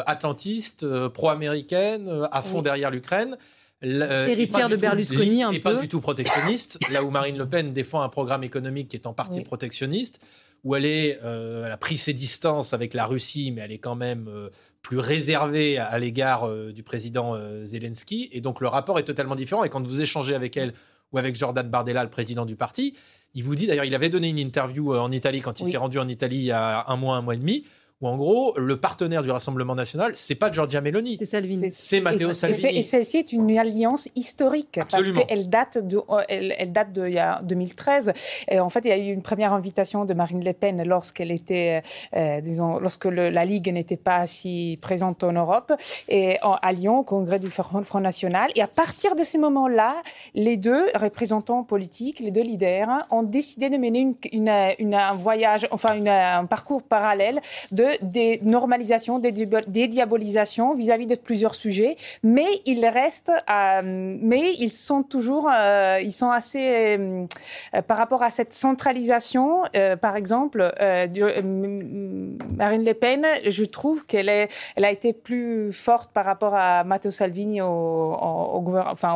atlantiste, 0.06 0.86
pro-américaine, 1.08 2.28
à 2.30 2.42
fond 2.42 2.62
derrière 2.62 2.90
l'Ukraine. 2.90 3.36
Euh, 3.82 4.26
héritière 4.26 4.68
de 4.68 4.76
Berlusconi 4.76 5.42
un 5.42 5.50
et 5.52 5.58
pas 5.58 5.74
du 5.74 5.88
tout 5.88 6.00
protectionniste. 6.00 6.78
là 6.92 7.02
où 7.02 7.10
Marine 7.10 7.38
Le 7.38 7.48
Pen 7.48 7.72
défend 7.72 8.02
un 8.02 8.10
programme 8.10 8.44
économique 8.44 8.88
qui 8.88 8.96
est 8.96 9.06
en 9.06 9.14
partie 9.14 9.40
protectionniste, 9.42 10.24
où 10.64 10.76
elle 10.76 10.84
est, 10.84 11.18
euh, 11.24 11.64
elle 11.64 11.72
a 11.72 11.78
pris 11.78 11.96
ses 11.96 12.12
distances 12.12 12.74
avec 12.74 12.92
la 12.92 13.06
Russie, 13.06 13.52
mais 13.52 13.62
elle 13.62 13.72
est 13.72 13.78
quand 13.78 13.94
même 13.94 14.28
euh, 14.28 14.50
plus 14.82 14.98
réservée 14.98 15.78
à, 15.78 15.98
l'égard 15.98 16.50
du 16.72 16.82
président 16.82 17.38
Zelensky. 17.64 18.28
Et 18.32 18.42
donc 18.42 18.60
le 18.60 18.68
rapport 18.68 18.98
est 18.98 19.04
totalement 19.04 19.34
différent. 19.34 19.64
Et 19.64 19.70
quand 19.70 19.86
vous 19.86 20.02
échangez 20.02 20.34
avec 20.34 20.56
elle 20.58 20.74
ou 21.12 21.18
avec 21.18 21.34
Jordan 21.34 21.68
Bardella, 21.68 22.04
le 22.04 22.10
président 22.10 22.44
du 22.44 22.56
parti, 22.56 22.94
il 23.34 23.44
vous 23.44 23.54
dit 23.54 23.66
d'ailleurs, 23.66 23.84
il 23.84 23.94
avait 23.94 24.10
donné 24.10 24.28
une 24.28 24.38
interview 24.38 24.94
en 24.94 25.10
Italie 25.10 25.40
quand 25.40 25.58
il 25.60 25.66
s'est 25.66 25.76
rendu 25.78 25.98
en 25.98 26.08
Italie 26.08 26.38
il 26.38 26.44
y 26.44 26.52
a 26.52 26.84
un 26.88 26.96
mois, 26.96 27.16
un 27.16 27.22
mois 27.22 27.34
et 27.34 27.38
demi 27.38 27.64
où 28.00 28.08
en 28.08 28.16
gros, 28.16 28.54
le 28.56 28.78
partenaire 28.78 29.22
du 29.22 29.30
Rassemblement 29.30 29.74
national, 29.74 30.12
c'est 30.14 30.34
pas 30.34 30.50
Giorgia 30.50 30.80
Meloni. 30.80 31.16
C'est 31.18 31.26
Salvini. 31.26 31.70
C'est 31.70 32.00
Matteo 32.00 32.32
Salvini. 32.32 32.78
Et, 32.78 32.82
celle-ci 32.82 33.18
est 33.18 33.32
une 33.32 33.58
alliance 33.58 34.08
historique. 34.16 34.78
Absolument. 34.78 35.16
Parce 35.16 35.26
qu'elle 35.26 35.48
date 35.50 35.78
de, 35.78 36.00
elle, 36.28 36.54
elle 36.58 36.72
date 36.72 36.92
de 36.92 37.06
il 37.06 37.14
y 37.14 37.18
a 37.18 37.40
2013. 37.42 38.12
Et 38.48 38.58
en 38.58 38.70
fait, 38.70 38.80
il 38.84 38.88
y 38.88 38.92
a 38.92 38.96
eu 38.96 39.12
une 39.12 39.22
première 39.22 39.52
invitation 39.52 40.06
de 40.06 40.14
Marine 40.14 40.42
Le 40.42 40.52
Pen 40.54 40.82
lorsqu'elle 40.82 41.30
était, 41.30 41.82
euh, 42.16 42.40
disons, 42.40 42.78
lorsque 42.78 43.04
la 43.04 43.44
Ligue 43.44 43.70
n'était 43.70 43.96
pas 43.98 44.26
si 44.26 44.78
présente 44.80 45.22
en 45.22 45.32
Europe, 45.32 45.72
et 46.08 46.38
à 46.40 46.72
Lyon, 46.72 47.00
au 47.00 47.04
congrès 47.04 47.38
du 47.38 47.50
Front 47.50 48.00
National. 48.00 48.50
Et 48.56 48.62
à 48.62 48.66
partir 48.68 49.14
de 49.14 49.24
ce 49.24 49.36
moment-là, 49.36 49.96
les 50.34 50.56
deux 50.56 50.86
représentants 50.94 51.64
politiques, 51.64 52.20
les 52.20 52.30
deux 52.30 52.42
leaders, 52.42 52.88
ont 53.10 53.22
décidé 53.22 53.68
de 53.68 53.76
mener 53.76 54.14
une, 54.32 54.94
un 54.94 55.14
voyage, 55.14 55.68
enfin 55.70 56.04
un 56.06 56.46
parcours 56.46 56.82
parallèle 56.82 57.40
de 57.72 57.89
des 58.02 58.40
normalisations, 58.42 59.18
des, 59.18 59.32
diabolisations 59.32 60.74
vis-à-vis 60.74 61.06
de 61.06 61.14
plusieurs 61.14 61.54
sujets, 61.54 61.96
mais 62.22 62.46
ils 62.66 62.86
restent, 62.86 63.32
euh, 63.50 63.80
mais 63.84 64.52
ils 64.58 64.70
sont 64.70 65.02
toujours, 65.02 65.48
euh, 65.52 65.98
ils 66.02 66.12
sont 66.12 66.30
assez, 66.30 66.96
euh, 66.98 67.26
par 67.86 67.96
rapport 67.96 68.22
à 68.22 68.30
cette 68.30 68.52
centralisation, 68.52 69.62
par 70.00 70.16
exemple, 70.16 70.72
Marine 70.80 72.84
Le 72.84 72.92
Pen, 72.92 73.26
je 73.48 73.64
trouve 73.64 74.06
qu'elle 74.06 74.28
elle 74.28 74.84
a 74.84 74.90
été 74.90 75.12
plus 75.12 75.72
forte 75.72 76.10
par 76.12 76.24
rapport 76.24 76.54
à 76.54 76.84
Matteo 76.84 77.10
Salvini 77.10 77.60
au, 77.60 78.64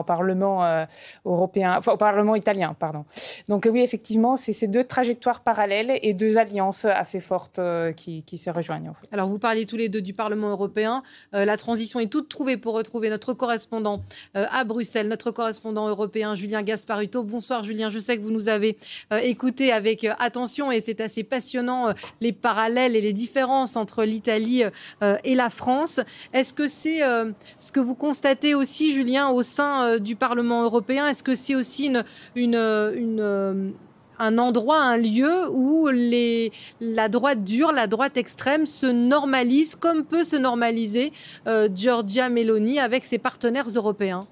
Parlement 0.07 0.87
européen, 1.25 1.81
au 1.87 1.97
Parlement 1.97 2.35
italien, 2.35 2.75
pardon. 2.79 3.05
Donc 3.49 3.69
oui, 3.71 3.83
effectivement, 3.83 4.37
c'est 4.37 4.53
ces 4.53 4.69
deux 4.69 4.85
trajectoires 4.85 5.43
parallèles 5.43 5.99
et 6.03 6.15
deux 6.15 6.39
alliances 6.39 6.85
assez 6.85 7.21
fortes 7.21 7.61
qui, 7.97 8.23
qui 8.25 8.39
se 8.39 8.51
rejoignent. 8.51 8.64
Alors, 9.13 9.29
vous 9.29 9.39
parliez 9.39 9.67
tous 9.67 9.77
les 9.77 9.89
deux 9.89 10.03
du 10.03 10.15
Parlement 10.15 10.51
européen. 10.51 11.03
Euh, 11.35 11.45
la 11.45 11.57
transition 11.57 12.01
est 12.01 12.07
toute 12.07 12.29
trouvée 12.29 12.57
pour 12.57 12.75
retrouver 12.75 13.11
notre 13.11 13.33
correspondant 13.35 14.03
euh, 14.37 14.47
à 14.51 14.65
Bruxelles, 14.65 15.09
notre 15.09 15.31
correspondant 15.31 15.89
européen, 15.89 16.35
Julien 16.35 16.63
Gasparuto. 16.63 17.23
Bonsoir, 17.23 17.65
Julien. 17.65 17.91
Je 17.91 17.99
sais 17.99 18.17
que 18.17 18.23
vous 18.23 18.31
nous 18.31 18.49
avez 18.49 18.77
euh, 19.13 19.19
écouté 19.19 19.73
avec 19.73 20.07
attention 20.19 20.73
et 20.73 20.81
c'est 20.81 21.01
assez 21.01 21.25
passionnant 21.25 21.93
les 22.21 22.33
parallèles 22.33 22.97
et 22.97 23.01
les 23.01 23.13
différences 23.13 23.77
entre 23.77 24.05
l'Italie 24.05 24.63
et 25.03 25.35
la 25.35 25.51
France. 25.51 26.01
Est-ce 26.33 26.53
que 26.53 26.69
c'est 26.69 27.01
ce 27.59 27.73
que 27.73 27.81
vous 27.81 27.95
constatez 27.95 28.55
aussi, 28.55 28.93
Julien, 28.93 29.29
au 29.29 29.43
sein 29.43 29.99
du 29.99 30.17
Parlement 30.17 30.63
européen? 30.63 31.07
Est-ce 31.07 31.23
que 31.23 31.35
c'est 31.35 31.55
aussi 31.55 31.91
une, 32.35 33.75
un 34.19 34.39
endroit, 34.39 34.81
un 34.81 34.97
lieu 34.97 35.49
où 35.51 35.89
la 36.81 37.09
droite 37.09 37.45
dure, 37.45 37.73
la 37.73 37.87
droite 37.87 38.17
extrême 38.17 38.67
se 38.67 38.87
normalise 38.87 39.75
comme 39.75 40.05
peut 40.05 40.25
se 40.25 40.37
normaliser 40.37 41.13
euh, 41.47 41.69
Giorgia 41.75 42.29
Meloni 42.29 42.79
avec 42.79 43.05
ses 43.05 43.19
partenaires 43.19 43.69
européens 43.69 44.27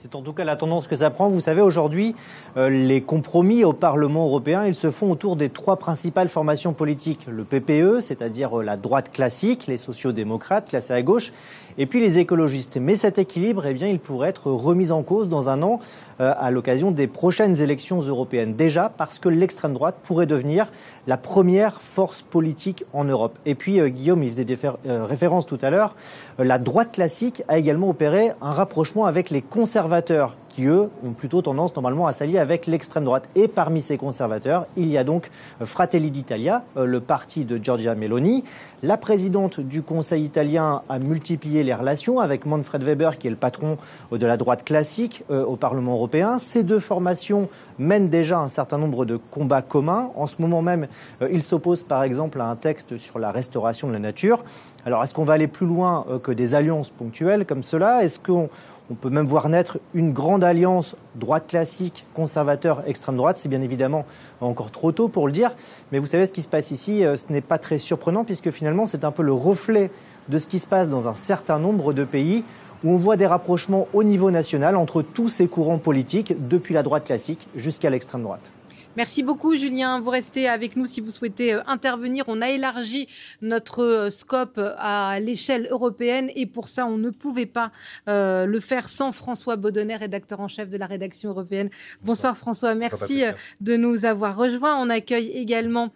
C'est 0.00 0.14
en 0.14 0.22
tout 0.22 0.32
cas 0.32 0.44
la 0.44 0.54
tendance 0.54 0.86
que 0.86 0.94
ça 0.94 1.10
prend. 1.10 1.28
Vous 1.28 1.40
savez, 1.40 1.60
aujourd'hui, 1.60 2.14
euh, 2.56 2.68
les 2.68 3.00
compromis 3.00 3.64
au 3.64 3.72
Parlement 3.72 4.26
européen, 4.26 4.64
ils 4.64 4.76
se 4.76 4.92
font 4.92 5.10
autour 5.10 5.34
des 5.34 5.50
trois 5.50 5.76
principales 5.76 6.28
formations 6.28 6.72
politiques. 6.72 7.26
Le 7.28 7.42
PPE, 7.42 8.00
c'est-à-dire 8.00 8.60
euh, 8.60 8.62
la 8.62 8.76
droite 8.76 9.10
classique, 9.10 9.66
les 9.66 9.76
sociaux-démocrates 9.76 10.68
classés 10.68 10.92
à 10.92 11.02
gauche, 11.02 11.32
et 11.78 11.86
puis 11.86 12.00
les 12.00 12.18
écologistes. 12.18 12.76
Mais 12.76 12.96
cet 12.96 13.18
équilibre, 13.18 13.64
eh 13.66 13.72
bien, 13.72 13.86
il 13.86 14.00
pourrait 14.00 14.28
être 14.28 14.50
remis 14.50 14.90
en 14.90 15.02
cause 15.02 15.28
dans 15.28 15.48
un 15.48 15.62
an 15.62 15.80
euh, 16.20 16.34
à 16.38 16.50
l'occasion 16.50 16.90
des 16.90 17.06
prochaines 17.06 17.62
élections 17.62 18.00
européennes. 18.00 18.54
Déjà 18.54 18.92
parce 18.94 19.18
que 19.18 19.28
l'extrême 19.28 19.72
droite 19.72 19.96
pourrait 20.02 20.26
devenir 20.26 20.70
la 21.06 21.16
première 21.16 21.80
force 21.80 22.22
politique 22.22 22.84
en 22.92 23.04
Europe. 23.04 23.38
Et 23.46 23.54
puis, 23.54 23.80
euh, 23.80 23.88
Guillaume, 23.88 24.22
il 24.24 24.30
faisait 24.30 24.44
des 24.44 24.58
euh, 24.64 25.04
références 25.04 25.46
tout 25.46 25.58
à 25.62 25.70
l'heure, 25.70 25.94
la 26.38 26.58
droite 26.58 26.92
classique 26.92 27.42
a 27.48 27.58
également 27.58 27.88
opéré 27.88 28.32
un 28.42 28.52
rapprochement 28.52 29.06
avec 29.06 29.30
les 29.30 29.42
conservateurs 29.42 30.36
qui, 30.58 30.66
eux, 30.66 30.90
ont 31.06 31.12
plutôt 31.12 31.40
tendance 31.40 31.72
normalement 31.76 32.08
à 32.08 32.12
s'allier 32.12 32.40
avec 32.40 32.66
l'extrême 32.66 33.04
droite. 33.04 33.28
Et 33.36 33.46
parmi 33.46 33.80
ces 33.80 33.96
conservateurs, 33.96 34.66
il 34.76 34.90
y 34.90 34.98
a 34.98 35.04
donc 35.04 35.30
Fratelli 35.64 36.10
d'Italia, 36.10 36.64
le 36.74 36.98
parti 36.98 37.44
de 37.44 37.62
Giorgia 37.62 37.94
Meloni, 37.94 38.42
la 38.82 38.96
présidente 38.96 39.60
du 39.60 39.82
Conseil 39.82 40.24
italien 40.24 40.82
a 40.88 40.98
multiplié 40.98 41.62
les 41.62 41.74
relations 41.74 42.18
avec 42.18 42.44
Manfred 42.44 42.82
Weber, 42.82 43.18
qui 43.18 43.28
est 43.28 43.30
le 43.30 43.36
patron 43.36 43.76
de 44.10 44.26
la 44.26 44.36
droite 44.36 44.64
classique 44.64 45.24
euh, 45.30 45.44
au 45.44 45.56
Parlement 45.56 45.94
européen. 45.94 46.38
Ces 46.40 46.62
deux 46.62 46.78
formations 46.78 47.48
mènent 47.78 48.08
déjà 48.08 48.38
un 48.38 48.48
certain 48.48 48.78
nombre 48.78 49.04
de 49.04 49.16
combats 49.16 49.62
communs. 49.62 50.10
En 50.16 50.26
ce 50.26 50.40
moment 50.40 50.62
même, 50.62 50.86
euh, 51.22 51.28
ils 51.30 51.42
s'opposent 51.42 51.82
par 51.82 52.02
exemple 52.02 52.40
à 52.40 52.46
un 52.46 52.56
texte 52.56 52.98
sur 52.98 53.18
la 53.18 53.30
restauration 53.30 53.88
de 53.88 53.92
la 53.92 53.98
nature. 54.00 54.44
Alors, 54.86 55.02
est-ce 55.02 55.12
qu'on 55.12 55.24
va 55.24 55.34
aller 55.34 55.48
plus 55.48 55.66
loin 55.66 56.04
euh, 56.08 56.18
que 56.18 56.30
des 56.30 56.54
alliances 56.54 56.90
ponctuelles 56.90 57.46
comme 57.46 57.64
cela? 57.64 58.04
Est-ce 58.04 58.20
qu'on 58.20 58.48
on 58.90 58.94
peut 58.94 59.10
même 59.10 59.26
voir 59.26 59.48
naître 59.48 59.78
une 59.94 60.12
grande 60.12 60.42
alliance 60.42 60.96
droite 61.14 61.46
classique, 61.46 62.06
conservateur, 62.14 62.82
extrême 62.86 63.16
droite. 63.16 63.36
C'est 63.38 63.48
bien 63.48 63.60
évidemment 63.60 64.06
encore 64.40 64.70
trop 64.70 64.92
tôt 64.92 65.08
pour 65.08 65.26
le 65.26 65.32
dire. 65.32 65.54
Mais 65.92 65.98
vous 65.98 66.06
savez, 66.06 66.26
ce 66.26 66.32
qui 66.32 66.42
se 66.42 66.48
passe 66.48 66.70
ici, 66.70 67.04
euh, 67.04 67.16
ce 67.16 67.32
n'est 67.32 67.40
pas 67.40 67.58
très 67.58 67.78
surprenant 67.78 68.24
puisque 68.24 68.50
finalement, 68.50 68.86
c'est 68.86 69.04
un 69.04 69.10
peu 69.10 69.22
le 69.22 69.32
reflet 69.32 69.90
de 70.28 70.38
ce 70.38 70.46
qui 70.46 70.58
se 70.58 70.66
passe 70.66 70.88
dans 70.88 71.08
un 71.08 71.14
certain 71.14 71.58
nombre 71.58 71.92
de 71.92 72.04
pays 72.04 72.44
où 72.84 72.92
on 72.92 72.98
voit 72.98 73.16
des 73.16 73.26
rapprochements 73.26 73.88
au 73.92 74.04
niveau 74.04 74.30
national 74.30 74.76
entre 74.76 75.02
tous 75.02 75.28
ces 75.28 75.48
courants 75.48 75.78
politiques, 75.78 76.34
depuis 76.48 76.74
la 76.74 76.82
droite 76.82 77.04
classique 77.04 77.48
jusqu'à 77.56 77.90
l'extrême 77.90 78.22
droite. 78.22 78.52
Merci 78.98 79.22
beaucoup, 79.22 79.54
Julien. 79.54 80.00
Vous 80.00 80.10
restez 80.10 80.48
avec 80.48 80.74
nous 80.74 80.84
si 80.84 81.00
vous 81.00 81.12
souhaitez 81.12 81.54
euh, 81.54 81.62
intervenir. 81.68 82.24
On 82.26 82.42
a 82.42 82.48
élargi 82.48 83.06
notre 83.42 83.84
euh, 83.84 84.10
scope 84.10 84.60
à 84.76 85.20
l'échelle 85.20 85.68
européenne 85.70 86.32
et 86.34 86.46
pour 86.46 86.68
ça, 86.68 86.84
on 86.84 86.96
ne 86.96 87.10
pouvait 87.10 87.46
pas 87.46 87.70
euh, 88.08 88.44
le 88.44 88.58
faire 88.58 88.88
sans 88.88 89.12
François 89.12 89.54
Baudonnet, 89.54 89.94
rédacteur 89.94 90.40
en 90.40 90.48
chef 90.48 90.68
de 90.68 90.76
la 90.76 90.86
rédaction 90.86 91.30
européenne. 91.30 91.70
Bonsoir, 92.02 92.36
François. 92.36 92.74
Merci 92.74 93.22
de 93.60 93.76
nous 93.76 94.04
avoir 94.04 94.36
rejoints. 94.36 94.76
On 94.82 94.90
accueille 94.90 95.28
également 95.28 95.92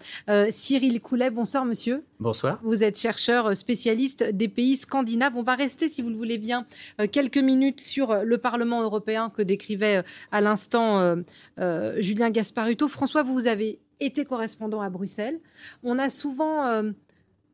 Cyril 0.50 1.00
Coulet. 1.00 1.30
Bonsoir, 1.30 1.64
monsieur. 1.64 2.04
Bonsoir. 2.22 2.60
Vous 2.62 2.84
êtes 2.84 2.96
chercheur 2.96 3.56
spécialiste 3.56 4.22
des 4.22 4.46
pays 4.48 4.76
scandinaves. 4.76 5.32
On 5.36 5.42
va 5.42 5.56
rester, 5.56 5.88
si 5.88 6.02
vous 6.02 6.08
le 6.08 6.14
voulez 6.14 6.38
bien, 6.38 6.66
quelques 7.10 7.38
minutes 7.38 7.80
sur 7.80 8.24
le 8.24 8.38
Parlement 8.38 8.80
européen 8.80 9.28
que 9.28 9.42
décrivait 9.42 10.04
à 10.30 10.40
l'instant 10.40 11.16
Julien 11.98 12.30
Gasparuto. 12.30 12.86
François, 12.86 13.24
vous 13.24 13.48
avez 13.48 13.80
été 13.98 14.24
correspondant 14.24 14.80
à 14.80 14.90
Bruxelles. 14.90 15.40
On 15.82 15.98
a 15.98 16.10
souvent 16.10 16.66
euh, 16.66 16.92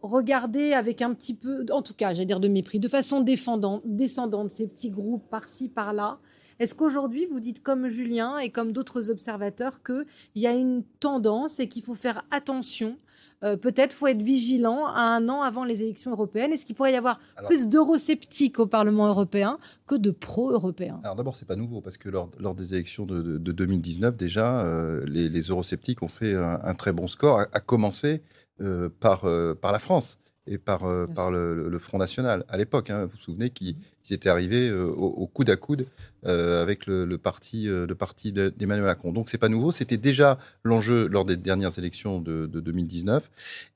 regardé 0.03 0.73
avec 0.73 1.03
un 1.03 1.15
petit 1.15 1.35
peu, 1.35 1.65
en 1.71 1.83
tout 1.83 1.95
cas, 1.95 2.13
j'allais 2.15 2.27
dire 2.27 2.41
de 2.41 2.49
mépris, 2.49 2.81
de 2.81 2.89
façon 2.89 3.21
défendante, 3.21 3.83
descendante, 3.85 4.51
ces 4.51 4.69
petits 4.69 4.91
groupes 4.91 5.29
par-ci, 5.31 5.69
par-là. 5.69 6.19
Est-ce 6.59 6.75
qu'aujourd'hui, 6.75 7.27
vous 7.27 7.41
dites 7.41 7.63
comme 7.63 7.89
Julien 7.89 8.39
et 8.39 8.51
comme 8.51 8.73
d'autres 8.73 9.11
observateurs 9.11 9.83
qu'il 9.83 10.05
y 10.35 10.47
a 10.47 10.53
une 10.53 10.83
tendance 11.01 11.61
et 11.61 11.69
qu'il 11.69 11.83
faut 11.85 11.95
faire 11.95 12.25
attention 12.31 12.99
euh, 13.45 13.57
peut-être 13.57 13.93
faut 13.93 14.07
être 14.07 14.23
vigilant 14.23 14.87
à 14.87 15.01
un 15.01 15.29
an 15.29 15.43
avant 15.43 15.65
les 15.65 15.83
élections 15.83 16.11
européennes. 16.11 16.53
Est-ce 16.53 16.67
qu'il 16.67 16.75
pourrait 16.75 16.93
y 16.93 16.97
avoir 16.97 17.21
plus 17.47 17.69
d'eurosceptiques 17.69 18.59
au 18.59 18.67
Parlement 18.67 19.07
européen 19.07 19.59
que 19.87 19.95
de 19.95 20.11
pro-européens? 20.11 21.01
Alors 21.05 21.17
d'abord, 21.17 21.37
c'est 21.37 21.47
pas 21.47 21.57
nouveau 21.57 21.81
parce 21.81 21.97
que 21.97 22.09
lors, 22.09 22.55
des 22.55 22.75
élections 22.75 23.07
de, 23.07 23.39
2019, 23.39 24.17
déjà, 24.17 24.61
euh, 24.61 25.05
les, 25.07 25.41
eurosceptiques 25.41 26.03
ont 26.03 26.09
fait 26.09 26.35
un, 26.35 26.75
très 26.75 26.93
bon 26.93 27.07
score, 27.07 27.41
à, 27.41 27.61
commencer 27.61 28.23
euh, 28.61 28.89
par, 29.01 29.25
par 29.61 29.73
la 29.73 29.79
France 29.79 30.19
et 30.49 30.59
par, 30.59 30.85
euh, 30.85 31.07
par 31.07 31.31
le, 31.31 31.79
Front 31.79 31.99
National 31.99 32.45
à 32.49 32.57
l'époque. 32.57 32.91
Hein. 32.91 33.05
vous 33.05 33.13
vous 33.13 33.19
souvenez 33.19 33.51
qu'ils 33.51 33.77
étaient 34.11 34.29
arrivés 34.29 34.69
euh, 34.69 34.87
au, 34.87 35.27
coude 35.27 35.51
à 35.51 35.57
coude 35.57 35.87
euh, 36.27 36.63
avec 36.63 36.87
le, 36.87 37.17
parti, 37.19 37.67
le 37.67 37.95
parti 37.95 38.33
d'Emmanuel 38.33 38.87
Macron. 38.87 39.13
Donc 39.13 39.29
c'est 39.29 39.39
pas 39.39 39.49
nouveau. 39.49 39.71
C'était 39.71 39.97
déjà 39.97 40.39
l'enjeu 40.65 41.07
lors 41.07 41.25
des 41.25 41.37
dernières 41.37 41.79
élections 41.79 42.21
de, 42.21 42.47
2019. 42.47 43.31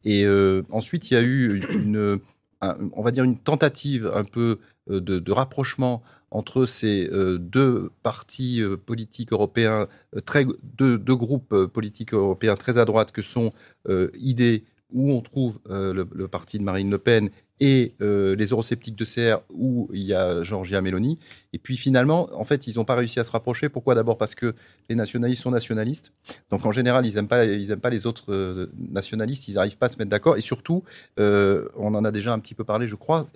Et 0.04 0.26
ensuite, 0.70 1.11
il 1.11 1.14
y 1.14 1.16
a 1.16 1.22
eu 1.22 1.61
une, 1.70 2.18
on 2.61 3.02
va 3.02 3.11
dire 3.11 3.24
une 3.24 3.38
tentative 3.38 4.11
un 4.12 4.24
peu 4.24 4.58
de, 4.88 5.32
rapprochement 5.32 6.02
entre 6.30 6.64
ces 6.64 7.08
deux 7.38 7.90
partis 8.02 8.62
politiques 8.87 9.32
européens, 9.32 9.87
très, 10.24 10.46
deux, 10.62 10.98
deux, 10.98 11.16
groupes 11.16 11.66
politiques 11.66 12.14
européens 12.14 12.56
très 12.56 12.78
à 12.78 12.85
droite 12.85 13.12
que 13.12 13.22
sont 13.22 13.52
ID 13.88 14.64
où 14.92 15.12
on 15.12 15.20
trouve 15.20 15.59
euh, 15.70 16.07
le, 16.12 16.28
parti 16.28 16.59
de 16.59 16.64
Marine 16.64 16.90
Le 16.90 16.98
Pen 16.98 17.31
et 17.61 17.94
euh, 18.00 18.35
les 18.35 18.46
eurosceptiques 18.46 18.96
de 18.96 19.05
CR 19.05 19.42
où 19.50 19.88
il 19.92 20.02
y 20.02 20.14
a 20.14 20.42
Georgia 20.42 20.81
Meloni. 20.81 21.18
Et 21.52 21.59
puis 21.59 21.76
finalement, 21.76 22.28
en 22.33 22.44
fait, 22.44 22.66
ils 22.66 22.76
n'ont 22.76 22.85
pas 22.85 22.94
réussi 22.94 23.20
à 23.20 23.24
se 23.24 23.31
rapprocher. 23.31 23.68
Pourquoi? 23.68 23.94
D'abord 23.94 24.18
parce 24.18 24.35
que 24.35 24.55
les 24.88 24.94
nationalistes 24.94 25.42
sont 25.42 25.50
nationalistes. 25.50 26.12
Donc 26.50 26.66
en 26.66 26.72
général, 26.72 27.07
ils 27.07 27.14
n'aiment 27.14 27.28
pas, 27.28 27.44
pas 27.81 27.90
les 27.90 28.07
autres 28.07 28.33
euh, 28.33 28.72
nationalistes. 28.76 29.48
Ils 29.48 29.55
n'arrivent 29.55 29.78
pas 29.78 29.87
à 29.87 29.90
se 29.90 29.98
mettre 29.98 30.11
d'accord. 30.11 30.37
Et 30.37 30.40
surtout, 30.40 30.83
on 31.18 31.94
en 31.94 32.05
a 32.05 32.11
déjà 32.11 32.33
un 32.33 32.38
petit 32.38 32.55
peu 32.55 32.64
parlé, 32.64 32.88
je 32.88 32.96
crois, 32.96 33.28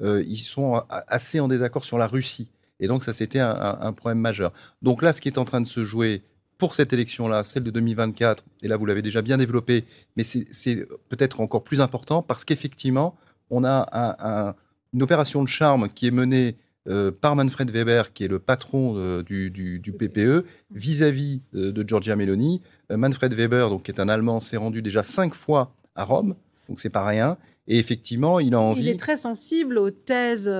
ils 0.00 0.38
sont 0.38 0.82
assez 0.88 1.40
en 1.40 1.48
désaccord 1.48 1.84
sur 1.84 1.98
la 1.98 2.06
Russie. 2.06 2.50
Et 2.80 2.86
donc 2.86 3.04
ça, 3.04 3.12
c'était 3.12 3.40
un, 3.40 3.92
problème 3.92 4.20
majeur. 4.20 4.52
Donc 4.82 5.02
là, 5.02 5.12
ce 5.12 5.20
qui 5.20 5.28
est 5.28 5.38
en 5.38 5.44
train 5.44 5.60
de 5.60 5.66
se 5.66 5.84
jouer 5.84 6.22
pour 6.58 6.74
cette 6.74 6.92
élection-là, 6.92 7.44
celle 7.44 7.62
de 7.62 7.70
2024, 7.70 8.44
et 8.62 8.68
là 8.68 8.76
vous 8.76 8.84
l'avez 8.84 9.02
déjà 9.02 9.22
bien 9.22 9.36
développé, 9.36 9.84
mais 10.16 10.24
c'est 10.24 10.86
peut-être 11.08 11.40
encore 11.40 11.62
plus 11.62 11.80
important 11.80 12.22
parce 12.22 12.44
qu'effectivement, 12.44 13.16
on 13.50 13.64
a 13.64 14.54
une 14.92 15.02
opération 15.02 15.42
de 15.42 15.48
charme 15.48 15.88
qui 15.88 16.06
est 16.06 16.10
menée 16.10 16.56
euh, 16.88 17.10
par 17.10 17.36
Manfred 17.36 17.70
Weber, 17.70 18.12
qui 18.12 18.24
est 18.24 18.28
le 18.28 18.38
patron 18.38 18.94
euh, 18.96 19.22
du, 19.22 19.92
PPE, 19.98 20.46
vis-à-vis 20.70 21.42
euh, 21.54 21.70
de 21.70 21.86
Giorgia 21.86 22.16
Meloni. 22.16 22.62
Manfred 22.90 23.34
Weber, 23.34 23.68
donc, 23.68 23.82
qui 23.82 23.90
est 23.90 24.00
un 24.00 24.08
Allemand, 24.08 24.40
s'est 24.40 24.56
rendu 24.56 24.80
déjà 24.80 25.02
cinq 25.02 25.34
fois 25.34 25.74
à 25.94 26.04
Rome, 26.04 26.34
donc 26.68 26.80
c'est 26.80 26.90
pas 26.90 27.04
rien. 27.04 27.38
Et 27.66 27.78
effectivement, 27.78 28.40
il 28.40 28.54
a 28.54 28.60
envie. 28.60 28.82
Il 28.82 28.88
est 28.88 28.98
très 28.98 29.16
sensible 29.16 29.78
aux 29.78 29.90
thèses 29.90 30.50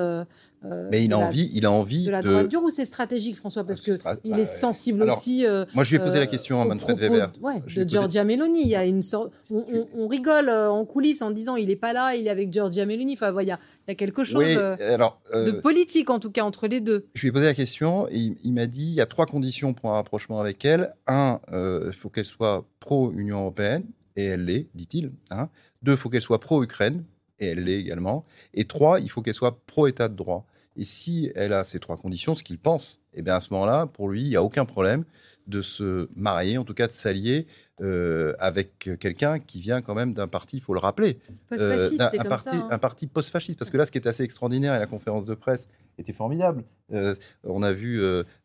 euh, 0.64 0.88
mais 0.90 1.04
il 1.04 1.12
a, 1.12 1.18
envie, 1.18 1.48
il 1.54 1.66
a 1.66 1.70
envie 1.70 2.06
de 2.06 2.10
la 2.10 2.20
droite 2.20 2.48
dure 2.48 2.62
ou 2.64 2.70
c'est 2.70 2.84
stratégique, 2.84 3.36
François? 3.36 3.62
Parce 3.62 3.80
qu'il 3.80 3.96
il 4.24 4.32
est 4.32 4.36
bah, 4.38 4.46
sensible 4.46 5.02
aussi. 5.04 5.46
Euh, 5.46 5.64
moi, 5.72 5.84
je 5.84 5.90
lui 5.90 6.02
ai 6.02 6.04
posé 6.04 6.18
la 6.18 6.24
euh, 6.24 6.28
question 6.28 6.60
à 6.60 6.64
Manfred 6.64 6.98
Weber. 6.98 7.30
de 7.30 7.88
Giorgia 7.88 8.24
Meloni. 8.24 8.62
Il 8.62 8.68
y 8.68 8.74
a 8.74 8.84
une 8.84 9.02
sorte, 9.02 9.32
on, 9.50 10.08
rigole 10.08 10.50
en 10.50 10.84
coulisses 10.84 11.22
en 11.22 11.30
disant 11.30 11.54
il 11.54 11.70
est 11.70 11.76
pas 11.76 11.92
là, 11.92 12.16
il 12.16 12.26
est 12.26 12.30
avec 12.30 12.52
Giorgia 12.52 12.86
Meloni. 12.86 13.12
Enfin, 13.12 13.32
il 13.40 13.46
y, 13.46 13.52
a, 13.52 13.58
il 13.86 13.90
y 13.90 13.92
a 13.92 13.94
quelque 13.94 14.24
chose 14.24 14.44
de 14.44 15.60
politique 15.60 16.10
en 16.10 16.18
tout 16.18 16.32
cas 16.32 16.42
entre 16.42 16.66
les 16.66 16.80
deux. 16.80 17.06
Je 17.14 17.22
lui 17.22 17.28
ai 17.28 17.32
posé 17.32 17.46
la 17.46 17.54
question 17.54 18.08
et 18.08 18.32
il, 18.42 18.52
m'a 18.52 18.66
dit 18.66 18.86
il 18.86 18.94
y 18.94 19.00
a 19.00 19.06
trois 19.06 19.26
conditions 19.26 19.74
pour 19.74 19.90
un 19.92 19.94
rapprochement 19.94 20.40
avec 20.40 20.64
elle. 20.64 20.92
Un, 21.06 21.40
il 21.52 21.92
faut 21.92 22.08
qu'elle 22.08 22.24
soit 22.24 22.66
pro-Union 22.80 23.40
européenne 23.40 23.84
et 24.16 24.24
elle 24.24 24.46
l'est, 24.46 24.68
dit-il. 24.74 25.12
Hein. 25.30 25.48
Deux, 25.82 25.92
il 25.92 25.98
faut 25.98 26.08
qu'elle 26.08 26.22
soit 26.22 26.40
pro-Ukraine 26.40 27.04
et 27.38 27.46
elle 27.46 27.64
l'est 27.64 27.78
également. 27.78 28.24
Et 28.54 28.64
trois, 28.64 29.00
il 29.00 29.10
faut 29.10 29.22
qu'elle 29.22 29.34
soit 29.34 29.64
pro-État 29.66 30.08
de 30.08 30.16
droit. 30.16 30.46
Et 30.76 30.84
si 30.84 31.32
elle 31.34 31.52
a 31.52 31.64
ces 31.64 31.80
trois 31.80 31.96
conditions, 31.96 32.34
ce 32.34 32.44
qu'il 32.44 32.58
pense, 32.58 33.00
et 33.12 33.18
eh 33.18 33.22
bien 33.22 33.34
à 33.34 33.40
ce 33.40 33.52
moment-là, 33.52 33.86
pour 33.86 34.08
lui, 34.08 34.22
il 34.22 34.28
n'y 34.28 34.36
a 34.36 34.42
aucun 34.42 34.64
problème 34.64 35.04
de 35.48 35.60
se 35.60 36.08
marier, 36.14 36.56
en 36.56 36.64
tout 36.64 36.74
cas 36.74 36.86
de 36.86 36.92
s'allier 36.92 37.46
euh, 37.80 38.34
avec 38.38 38.90
quelqu'un 38.98 39.38
qui 39.38 39.60
vient 39.60 39.82
quand 39.82 39.94
même 39.94 40.12
d'un 40.12 40.26
parti, 40.26 40.56
il 40.56 40.62
faut 40.62 40.74
le 40.74 40.80
rappeler, 40.80 41.18
euh, 41.52 41.90
un, 41.98 42.24
parti, 42.24 42.48
hein. 42.50 42.68
un 42.70 42.78
parti 42.78 43.06
post-fasciste. 43.06 43.58
Parce 43.58 43.70
que 43.70 43.76
là, 43.76 43.86
ce 43.86 43.92
qui 43.92 43.98
est 43.98 44.06
assez 44.06 44.24
extraordinaire, 44.24 44.74
et 44.74 44.78
la 44.78 44.86
conférence 44.86 45.26
de 45.26 45.34
presse 45.34 45.68
était 45.98 46.12
formidable. 46.12 46.62
Euh, 46.92 47.14
on 47.42 47.62
a 47.62 47.72
vu 47.72 48.00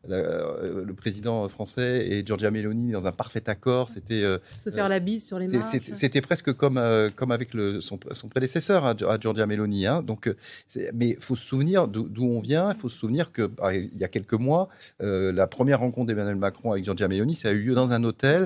le 0.06 0.92
président 0.96 1.48
français 1.48 2.06
et 2.08 2.24
Giorgia 2.26 2.50
Meloni 2.50 2.90
dans 2.90 3.06
un 3.06 3.12
parfait 3.12 3.48
accord. 3.48 3.88
C'était 3.88 4.22
se 4.58 4.70
faire 4.70 4.88
la 4.88 4.98
bise 4.98 5.24
sur 5.24 5.38
les 5.38 5.46
marches. 5.46 5.78
C'était 5.82 6.20
presque 6.20 6.52
comme 6.52 6.80
comme 7.14 7.30
avec 7.30 7.54
le, 7.54 7.80
son, 7.80 7.96
prédécesseur 8.28 8.84
à, 8.84 9.18
Giorgia 9.18 9.46
Meloni. 9.46 9.86
Hein. 9.86 10.02
Donc, 10.02 10.32
mais 10.94 11.10
il 11.10 11.16
faut 11.20 11.36
se 11.36 11.46
souvenir 11.46 11.86
d'où 11.86 12.24
on 12.24 12.40
vient. 12.40 12.72
Il 12.72 12.76
faut 12.76 12.88
se 12.88 12.98
souvenir 12.98 13.30
que 13.30 13.48
il 13.72 13.96
y 13.98 14.04
a 14.04 14.08
quelques 14.08 14.34
mois, 14.34 14.68
la 15.00 15.46
première 15.46 15.78
rencontre 15.80 16.08
d'Emmanuel 16.08 16.36
Macron 16.36 16.72
avec 16.72 16.84
Giorgia 16.84 17.06
Meloni, 17.06 17.34
ça 17.34 17.50
a 17.50 17.52
eu 17.52 17.62
lieu 17.62 17.74
dans 17.74 17.92
un 17.92 18.02
hôtel 18.02 18.44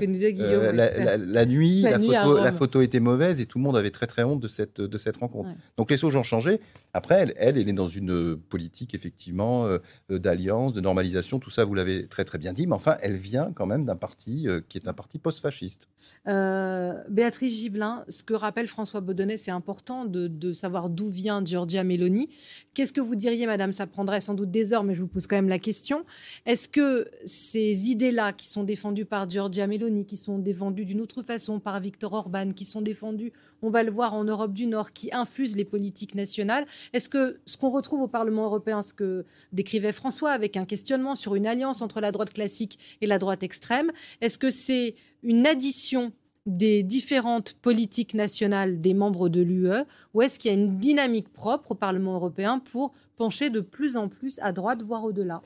la, 0.86 1.46
nuit, 1.46 1.82
la, 1.82 2.52
photo, 2.52 2.80
était 2.80 3.00
mauvaise 3.00 3.40
et 3.40 3.46
tout 3.46 3.58
le 3.58 3.64
monde 3.64 3.76
avait 3.76 3.90
très 3.90 4.06
très 4.06 4.22
honte 4.22 4.40
de 4.40 4.48
cette, 4.48 4.80
de 4.80 4.98
cette 4.98 5.16
rencontre. 5.16 5.50
Donc 5.76 5.90
les 5.90 5.96
choses 5.96 6.16
ont 6.16 6.22
changé. 6.22 6.60
Après, 6.94 7.16
elle, 7.16 7.34
elle, 7.36 7.58
elle, 7.58 7.68
est 7.68 7.72
dans 7.72 7.88
une 7.88 8.36
politique 8.36 8.94
effectivement 8.94 9.66
euh, 9.66 9.78
euh, 10.10 10.18
d'alliance, 10.18 10.72
de 10.72 10.80
normalisation, 10.80 11.38
tout 11.38 11.50
ça 11.50 11.64
vous 11.64 11.74
l'avez 11.74 12.06
très 12.06 12.24
très 12.24 12.38
bien 12.38 12.52
dit, 12.52 12.66
mais 12.66 12.74
enfin 12.74 12.96
elle 13.00 13.16
vient 13.16 13.52
quand 13.54 13.66
même 13.66 13.84
d'un 13.84 13.96
parti 13.96 14.48
euh, 14.48 14.60
qui 14.68 14.78
est 14.78 14.88
un 14.88 14.92
parti 14.92 15.18
post-fasciste. 15.18 15.88
Béatrice 16.24 17.58
Gibelin, 17.58 18.04
ce 18.08 18.22
que 18.22 18.34
rappelle 18.34 18.68
François 18.68 19.00
Baudonnet, 19.00 19.36
c'est 19.36 19.50
important 19.50 20.04
de, 20.04 20.28
de 20.28 20.52
savoir 20.52 20.90
d'où 20.90 21.08
vient 21.08 21.44
Giorgia 21.44 21.84
Meloni. 21.84 22.28
Qu'est-ce 22.74 22.92
que 22.92 23.00
vous 23.00 23.16
diriez, 23.16 23.46
madame? 23.46 23.72
Ça 23.72 23.86
prendrait 23.86 24.20
sans 24.20 24.34
doute 24.34 24.50
des 24.50 24.72
heures, 24.72 24.84
mais 24.84 24.94
je 24.94 25.00
vous 25.00 25.08
pose 25.08 25.26
quand 25.26 25.36
même 25.36 25.48
la 25.48 25.58
question. 25.58 26.04
Est-ce 26.46 26.68
que 26.68 27.08
ces 27.24 27.90
idées-là 27.90 28.32
qui 28.32 28.46
sont 28.46 28.64
défendues 28.64 29.04
par 29.04 29.28
Giorgia 29.28 29.66
Meloni, 29.66 30.06
qui 30.06 30.16
sont 30.16 30.38
défendues 30.38 30.67
d'une 30.70 31.00
autre 31.00 31.22
façon 31.22 31.60
par 31.60 31.80
Viktor 31.80 32.12
Orban, 32.12 32.52
qui 32.52 32.64
sont 32.64 32.82
défendues, 32.82 33.32
on 33.62 33.70
va 33.70 33.82
le 33.82 33.90
voir 33.90 34.14
en 34.14 34.24
Europe 34.24 34.52
du 34.52 34.66
Nord, 34.66 34.92
qui 34.92 35.10
infusent 35.12 35.56
les 35.56 35.64
politiques 35.64 36.14
nationales, 36.14 36.66
est-ce 36.92 37.08
que 37.08 37.40
ce 37.46 37.56
qu'on 37.56 37.70
retrouve 37.70 38.02
au 38.02 38.08
Parlement 38.08 38.44
européen, 38.44 38.82
ce 38.82 38.92
que 38.92 39.24
décrivait 39.52 39.92
François 39.92 40.32
avec 40.32 40.56
un 40.56 40.64
questionnement 40.64 41.14
sur 41.14 41.34
une 41.34 41.46
alliance 41.46 41.82
entre 41.82 42.00
la 42.00 42.12
droite 42.12 42.32
classique 42.32 42.78
et 43.00 43.06
la 43.06 43.18
droite 43.18 43.42
extrême, 43.42 43.90
est-ce 44.20 44.38
que 44.38 44.50
c'est 44.50 44.94
une 45.22 45.46
addition 45.46 46.12
des 46.48 46.82
différentes 46.82 47.52
politiques 47.52 48.14
nationales 48.14 48.80
des 48.80 48.94
membres 48.94 49.28
de 49.28 49.42
l'UE 49.42 49.84
ou 50.14 50.22
est-ce 50.22 50.38
qu'il 50.38 50.50
y 50.50 50.54
a 50.54 50.56
une 50.56 50.78
dynamique 50.78 51.30
propre 51.32 51.72
au 51.72 51.74
Parlement 51.74 52.14
européen 52.14 52.58
pour 52.58 52.92
pencher 53.16 53.50
de 53.50 53.60
plus 53.60 53.96
en 53.96 54.08
plus 54.08 54.38
à 54.40 54.52
droite, 54.52 54.82
voire 54.82 55.04
au-delà? 55.04 55.42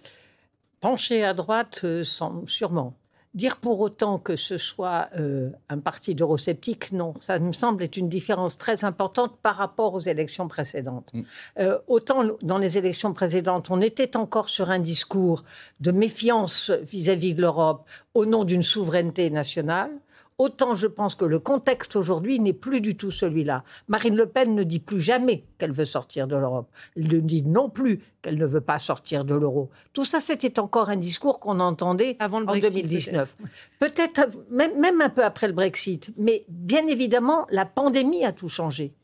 Pencher 0.81 1.25
à 1.25 1.35
droite, 1.35 1.81
euh, 1.85 2.05
sûrement. 2.47 2.95
Dire 3.35 3.57
pour 3.57 3.81
autant 3.81 4.18
que 4.18 4.37
ce 4.37 4.59
soit 4.59 5.09
euh, 5.18 5.49
un 5.71 5.79
parti 5.79 6.14
d'eurosceptiques, 6.14 6.92
non. 6.92 7.14
Ça 7.18 7.38
me 7.38 7.53
semble 7.53 7.83
être 7.83 7.97
une 7.97 8.09
différence 8.09 8.59
très 8.59 8.85
importante 8.85 9.38
par 9.42 9.57
rapport 9.57 9.95
aux 9.95 10.01
élections 10.01 10.49
précédentes. 10.49 11.11
Mm. 11.14 11.23
Euh, 11.61 11.79
autant 11.87 12.25
dans 12.42 12.59
les 12.59 12.77
élections 12.77 13.14
précédentes, 13.14 13.71
on 13.71 13.81
était 13.81 14.18
encore 14.18 14.51
sur 14.51 14.71
un 14.71 14.79
discours 14.79 15.45
de 15.81 15.92
méfiance 15.92 16.71
vis-à-vis 16.71 17.33
-vis 17.33 17.37
de 17.37 17.40
l'Europe 17.40 17.88
au 18.12 18.27
nom 18.27 18.45
d'une 18.45 18.62
souveraineté 18.62 19.31
nationale. 19.31 19.90
Autant 20.38 20.75
je 20.75 20.87
pense 20.87 21.14
que 21.14 21.25
le 21.25 21.38
contexte 21.38 21.97
aujourd'hui 21.97 22.40
n'est 22.40 22.53
plus 22.53 22.81
du 22.81 22.97
tout 22.97 23.11
celui-là. 23.11 23.64
Marine 23.88 24.16
Le 24.16 24.27
Pen 24.27 24.55
ne 24.55 24.62
dit 24.62 24.81
plus 24.81 25.01
jamais 25.01 25.45
qu'elle 25.59 25.73
veut 25.73 25.85
sortir 25.85 26.27
de 26.27 26.37
l'Europe. 26.37 26.71
Elle 26.97 27.09
ne 27.09 27.21
dit 27.21 27.42
non 27.42 27.68
plus 27.68 28.01
qu'elle 28.23 28.38
ne 28.38 28.47
veut 28.47 28.61
pas 28.61 28.79
sortir 28.79 29.25
de 29.25 29.35
l'euro. 29.35 29.71
Tout 29.92 30.05
ça, 30.05 30.21
c'était 30.21 30.59
encore 30.59 30.90
un 30.90 30.97
discours 30.97 31.40
qu'on 31.40 31.61
entendait 31.61 32.16
Avant 32.18 32.40
le 32.40 32.49
en 32.49 32.57
2019. 32.57 33.37
Peut-être 33.79 34.29
même, 34.51 34.79
même 34.81 35.01
un 35.01 35.09
peu 35.09 35.25
après 35.25 35.49
le 35.49 35.53
Brexit. 35.53 36.12
Mais 36.16 36.45
bien 36.49 36.87
évidemment, 36.87 37.47
la 37.51 37.66
pandémie 37.66 38.25
a 38.25 38.33
tout 38.33 38.49
changé 38.49 38.95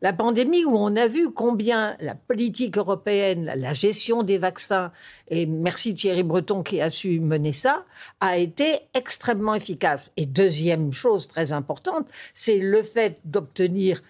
la 0.00 0.12
pandémie 0.12 0.64
où 0.64 0.76
on 0.76 0.94
a 0.96 1.06
vu 1.06 1.30
combien 1.30 1.96
la 2.00 2.14
politique 2.14 2.78
européenne, 2.78 3.52
la 3.56 3.72
gestion 3.72 4.22
des 4.22 4.38
vaccins, 4.38 4.92
et 5.28 5.46
merci 5.46 5.94
Thierry 5.94 6.22
Breton 6.22 6.62
qui 6.62 6.80
a 6.80 6.90
su 6.90 7.20
mener 7.20 7.52
ça, 7.52 7.84
a 8.20 8.36
été 8.38 8.80
extrêmement 8.94 9.54
efficace. 9.54 10.12
Et 10.16 10.26
deuxième 10.26 10.92
chose 10.92 11.28
très 11.28 11.52
importante, 11.52 12.08
c'est 12.34 12.58
le 12.58 12.82
fait 12.82 13.20
d'obtenir 13.24 14.02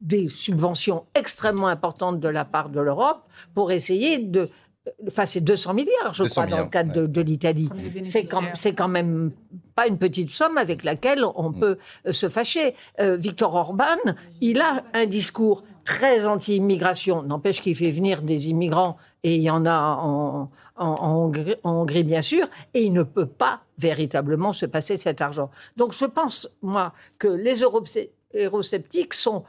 des 0.00 0.28
subventions 0.28 1.04
extrêmement 1.14 1.66
importantes 1.66 2.20
de 2.20 2.28
la 2.28 2.44
part 2.44 2.70
de 2.70 2.80
l'Europe 2.80 3.22
pour 3.54 3.70
essayer 3.70 4.18
de 4.18 4.48
Enfin, 5.06 5.26
c'est 5.26 5.40
200 5.40 5.74
milliards, 5.74 6.12
je 6.12 6.24
crois, 6.24 6.46
dans 6.46 6.58
le 6.58 6.68
cadre 6.68 7.06
de, 7.06 7.20
l'Italie. 7.20 7.68
C'est 8.02 8.24
quand, 8.24 8.42
quand, 8.76 8.88
même 8.88 9.32
pas 9.74 9.86
une 9.86 9.98
petite 9.98 10.30
somme 10.30 10.58
avec 10.58 10.84
laquelle 10.84 11.24
on 11.34 11.50
mm. 11.50 11.60
peut 11.60 11.78
euh, 12.06 12.12
se 12.12 12.28
fâcher. 12.28 12.74
Euh, 13.00 13.16
Victor 13.16 13.54
Orban, 13.54 13.98
il 14.40 14.60
a 14.60 14.84
un 14.94 15.06
discours 15.06 15.64
très 15.84 16.26
anti-immigration. 16.26 17.22
N'empêche 17.22 17.60
qu'il 17.60 17.74
fait 17.74 17.90
venir 17.90 18.22
des 18.22 18.48
immigrants, 18.48 18.96
et 19.22 19.36
il 19.36 19.42
y 19.42 19.50
en 19.50 19.66
a 19.66 19.98
en, 20.02 20.50
Hongrie, 20.76 22.04
bien 22.04 22.22
sûr, 22.22 22.46
et 22.74 22.82
il 22.82 22.92
ne 22.92 23.02
peut 23.02 23.26
pas 23.26 23.60
véritablement 23.76 24.52
se 24.52 24.66
passer 24.66 24.96
cet 24.96 25.20
argent. 25.20 25.50
Donc 25.76 25.92
je 25.92 26.06
pense, 26.06 26.48
moi, 26.62 26.92
que 27.18 27.28
les 27.28 27.62
eurosceptiques 27.62 29.14
sont 29.14 29.44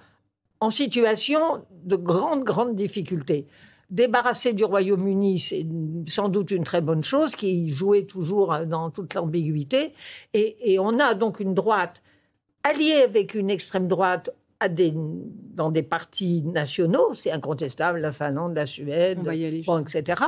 en 0.59 0.69
situation 0.69 1.63
de 1.83 1.95
grande, 1.95 2.43
grande 2.43 2.75
difficulté 2.75 3.47
débarrasser 3.91 4.53
du 4.53 4.63
Royaume-Uni, 4.63 5.39
c'est 5.39 5.65
sans 6.07 6.29
doute 6.29 6.51
une 6.51 6.63
très 6.63 6.81
bonne 6.81 7.03
chose, 7.03 7.35
qui 7.35 7.69
jouait 7.69 8.05
toujours 8.05 8.57
dans 8.65 8.89
toute 8.89 9.13
l'ambiguïté. 9.13 9.91
Et, 10.33 10.79
on 10.79 10.97
a 10.99 11.13
donc 11.13 11.39
une 11.39 11.53
droite 11.53 12.01
alliée 12.63 13.03
avec 13.03 13.35
une 13.35 13.49
extrême 13.49 13.87
droite 13.87 14.31
à 14.59 14.69
des, 14.69 14.93
dans 14.95 15.71
des 15.71 15.81
partis 15.81 16.43
nationaux, 16.43 17.13
c'est 17.13 17.31
incontestable, 17.31 17.99
la 17.99 18.11
Finlande, 18.11 18.55
la 18.55 18.67
Suède, 18.67 19.19
bon, 19.65 19.79
etc. 19.79 20.21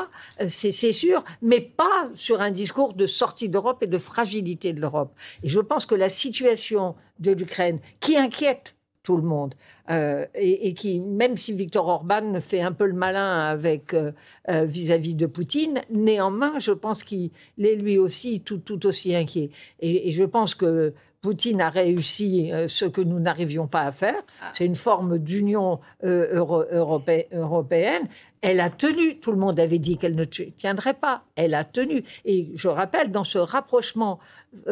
C'est 0.47 0.71
sûr, 0.91 1.23
mais 1.43 1.61
pas 1.61 2.09
sur 2.15 2.41
un 2.41 2.49
discours 2.49 2.95
de 2.95 3.05
sortie 3.05 3.47
d'Europe 3.47 3.83
et 3.83 3.87
de 3.87 3.99
fragilité 3.99 4.73
de 4.73 4.81
l'Europe. 4.81 5.13
Et 5.43 5.49
je 5.49 5.59
pense 5.59 5.85
que 5.85 5.93
la 5.93 6.09
situation 6.09 6.95
de 7.19 7.31
l'Ukraine, 7.31 7.79
qui 7.99 8.17
inquiète 8.17 8.75
tout 9.03 9.17
le 9.17 9.23
monde. 9.23 9.53
Euh, 9.91 10.25
et, 10.33 10.73
qui, 10.73 11.01
même 11.01 11.35
si 11.35 11.53
Viktor 11.53 11.87
Orban 11.87 12.39
fait 12.39 12.61
un 12.61 12.71
peu 12.71 12.85
le 12.85 12.93
malin 12.93 13.39
avec 13.39 13.93
euh, 13.93 14.13
euh, 14.49 14.63
vis-à-vis 14.63 15.13
de 15.13 15.25
Poutine, 15.25 15.81
néanmoins, 15.91 16.57
je 16.59 16.71
pense 16.71 17.03
qu'il 17.03 17.31
est 17.61 17.75
lui 17.75 17.97
aussi 17.97 18.39
tout, 18.39 18.59
tout 18.59 18.85
aussi 18.87 19.13
inquiet. 19.13 19.51
Et, 19.81 20.11
je 20.13 20.23
pense 20.23 20.55
que 20.55 20.93
Poutine 21.21 21.61
a 21.61 21.69
réussi 21.69 22.51
ce 22.67 22.85
que 22.85 23.01
nous 23.01 23.19
n'arrivions 23.19 23.65
pas 23.65 23.81
à 23.81 23.91
faire. 23.93 24.21
Ah. 24.41 24.51
C'est 24.53 24.65
une 24.65 24.75
forme 24.75 25.19
d'union 25.19 25.79
européenne. 26.03 28.09
Elle 28.41 28.59
a 28.59 28.69
tenu. 28.69 29.19
Tout 29.19 29.31
le 29.31 29.37
monde 29.37 29.57
avait 29.57 29.79
dit 29.79 29.97
qu'elle 29.97 30.15
ne 30.15 30.25
tiendrait 30.25 30.93
pas. 30.93 31.23
Elle 31.37 31.55
a 31.55 31.63
tenu. 31.63 32.03
Et 32.25 32.51
je 32.55 32.67
rappelle, 32.67 33.09
dans 33.09 33.23
ce 33.23 33.37
rapprochement 33.37 34.19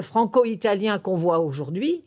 franco-italien 0.02 1.00
qu'on 1.00 1.16
voit 1.16 1.40
aujourd'hui, 1.40 2.04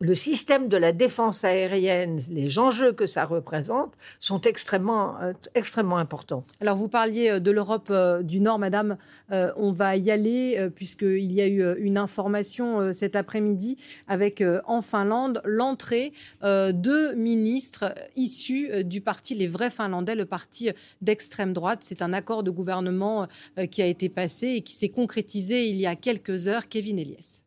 le 0.00 0.14
système 0.14 0.68
de 0.68 0.76
la 0.76 0.92
défense 0.92 1.42
aérienne, 1.42 2.20
les 2.30 2.58
enjeux 2.58 2.92
que 2.92 3.06
ça 3.06 3.24
représente 3.24 3.94
sont 4.20 4.42
extrêmement, 4.42 5.18
euh, 5.22 5.32
extrêmement 5.54 5.96
importants. 5.96 6.44
Alors 6.60 6.76
vous 6.76 6.88
parliez 6.88 7.30
euh, 7.30 7.40
de 7.40 7.50
l'Europe 7.50 7.88
euh, 7.90 8.22
du 8.22 8.40
Nord, 8.40 8.58
Madame. 8.58 8.98
on 9.30 9.72
va 9.72 9.96
y 9.96 10.10
aller 10.10 10.68
puisqu'il 10.74 11.32
y 11.32 11.40
a 11.40 11.46
eu 11.46 11.78
une 11.78 11.98
information 11.98 12.92
cet 12.92 13.16
après-midi 13.16 13.76
avec 14.08 14.42
en 14.66 14.82
Finlande 14.82 15.40
l'entrée 15.44 16.12
de 16.42 17.14
ministres 17.14 17.94
issus 18.16 18.84
du 18.84 19.00
parti 19.00 19.34
Les 19.34 19.46
Vrais 19.46 19.70
Finlandais, 19.70 20.14
le 20.14 20.26
parti 20.26 20.70
d'extrême 21.00 21.52
droite. 21.52 21.80
C'est 21.82 22.02
un 22.02 22.12
accord 22.12 22.42
de 22.42 22.50
gouvernement 22.50 23.26
qui 23.70 23.82
a 23.82 23.86
été 23.86 24.08
passé 24.08 24.48
et 24.48 24.60
qui 24.62 24.74
s'est 24.74 24.90
concrétisé 24.90 25.68
il 25.68 25.76
y 25.76 25.86
a 25.86 25.96
quelques 25.96 26.48
heures. 26.48 26.68
Kevin 26.68 26.98
Elias. 26.98 27.45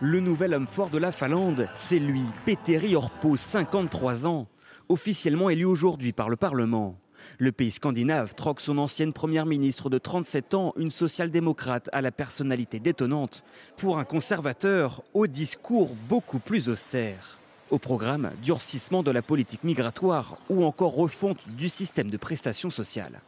Le 0.00 0.20
nouvel 0.20 0.54
homme 0.54 0.66
fort 0.66 0.90
de 0.90 0.98
la 0.98 1.12
Finlande, 1.12 1.68
c'est 1.74 1.98
lui, 1.98 2.22
Petteri 2.44 2.94
Orpo, 2.96 3.36
53 3.36 4.26
ans, 4.26 4.46
officiellement 4.88 5.50
élu 5.50 5.64
aujourd'hui 5.64 6.12
par 6.12 6.28
le 6.28 6.36
Parlement. 6.36 6.98
Le 7.38 7.52
pays 7.52 7.70
scandinave 7.70 8.34
troque 8.34 8.60
son 8.60 8.78
ancienne 8.78 9.12
première 9.12 9.46
ministre 9.46 9.90
de 9.90 9.98
37 9.98 10.54
ans, 10.54 10.72
une 10.76 10.90
social-démocrate 10.90 11.88
à 11.92 12.02
la 12.02 12.12
personnalité 12.12 12.78
détonnante, 12.78 13.42
pour 13.76 13.98
un 13.98 14.04
conservateur 14.04 15.02
au 15.14 15.26
discours 15.26 15.90
beaucoup 16.08 16.38
plus 16.38 16.68
austère. 16.68 17.38
Au 17.70 17.78
programme, 17.78 18.30
durcissement 18.42 19.02
de 19.02 19.10
la 19.10 19.22
politique 19.22 19.64
migratoire 19.64 20.38
ou 20.48 20.64
encore 20.64 20.94
refonte 20.94 21.40
du 21.48 21.68
système 21.68 22.10
de 22.10 22.16
prestations 22.16 22.70
sociales. 22.70 23.20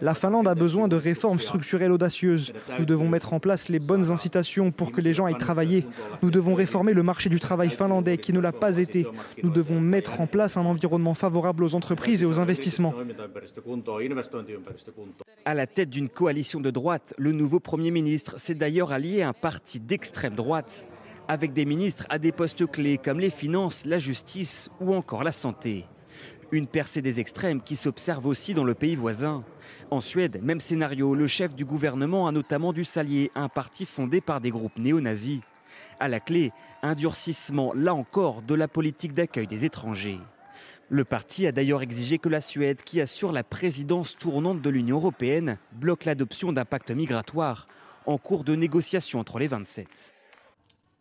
La 0.00 0.14
Finlande 0.14 0.48
a 0.48 0.54
besoin 0.54 0.88
de 0.88 0.96
réformes 0.96 1.38
structurelles 1.38 1.92
audacieuses. 1.92 2.52
Nous 2.78 2.84
devons 2.84 3.08
mettre 3.08 3.32
en 3.32 3.40
place 3.40 3.68
les 3.68 3.78
bonnes 3.78 4.10
incitations 4.10 4.70
pour 4.70 4.92
que 4.92 5.00
les 5.00 5.14
gens 5.14 5.26
aillent 5.26 5.38
travailler. 5.38 5.86
Nous 6.22 6.30
devons 6.30 6.54
réformer 6.54 6.92
le 6.92 7.02
marché 7.02 7.28
du 7.28 7.40
travail 7.40 7.70
finlandais 7.70 8.18
qui 8.18 8.32
ne 8.32 8.40
l'a 8.40 8.52
pas 8.52 8.78
été. 8.78 9.06
Nous 9.42 9.50
devons 9.50 9.80
mettre 9.80 10.20
en 10.20 10.26
place 10.26 10.56
un 10.56 10.64
environnement 10.64 11.14
favorable 11.14 11.64
aux 11.64 11.74
entreprises 11.74 12.22
et 12.22 12.26
aux 12.26 12.40
investissements. 12.40 12.94
À 15.44 15.54
la 15.54 15.66
tête 15.66 15.90
d'une 15.90 16.08
coalition 16.08 16.60
de 16.60 16.70
droite, 16.70 17.14
le 17.18 17.32
nouveau 17.32 17.60
Premier 17.60 17.90
ministre 17.90 18.38
s'est 18.38 18.54
d'ailleurs 18.54 18.92
allié 18.92 19.22
à 19.22 19.28
un 19.28 19.32
parti 19.32 19.80
d'extrême 19.80 20.34
droite, 20.34 20.86
avec 21.28 21.52
des 21.52 21.64
ministres 21.64 22.06
à 22.08 22.18
des 22.18 22.32
postes 22.32 22.70
clés 22.70 22.98
comme 22.98 23.20
les 23.20 23.30
finances, 23.30 23.84
la 23.84 23.98
justice 23.98 24.70
ou 24.80 24.94
encore 24.94 25.24
la 25.24 25.32
santé. 25.32 25.84
Une 26.50 26.66
percée 26.66 27.02
des 27.02 27.20
extrêmes 27.20 27.60
qui 27.60 27.76
s'observe 27.76 28.26
aussi 28.26 28.54
dans 28.54 28.64
le 28.64 28.72
pays 28.72 28.96
voisin. 28.96 29.44
En 29.90 30.00
Suède, 30.00 30.40
même 30.42 30.60
scénario, 30.60 31.14
le 31.14 31.26
chef 31.26 31.54
du 31.54 31.66
gouvernement 31.66 32.26
a 32.26 32.32
notamment 32.32 32.72
dû 32.72 32.86
s'allier 32.86 33.30
à 33.34 33.42
un 33.42 33.48
parti 33.50 33.84
fondé 33.84 34.22
par 34.22 34.40
des 34.40 34.50
groupes 34.50 34.78
néo-nazis. 34.78 35.40
À 36.00 36.08
la 36.08 36.20
clé, 36.20 36.52
un 36.82 36.94
durcissement, 36.94 37.74
là 37.74 37.94
encore, 37.94 38.40
de 38.40 38.54
la 38.54 38.66
politique 38.66 39.12
d'accueil 39.12 39.46
des 39.46 39.66
étrangers. 39.66 40.20
Le 40.88 41.04
parti 41.04 41.46
a 41.46 41.52
d'ailleurs 41.52 41.82
exigé 41.82 42.16
que 42.16 42.30
la 42.30 42.40
Suède, 42.40 42.80
qui 42.82 43.02
assure 43.02 43.30
la 43.30 43.44
présidence 43.44 44.16
tournante 44.16 44.62
de 44.62 44.70
l'Union 44.70 44.96
européenne, 44.96 45.58
bloque 45.72 46.06
l'adoption 46.06 46.50
d'un 46.54 46.64
pacte 46.64 46.90
migratoire 46.90 47.68
en 48.06 48.16
cours 48.16 48.42
de 48.42 48.54
négociation 48.54 49.20
entre 49.20 49.38
les 49.38 49.48
27. 49.48 50.14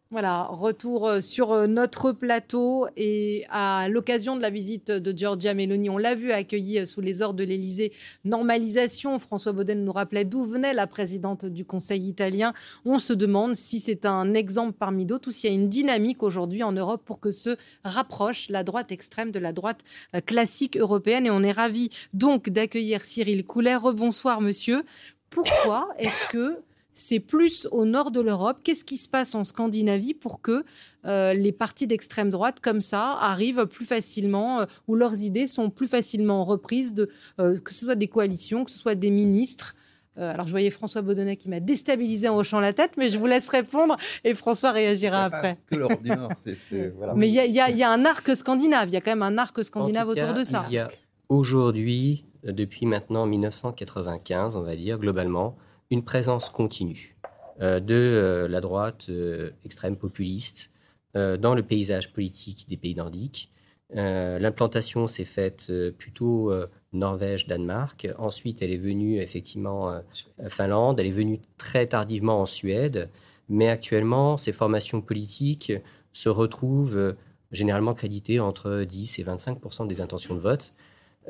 Voilà, 0.10 0.44
retour 0.44 1.06
euh, 1.06 1.20
sur 1.20 1.52
euh, 1.52 1.68
notre 1.68 2.14
plateau 2.14 2.88
et 2.96 3.46
à 3.50 3.90
l'occasion 3.90 4.38
de 4.38 4.42
la 4.42 4.50
visite 4.50 4.90
de 4.90 5.18
Giorgia 5.18 5.54
Meloni, 5.54 5.90
on 5.90 5.98
l'a 5.98 6.16
vu 6.16 6.32
accueillie 6.32 6.80
euh, 6.80 6.86
sous 6.86 7.02
les 7.02 7.22
ordres 7.22 7.36
de 7.36 7.44
l'Élysée, 7.44 7.92
normalisation. 8.24 9.20
François 9.20 9.52
Bauden 9.52 9.84
nous 9.84 9.92
rappelait 9.92 10.24
d'où 10.24 10.46
venait 10.46 10.74
la 10.74 10.88
présidente 10.88 11.46
du 11.46 11.66
Conseil 11.66 12.08
italien. 12.08 12.54
On 12.86 13.00
se 13.00 13.12
demande 13.12 13.56
si 13.58 13.82
c'est 13.82 14.06
un 14.06 14.34
exemple 14.34 14.78
parmi 14.80 15.06
d'autres 15.06 15.28
ou 15.28 15.32
s'il 15.32 15.50
y 15.50 15.54
a 15.54 15.56
une 15.58 15.68
dynamique 15.68 16.24
aujourd'hui 16.24 16.64
en 16.64 16.72
Europe 16.72 17.02
pour 17.04 17.20
que 17.20 17.32
se 17.32 17.58
rapproche 17.84 18.48
la 18.48 18.64
droite 18.64 18.94
extrême 18.94 19.32
de 19.32 19.40
la 19.40 19.52
droite 19.52 19.82
classique 20.26 20.78
européenne. 20.78 21.26
Et 21.26 21.32
on 21.32 21.44
est 21.44 21.52
ravi 21.52 21.90
donc 22.14 22.50
d'accueillir 22.50 23.04
Cyril 23.04 23.46
Coulet. 23.46 23.76
Rebonsoir 23.76 24.40
monsieur. 24.40 24.86
Pourquoi 25.30 25.90
est-ce 26.00 26.26
que 26.30 26.62
c'est 26.98 27.20
plus 27.20 27.68
au 27.72 27.86
nord 27.86 28.10
de 28.10 28.20
l'Europe. 28.20 28.58
Qu'est-ce 28.64 28.84
qui 28.84 28.98
se 28.98 29.08
passe 29.08 29.36
en 29.36 29.44
Scandinavie 29.44 30.16
pour 30.16 30.42
que 30.42 30.66
euh, 31.06 31.34
les 31.36 31.52
partis 31.52 31.86
d'extrême 31.86 32.32
droite 32.32 32.60
comme 32.60 32.82
ça 32.82 33.12
arrivent 33.20 33.68
plus 33.68 33.86
facilement, 33.86 34.62
euh, 34.62 34.66
ou 34.88 34.96
leurs 34.96 35.22
idées 35.22 35.46
sont 35.46 35.70
plus 35.70 35.88
facilement 35.88 36.44
reprises, 36.44 36.96
de, 36.96 37.10
euh, 37.40 37.60
que 37.60 37.72
ce 37.72 37.86
soit 37.86 37.96
des 37.96 38.08
coalitions, 38.08 38.66
que 38.66 38.72
ce 38.72 38.80
soit 38.80 38.96
des 38.96 39.12
ministres? 39.12 39.76
Alors, 40.20 40.48
je 40.48 40.52
voyais 40.52 40.72
François 40.72 41.04
Baudonnet 41.04 41.36
qui 41.36 41.48
m'a 41.48 41.60
déstabilisé 41.60 42.28
en 42.28 42.38
hochant 42.38 42.60
la 42.60 42.74
tête, 42.74 42.94
mais 42.98 43.12
je 43.12 43.20
vous 43.20 43.28
laisse 43.28 43.48
répondre 43.50 43.96
et 44.24 44.34
François 44.34 44.72
réagira 44.72 45.26
après. 45.26 45.60
que 45.68 45.76
l'Europe 45.76 46.02
du 46.02 46.10
Nord. 46.10 46.32
Mais 47.16 47.30
il 47.30 47.36
y, 47.36 47.84
a 47.84 47.92
un 47.92 48.04
arc 48.04 48.36
scandinave, 48.36 48.90
il 48.90 48.94
y 48.94 48.98
a 48.98 49.02
quand 49.02 49.12
même 49.12 49.22
un 49.22 49.38
arc 49.38 49.64
scandinave 49.64 50.08
autour 50.08 50.34
de 50.34 50.44
ça. 50.44 50.66
Il 50.70 50.74
y 50.74 50.80
a 50.80 50.90
aujourd'hui, 51.30 52.26
depuis 52.44 52.88
maintenant 52.88 53.28
1995, 53.28 54.56
on 54.58 54.64
va 54.64 54.76
dire, 54.76 54.98
globalement, 54.98 55.56
une 55.92 56.04
présence 56.04 56.50
continue 56.50 57.18
euh, 57.62 57.80
de 57.80 57.96
euh, 57.96 58.48
la 58.48 58.62
droite 58.62 59.08
euh, 59.10 59.52
extrême 59.66 59.96
populiste 59.96 60.72
dans 61.16 61.56
le 61.56 61.64
paysage 61.64 62.14
politique 62.14 62.68
des 62.70 62.78
pays 62.78 62.94
nordiques. 62.94 63.52
L'implantation 63.92 65.08
s'est 65.08 65.26
faite 65.26 65.72
plutôt 65.98 66.54
Norvège, 66.94 67.48
Danemark. 67.48 68.08
Ensuite, 68.20 68.62
elle 68.62 68.70
est 68.70 68.78
venue 68.78 69.20
effectivement 69.20 70.00
Finlande. 70.48 71.00
Elle 71.00 71.08
est 71.08 71.12
venue 71.12 71.40
très 71.58 71.88
tardivement 71.88 72.40
en 72.40 72.46
Suède. 72.46 73.10
Mais 73.50 73.68
actuellement, 73.68 74.38
ces 74.38 74.52
formations 74.52 75.02
politiques 75.02 75.74
se 76.14 76.30
retrouvent 76.30 77.16
généralement 77.52 77.96
créditées 77.96 78.40
entre 78.40 78.84
10 78.84 79.18
et 79.18 79.24
25 79.24 79.88
des 79.88 80.02
intentions 80.02 80.36
de 80.36 80.40
vote 80.40 80.76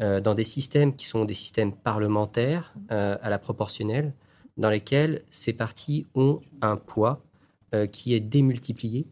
dans 0.01 0.35
des 0.35 0.43
systèmes 0.43 0.97
qui 0.97 1.05
sont 1.05 1.23
des 1.23 1.33
systèmes 1.33 1.71
parlementaires 1.71 2.73
à 2.89 3.29
la 3.29 3.39
proportionnelle, 3.39 4.11
dans 4.57 4.69
lesquels 4.69 5.23
ces 5.29 5.53
partis 5.53 6.05
ont 6.15 6.41
un 6.61 6.77
poids 6.77 7.21
qui 7.91 8.13
est 8.13 8.19
démultiplié 8.19 9.05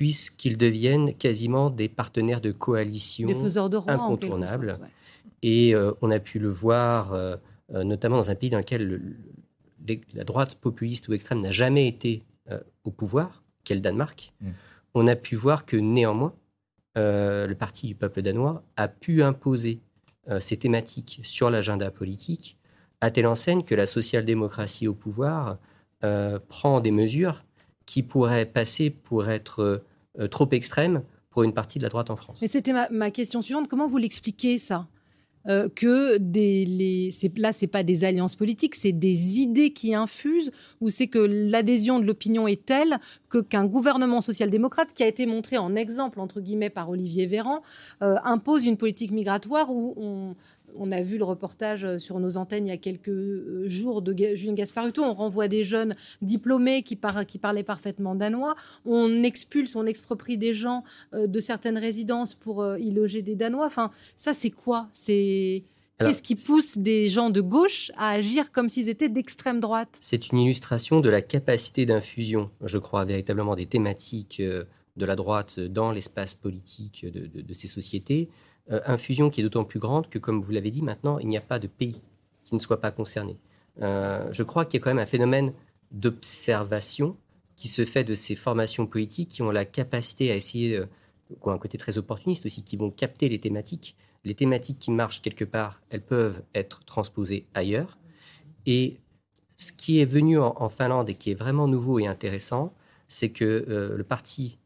puisqu'ils 0.00 0.56
deviennent 0.56 1.14
quasiment 1.14 1.68
des 1.68 1.90
partenaires 1.90 2.40
de 2.40 2.52
coalition 2.52 3.28
incontournables. 3.86 4.78
Et 5.42 5.74
euh, 5.74 5.92
on 6.00 6.10
a 6.10 6.18
pu 6.18 6.38
le 6.38 6.48
voir, 6.48 7.12
euh, 7.12 7.36
euh, 7.74 7.84
notamment 7.84 8.16
dans 8.16 8.30
un 8.30 8.34
pays 8.34 8.48
dans 8.48 8.56
lequel 8.56 9.16
la 10.14 10.24
droite 10.24 10.54
populiste 10.54 11.08
ou 11.08 11.12
extrême 11.12 11.40
n'a 11.40 11.50
jamais 11.50 11.86
été 11.86 12.22
au 12.84 12.90
pouvoir, 12.90 13.42
qu'est 13.62 13.74
le 13.74 13.80
Danemark. 13.80 14.32
Mm. 14.40 14.48
On 14.94 15.06
a 15.06 15.16
pu 15.16 15.36
voir 15.36 15.66
que 15.66 15.76
néanmoins, 15.76 16.34
le 16.96 17.52
Parti 17.52 17.86
du 17.86 17.94
peuple 17.94 18.22
danois 18.22 18.62
a 18.76 18.88
pu 18.88 19.22
imposer 19.22 19.80
ces 20.38 20.56
thématiques 20.56 21.20
sur 21.22 21.50
l'agenda 21.50 21.90
politique, 21.90 22.56
à 23.00 23.10
telle 23.10 23.26
enseigne 23.26 23.62
que 23.62 23.74
la 23.74 23.86
social-démocratie 23.86 24.88
au 24.88 24.94
pouvoir 24.94 25.58
prend 26.48 26.80
des 26.80 26.90
mesures 26.90 27.44
qui 27.90 28.02
pourraient 28.04 28.46
passer 28.46 28.88
pour 28.88 29.28
être 29.28 29.82
euh, 30.18 30.28
trop 30.28 30.48
extrême 30.50 31.02
pour 31.30 31.44
une 31.44 31.52
partie 31.52 31.78
de 31.78 31.84
la 31.84 31.88
droite 31.88 32.10
en 32.10 32.16
France. 32.16 32.40
Mais 32.42 32.48
c'était 32.48 32.72
ma, 32.72 33.10
question 33.10 33.42
suivante. 33.42 33.68
Comment 33.68 33.86
vous 33.86 33.98
l'expliquez 33.98 34.58
ça? 34.58 34.88
Euh, 35.48 35.70
que 35.74 36.18
des, 36.18 36.66
les, 36.66 37.10
là, 37.36 37.52
ce 37.52 37.64
n'est 37.64 37.68
pas 37.68 37.82
des 37.82 38.04
alliances 38.04 38.36
politiques, 38.36 38.74
c'est 38.74 38.92
des 38.92 39.40
idées 39.40 39.72
qui 39.72 39.94
infusent, 39.94 40.50
ou 40.82 40.90
c'est 40.90 41.06
que 41.06 41.18
l'adhésion 41.18 41.98
de 41.98 42.04
l'opinion 42.04 42.46
est 42.46 42.66
telle 42.66 42.98
que 43.30 43.38
qu'un 43.38 43.64
gouvernement 43.64 44.20
social-démocrate, 44.20 44.92
qui 44.92 45.02
a 45.02 45.08
été 45.08 45.24
montré 45.24 45.56
en 45.56 45.76
exemple, 45.76 46.20
entre 46.20 46.40
guillemets, 46.40 46.68
par 46.68 46.90
Olivier 46.90 47.24
Véran, 47.24 47.62
euh, 48.02 48.16
impose 48.22 48.66
une 48.66 48.76
politique 48.76 49.12
migratoire 49.12 49.70
où 49.70 49.94
on, 49.96 50.34
on 50.76 50.92
a 50.92 51.02
vu 51.02 51.18
le 51.18 51.24
reportage 51.24 51.84
euh, 51.84 51.98
sur 51.98 52.18
nos 52.20 52.36
antennes 52.36 52.66
il 52.66 52.70
y 52.70 52.72
a 52.72 52.76
quelques 52.76 53.08
euh, 53.08 53.64
jours 53.66 54.02
de 54.02 54.14
Julien 54.34 54.54
Gasparuto. 54.54 55.02
On 55.02 55.14
renvoie 55.14 55.48
des 55.48 55.64
jeunes 55.64 55.96
diplômés 56.22 56.82
qui, 56.82 56.96
parlaient 56.96 57.62
parfaitement 57.62 58.14
danois. 58.14 58.54
On 58.84 59.22
expulse, 59.22 59.76
on 59.76 59.86
exproprie 59.86 60.38
des 60.38 60.54
gens 60.54 60.84
euh, 61.14 61.26
de 61.26 61.40
certaines 61.40 61.78
résidences 61.78 62.34
pour 62.34 62.76
y 62.76 62.90
loger 62.90 63.22
des 63.22 63.36
Danois. 63.36 63.66
Enfin, 63.66 63.90
ça, 64.16 64.34
c'est 64.34 64.50
quoi? 64.50 64.88
C'est 64.92 65.64
Qu'est-ce 65.98 66.22
qui 66.22 66.34
pousse 66.34 66.78
des 66.78 67.08
gens 67.08 67.28
de 67.28 67.42
gauche 67.42 67.92
à 67.98 68.12
agir 68.12 68.52
comme 68.52 68.70
s'ils 68.70 68.88
étaient 68.88 69.10
d'extrême 69.10 69.60
droite? 69.60 69.98
C'est 70.00 70.32
une 70.32 70.38
illustration 70.38 71.00
de 71.00 71.10
la 71.10 71.20
capacité 71.20 71.84
d'infusion, 71.84 72.50
je 72.64 72.78
crois, 72.78 73.04
véritablement 73.04 73.54
des 73.54 73.66
thématiques 73.66 74.40
de 74.40 75.04
la 75.04 75.14
droite 75.14 75.60
dans 75.60 75.92
l'espace 75.92 76.32
politique 76.32 77.04
de 77.04 77.52
ces 77.52 77.68
sociétés. 77.68 78.30
Euh, 78.70 78.80
infusion 78.86 79.30
qui 79.30 79.40
est 79.40 79.42
d'autant 79.42 79.64
plus 79.64 79.80
grande 79.80 80.08
que, 80.08 80.18
comme 80.18 80.40
vous 80.40 80.52
l'avez 80.52 80.70
dit, 80.70 80.82
maintenant, 80.82 81.18
il 81.18 81.26
n'y 81.26 81.36
a 81.36 81.40
pas 81.40 81.58
de 81.58 81.66
pays 81.66 82.00
qui 82.44 82.54
ne 82.54 82.60
soit 82.60 82.80
pas 82.80 82.92
concerné. 82.92 83.36
Euh, 83.82 84.28
je 84.32 84.44
crois 84.44 84.64
qu'il 84.64 84.78
y 84.78 84.80
a 84.80 84.84
quand 84.84 84.90
même 84.90 85.02
un 85.02 85.06
phénomène 85.06 85.52
d'observation 85.90 87.16
qui 87.56 87.66
se 87.66 87.84
fait 87.84 88.04
de 88.04 88.14
ces 88.14 88.36
formations 88.36 88.86
politiques 88.86 89.30
qui 89.30 89.42
ont 89.42 89.50
la 89.50 89.64
capacité 89.64 90.30
à 90.30 90.36
essayer, 90.36 90.76
euh, 90.76 90.86
un 91.46 91.58
côté 91.58 91.78
très 91.78 91.98
opportuniste 91.98 92.46
aussi, 92.46 92.62
qui 92.62 92.76
vont 92.76 92.90
capter 92.90 93.28
les 93.28 93.40
thématiques. 93.40 93.96
Les 94.24 94.34
thématiques 94.34 94.78
qui 94.78 94.92
marchent 94.92 95.20
quelque 95.20 95.44
part, 95.44 95.76
elles 95.90 96.04
peuvent 96.04 96.42
être 96.54 96.84
transposées 96.84 97.46
ailleurs. 97.54 97.98
Et 98.66 98.98
ce 99.56 99.72
qui 99.72 99.98
est 99.98 100.04
venu 100.04 100.38
en, 100.38 100.68
Finlande 100.68 101.10
et 101.10 101.14
qui 101.14 101.32
est 101.32 101.34
vraiment 101.34 101.66
nouveau 101.66 101.98
et 101.98 102.06
intéressant, 102.06 102.72
c'est 103.08 103.30
que 103.30 103.94
le 103.96 104.04
parti 104.04 104.58
euh, 104.58 104.59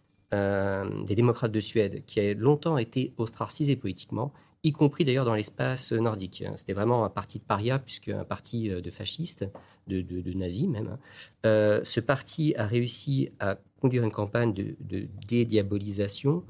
des 1.07 1.15
démocrates 1.15 1.53
de 1.53 1.61
Suède, 1.61 2.03
qui 2.07 2.21
a 2.21 2.35
longtemps 2.35 2.79
été 2.79 3.13
ostracisé 3.19 3.77
politiquement, 3.77 4.33
y 4.65 4.73
compris 4.73 5.05
d'ailleurs 5.05 5.27
dans 5.27 5.35
l'espace 5.35 5.93
nordique. 5.93 6.43
C'était 6.57 6.73
vraiment 6.73 7.05
un 7.05 7.11
parti 7.11 7.39
de 7.39 7.45
paria, 7.45 7.79
puisque 7.79 8.09
un 8.09 8.25
parti 8.25 8.71
euh, 8.71 8.81
de 8.81 8.91
fascistes, 8.91 9.47
de, 9.87 10.33
nazis 10.33 10.67
même. 10.67 10.89
Hein. 10.89 10.99
Euh, 11.47 11.81
ce 11.85 12.01
parti 12.01 12.55
a 12.57 12.67
réussi 12.67 13.31
à 13.39 13.59
conduire 13.81 14.03
une 14.03 14.11
campagne 14.11 14.55
de, 14.55 15.07
dédiabolisation 15.29 16.43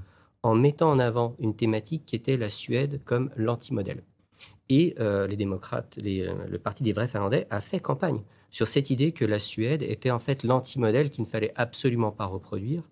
en 0.45 0.55
mettant 0.55 0.91
en 0.91 0.99
avant 1.01 1.35
une 1.41 1.57
thématique 1.57 2.05
qui 2.07 2.15
était 2.15 2.37
la 2.37 2.51
Suède 2.51 3.01
comme 3.05 3.31
l'antimodèle. 3.37 4.05
Et 4.71 4.95
les 4.99 5.37
démocrates, 5.37 5.99
le 6.03 6.57
parti 6.57 6.83
des 6.83 6.95
vrais 6.95 7.09
Finlandais, 7.09 7.47
a 7.51 7.61
fait 7.61 7.81
campagne 7.81 8.23
sur 8.51 8.67
cette 8.67 8.89
idée 8.89 9.13
que 9.13 9.25
la 9.25 9.39
Suède 9.39 9.83
était 9.83 10.11
en 10.11 10.19
fait 10.19 10.43
l'antimodèle 10.43 11.11
qu'il 11.11 11.23
ne 11.23 11.29
fallait 11.29 11.53
absolument 11.57 12.13
pas 12.13 12.25
reproduire 12.27 12.83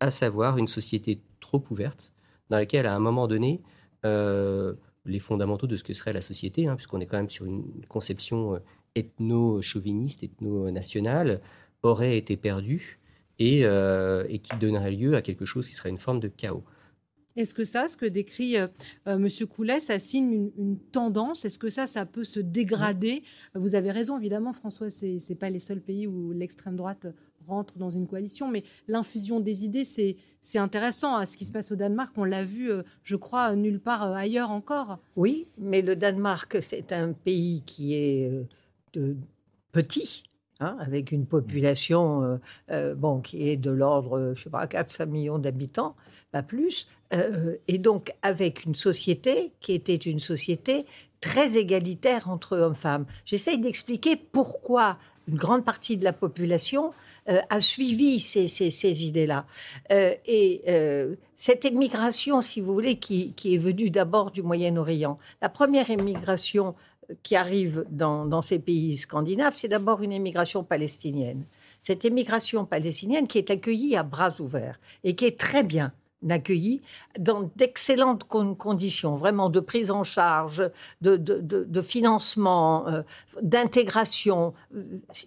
à 0.00 0.10
savoir 0.10 0.58
une 0.58 0.68
société 0.68 1.20
trop 1.40 1.62
ouverte, 1.70 2.12
dans 2.48 2.56
laquelle, 2.56 2.86
à 2.86 2.94
un 2.94 2.98
moment 2.98 3.28
donné, 3.28 3.62
euh, 4.04 4.74
les 5.04 5.18
fondamentaux 5.18 5.66
de 5.66 5.76
ce 5.76 5.84
que 5.84 5.92
serait 5.92 6.12
la 6.12 6.20
société, 6.20 6.66
hein, 6.66 6.76
puisqu'on 6.76 7.00
est 7.00 7.06
quand 7.06 7.16
même 7.16 7.28
sur 7.28 7.46
une 7.46 7.84
conception 7.88 8.54
euh, 8.54 8.58
ethno-chauviniste, 8.94 10.24
ethno-nationale, 10.24 11.40
auraient 11.82 12.16
été 12.16 12.36
perdus 12.36 12.98
et, 13.38 13.64
euh, 13.64 14.24
et, 14.28 14.38
qui 14.38 14.56
donnerait 14.56 14.92
lieu 14.92 15.14
à 15.14 15.22
quelque 15.22 15.44
chose 15.44 15.66
qui 15.66 15.74
serait 15.74 15.90
une 15.90 15.98
forme 15.98 16.20
de 16.20 16.28
chaos. 16.28 16.64
Est-ce 17.36 17.54
que 17.54 17.64
ça, 17.64 17.86
ce 17.88 17.96
que 17.96 18.06
décrit 18.06 18.56
euh, 18.56 18.66
M. 19.06 19.28
Coulet, 19.48 19.80
ça 19.80 19.98
signe 19.98 20.50
une, 20.58 20.78
tendance? 20.78 21.44
Est-ce 21.44 21.58
que 21.58 21.70
ça, 21.70 21.86
ça 21.86 22.04
peut 22.04 22.24
se 22.24 22.40
dégrader? 22.40 23.22
Vous 23.54 23.74
avez 23.76 23.92
raison, 23.92 24.18
évidemment, 24.18 24.52
François, 24.52 24.90
ce 24.90 25.06
n'est 25.06 25.36
pas 25.36 25.48
les 25.48 25.60
seuls 25.60 25.80
pays 25.80 26.06
où 26.06 26.32
l'extrême 26.32 26.76
droite 26.76 27.06
rentre 27.46 27.78
dans 27.78 27.90
une 27.90 28.06
coalition, 28.06 28.48
mais 28.48 28.64
l'infusion 28.88 29.40
des 29.40 29.64
idées, 29.64 29.84
c'est, 29.84 30.16
c'est 30.42 30.58
intéressant. 30.58 31.16
À 31.16 31.26
ce 31.26 31.36
qui 31.36 31.44
se 31.44 31.52
passe 31.52 31.72
au 31.72 31.76
Danemark, 31.76 32.16
on 32.16 32.24
l'a 32.24 32.44
vu, 32.44 32.70
euh, 32.70 32.82
je 33.02 33.16
crois, 33.16 33.54
nulle 33.56 33.80
part 33.80 34.04
euh, 34.04 34.14
ailleurs 34.14 34.50
encore. 34.50 34.98
Oui, 35.16 35.46
mais 35.58 35.82
le 35.82 35.96
Danemark, 35.96 36.58
c'est 36.60 36.92
un 36.92 37.12
pays 37.12 37.62
qui 37.66 37.94
est 37.94 38.30
de, 38.92 39.16
petit, 39.72 40.24
Hein, 40.62 40.76
avec 40.78 41.10
une 41.10 41.24
population 41.24 42.38
bon, 42.94 43.22
qui 43.22 43.48
est 43.48 43.56
de 43.56 43.70
l'ordre, 43.70 44.34
je 44.34 44.42
sais 44.42 44.50
pas, 44.50 44.66
4-5 44.66 45.06
millions 45.06 45.38
d'habitants, 45.38 45.96
pas 46.32 46.42
plus, 46.42 46.86
euh, 47.12 47.56
et 47.66 47.78
donc 47.78 48.12
avec 48.22 48.64
une 48.64 48.74
société 48.74 49.52
qui 49.60 49.72
était 49.72 49.96
une 49.96 50.20
société 50.20 50.84
très 51.20 51.56
égalitaire 51.56 52.30
entre 52.30 52.56
hommes-femmes. 52.56 53.04
J'essaye 53.24 53.58
d'expliquer 53.58 54.16
pourquoi 54.16 54.96
une 55.30 55.36
grande 55.36 55.64
partie 55.64 55.96
de 55.96 56.04
la 56.04 56.12
population 56.12 56.92
euh, 57.28 57.40
a 57.48 57.60
suivi 57.60 58.20
ces, 58.20 58.46
ces, 58.46 59.04
idées-là. 59.04 59.46
Euh, 59.92 60.14
et 60.26 60.62
cette 61.34 61.64
émigration, 61.64 62.40
si 62.40 62.60
vous 62.60 62.74
voulez, 62.74 62.98
qui, 62.98 63.32
qui 63.34 63.54
est 63.54 63.58
venue 63.58 63.90
d'abord 63.90 64.30
du 64.30 64.42
Moyen-Orient, 64.42 65.16
la 65.40 65.48
première 65.48 65.90
émigration 65.90 66.72
qui 67.22 67.36
arrive 67.36 67.84
dans, 67.90 68.24
dans 68.26 68.42
ces 68.42 68.58
pays 68.58 68.96
scandinaves, 68.96 69.54
c'est 69.56 69.68
d'abord 69.68 70.02
une 70.02 70.12
émigration 70.12 70.64
palestinienne. 70.64 71.44
Cette 71.82 72.04
émigration 72.04 72.64
palestinienne 72.64 73.26
qui 73.26 73.38
est 73.38 73.50
accueillie 73.50 73.96
à 73.96 74.02
bras 74.02 74.40
ouverts 74.40 74.78
et 75.04 75.14
qui 75.14 75.24
est 75.24 75.38
très 75.38 75.62
bien 75.62 75.92
accueillis 76.28 76.82
dans 77.18 77.50
d'excellentes 77.56 78.24
conditions, 78.24 79.14
vraiment 79.14 79.48
de 79.48 79.60
prise 79.60 79.90
en 79.90 80.02
charge, 80.02 80.70
de, 81.00 81.82
financement, 81.82 82.86
euh, 82.88 83.02
d'intégration. 83.42 84.54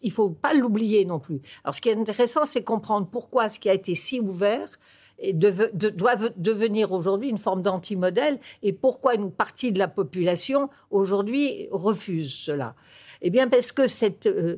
Il 0.01 0.11
faut 0.11 0.29
pas 0.29 0.53
l'oublier 0.53 1.05
non 1.05 1.19
plus. 1.19 1.41
Alors 1.63 1.73
ce 1.73 1.81
qui 1.81 1.89
est 1.89 1.97
intéressant, 1.97 2.45
c'est 2.45 2.63
comprendre 2.63 3.07
pourquoi 3.11 3.49
ce 3.49 3.59
qui 3.59 3.69
a 3.69 3.73
été 3.73 3.95
si 3.95 4.19
ouvert 4.19 4.69
et 5.19 5.33
doit 5.33 6.15
devenir 6.35 6.91
aujourd'hui 6.91 7.29
une 7.29 7.37
forme 7.37 7.61
d'antimodèle 7.61 8.39
et 8.61 8.73
pourquoi 8.73 9.15
une 9.15 9.31
partie 9.31 9.71
de 9.71 9.79
la 9.79 9.87
population 9.87 10.69
aujourd'hui 10.91 11.67
refuse 11.71 12.33
cela. 12.33 12.75
Eh 13.21 13.29
bien 13.29 13.47
parce 13.47 13.71
que 13.71 13.87
cette... 13.87 14.27
Euh, 14.27 14.57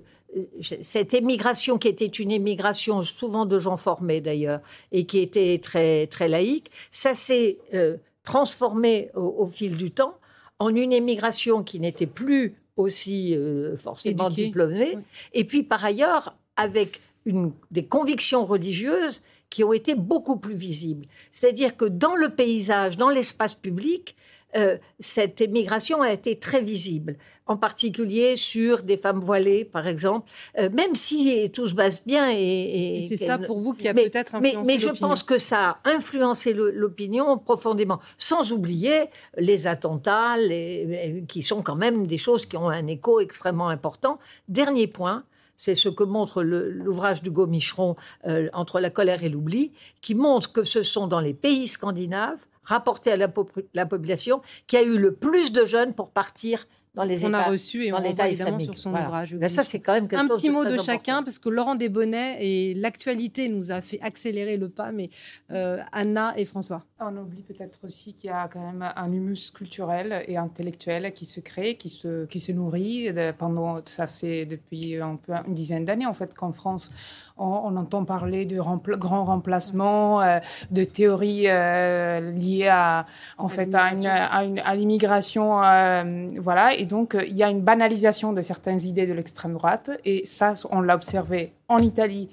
cette 0.62 1.14
émigration 1.14 1.78
qui 1.78 1.88
était 1.88 2.06
une 2.06 2.32
émigration 2.32 3.02
souvent 3.04 3.46
de 3.46 3.60
gens 3.60 3.78
formés 3.78 4.22
d'ailleurs 4.22 4.62
et 4.92 5.06
qui 5.06 5.20
était 5.20 5.60
très 5.62 6.08
très 6.08 6.28
laïque, 6.28 6.72
ça 6.92 7.16
s'est 7.16 7.58
euh, 7.74 7.98
transformé 8.24 9.12
au, 9.16 9.46
fil 9.46 9.78
du 9.78 9.92
temps 9.92 10.18
en 10.60 10.70
une 10.70 10.94
émigration 10.94 11.64
qui 11.64 11.80
n'était 11.80 12.08
plus 12.08 12.56
aussi 12.78 13.36
euh, 13.36 13.78
forcément 13.78 14.30
diplômée. 14.30 14.98
Et 15.34 15.44
puis 15.44 15.64
par 15.64 15.84
ailleurs 15.86 16.36
avec 16.58 17.02
une, 17.26 17.52
des 17.72 17.86
convictions 17.86 18.46
religieuses 18.46 19.24
qui 19.50 19.64
ont 19.64 19.74
été 19.74 19.96
beaucoup 19.96 20.38
plus 20.38 20.56
visibles. 20.56 21.06
C'est-à-dire 21.32 21.78
que 21.78 21.86
dans 21.86 22.16
le 22.16 22.30
paysage, 22.30 22.98
dans 22.98 23.10
l'espace 23.10 23.54
public, 23.54 24.16
euh, 24.56 24.78
cette 25.00 25.42
émigration 25.42 26.02
a 26.02 26.12
été 26.12 26.40
très 26.40 26.62
visible, 26.62 27.18
en 27.48 27.58
particulier 27.58 28.36
sur 28.36 28.82
des 28.82 28.98
femmes 28.98 29.20
voilées, 29.20 29.66
par 29.66 29.88
exemple, 29.88 30.30
euh, 30.58 30.70
même 30.72 30.96
si 30.96 31.50
tout 31.52 31.68
se 31.68 31.76
passe 31.76 32.06
bien. 32.06 32.30
Et, 32.32 33.06
c'est 33.08 33.18
ça 33.18 33.38
pour 33.38 33.60
vous 33.60 33.74
qui 33.74 33.88
a 33.88 33.94
peut-être 33.94 34.36
influencé 34.36 34.58
Mais, 34.58 34.74
mais 34.74 34.80
je 34.80 34.90
pense 34.90 35.24
que 35.24 35.38
ça 35.38 35.78
a 35.84 35.90
influencé 35.90 36.54
l'opinion 36.54 37.38
profondément, 37.38 38.00
sans 38.18 38.52
oublier 38.52 39.06
les 39.38 39.68
attentats, 39.68 40.38
les, 40.38 41.24
qui 41.28 41.44
sont 41.44 41.62
quand 41.62 41.76
même 41.76 42.08
des 42.08 42.18
choses 42.18 42.46
qui 42.46 42.58
ont 42.58 42.70
un 42.70 42.88
écho 42.88 43.20
extrêmement 43.20 43.70
important. 43.70 44.18
Dernier 44.48 44.88
point, 44.88 45.24
c'est 45.58 45.76
ce 45.76 45.90
que 45.90 46.04
montre 46.04 46.44
l'ouvrage 46.44 47.22
d'Hugo 47.22 47.48
Micheron, 47.48 47.96
euh, 48.28 48.50
Entre 48.54 48.80
la 48.80 48.90
colère 48.90 49.24
et 49.24 49.30
l'oubli, 49.30 49.72
qui 50.02 50.16
montre 50.16 50.52
que 50.52 50.64
ce 50.64 50.84
sont 50.84 51.08
dans 51.08 51.20
les 51.20 51.34
pays 51.34 51.68
scandinaves, 51.68 52.46
rapportés 52.64 53.12
à 53.12 53.18
la, 53.18 53.32
la 53.74 53.86
population, 53.86 54.42
qui 54.68 54.78
a 54.78 54.82
eu 54.82 54.98
le 54.98 55.14
plus 55.14 55.54
de 55.54 55.66
jeunes 55.66 55.94
pour 55.94 56.12
partir 56.12 56.66
dans 56.96 57.04
les 57.04 57.26
on 57.26 57.34
a 57.34 57.44
reçu 57.44 57.86
et 57.86 57.94
on 57.94 58.00
l'État 58.00 58.28
évidemment 58.28 58.60
sur 58.60 58.78
son 58.78 58.92
ouvrage. 58.92 59.36
ça, 59.50 59.64
c'est 59.64 59.80
quand 59.80 59.94
même 59.94 60.08
un 60.12 60.28
petit 60.28 60.50
mot 60.50 60.66
de, 60.66 60.78
chacun 60.78 61.24
parce 61.24 61.40
que 61.40 61.50
Laurent 61.50 61.76
Desbonnets 61.76 62.38
et 62.40 62.74
l'actualité 62.74 63.50
nous 63.50 63.72
a 63.72 63.82
fait 63.82 64.00
accélérer 64.02 64.58
le 64.58 64.70
pas, 64.70 64.92
mais 64.92 65.10
euh, 65.52 65.80
Anna 65.92 66.34
et 66.38 66.46
François. 66.46 66.84
On 67.00 67.16
oublie 67.18 67.44
peut-être 67.44 67.80
aussi 67.84 68.14
qu'il 68.14 68.30
y 68.30 68.34
a 68.34 68.48
quand 68.48 68.62
même 68.62 68.92
un 68.96 69.12
humus 69.12 69.52
culturel 69.52 70.24
et 70.28 70.38
intellectuel 70.38 71.12
qui 71.14 71.26
se 71.26 71.40
crée, 71.40 71.76
qui 71.76 71.90
se, 71.90 72.26
qui 72.26 72.40
se 72.40 72.52
nourrit 72.52 73.10
pendant, 73.38 73.78
ça 73.86 74.08
fait 74.08 74.46
depuis 74.46 74.98
un 74.98 75.18
peu 75.18 75.34
une 75.48 75.54
dizaine 75.54 75.86
d'années 75.86 76.06
en 76.06 76.14
fait 76.14 76.34
qu'en 76.34 76.52
France 76.52 76.92
on, 77.38 77.76
entend 77.76 78.06
parler 78.06 78.46
de 78.46 78.60
grand 78.98 79.26
remplacement, 79.26 80.22
euh, 80.22 80.40
de 80.72 80.84
théories 80.84 81.46
euh, 81.48 82.32
liées 82.32 82.68
à, 82.68 83.06
en 83.38 83.48
fait, 83.48 83.74
à, 83.76 84.76
l'immigration. 84.76 85.64
Euh, 85.64 86.28
voilà. 86.38 86.74
Et 86.76 86.86
donc, 86.86 87.18
il 87.28 87.36
y 87.36 87.44
a 87.44 87.50
une 87.50 87.62
banalisation 87.62 88.34
de 88.34 88.42
certaines 88.42 88.80
idées 88.80 89.06
de 89.06 89.14
l'extrême 89.14 89.54
droite. 89.54 89.92
Et 90.06 90.26
ça, 90.26 90.54
on 90.72 90.82
l'a 90.82 90.96
observé 90.96 91.54
en 91.68 91.78
Italie 91.78 92.30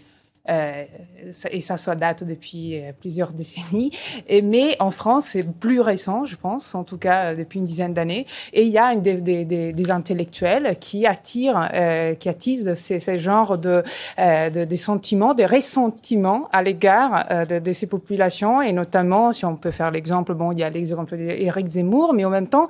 euh, 0.51 0.85
et 1.53 1.61
ça, 1.61 1.77
ça 1.77 1.95
date 1.95 2.25
depuis 2.25 2.77
euh, 2.77 2.91
plusieurs 2.99 3.33
décennies. 3.33 3.93
Mais 4.43 4.77
en 4.81 4.91
France, 4.91 5.27
c'est 5.33 5.49
plus 5.49 5.81
récent, 5.81 6.25
je 6.25 6.35
pense, 6.37 6.75
en 6.75 6.83
tout 6.83 6.99
cas 6.99 7.27
euh, 7.27 7.37
depuis 7.37 7.61
une 7.61 7.65
dizaine 7.65 7.95
d'années. 7.95 8.27
Et 8.53 8.63
il 8.63 8.71
y 8.71 8.79
a 8.79 8.95
des, 8.97 9.91
intellectuels 9.91 10.77
qui 10.81 11.07
attirent, 11.07 11.69
qui 12.19 12.29
attisent 12.29 12.75
ces, 12.75 12.99
ces 12.99 13.19
genres 13.19 13.59
de, 13.59 13.83
de, 14.19 14.65
de, 14.65 14.77
sentiments, 14.77 15.35
de 15.35 15.43
ressentiments 15.43 16.49
à 16.53 16.63
l'égard 16.63 17.27
de, 17.49 17.59
de, 17.59 17.73
ces 17.73 17.87
populations. 17.87 18.63
Et 18.63 18.73
notamment, 18.73 19.33
si 19.33 19.45
on 19.45 19.57
peut 19.57 19.71
faire 19.71 19.91
l'exemple, 19.91 20.35
bon, 20.35 20.53
il 20.53 20.61
y 20.61 20.63
a 20.63 20.71
l'exemple 20.71 21.17
d'Éric 21.17 21.67
Zemmour, 21.67 22.15
mais 22.15 22.25
en 22.25 22.31
même 22.31 22.47
temps, 22.47 22.69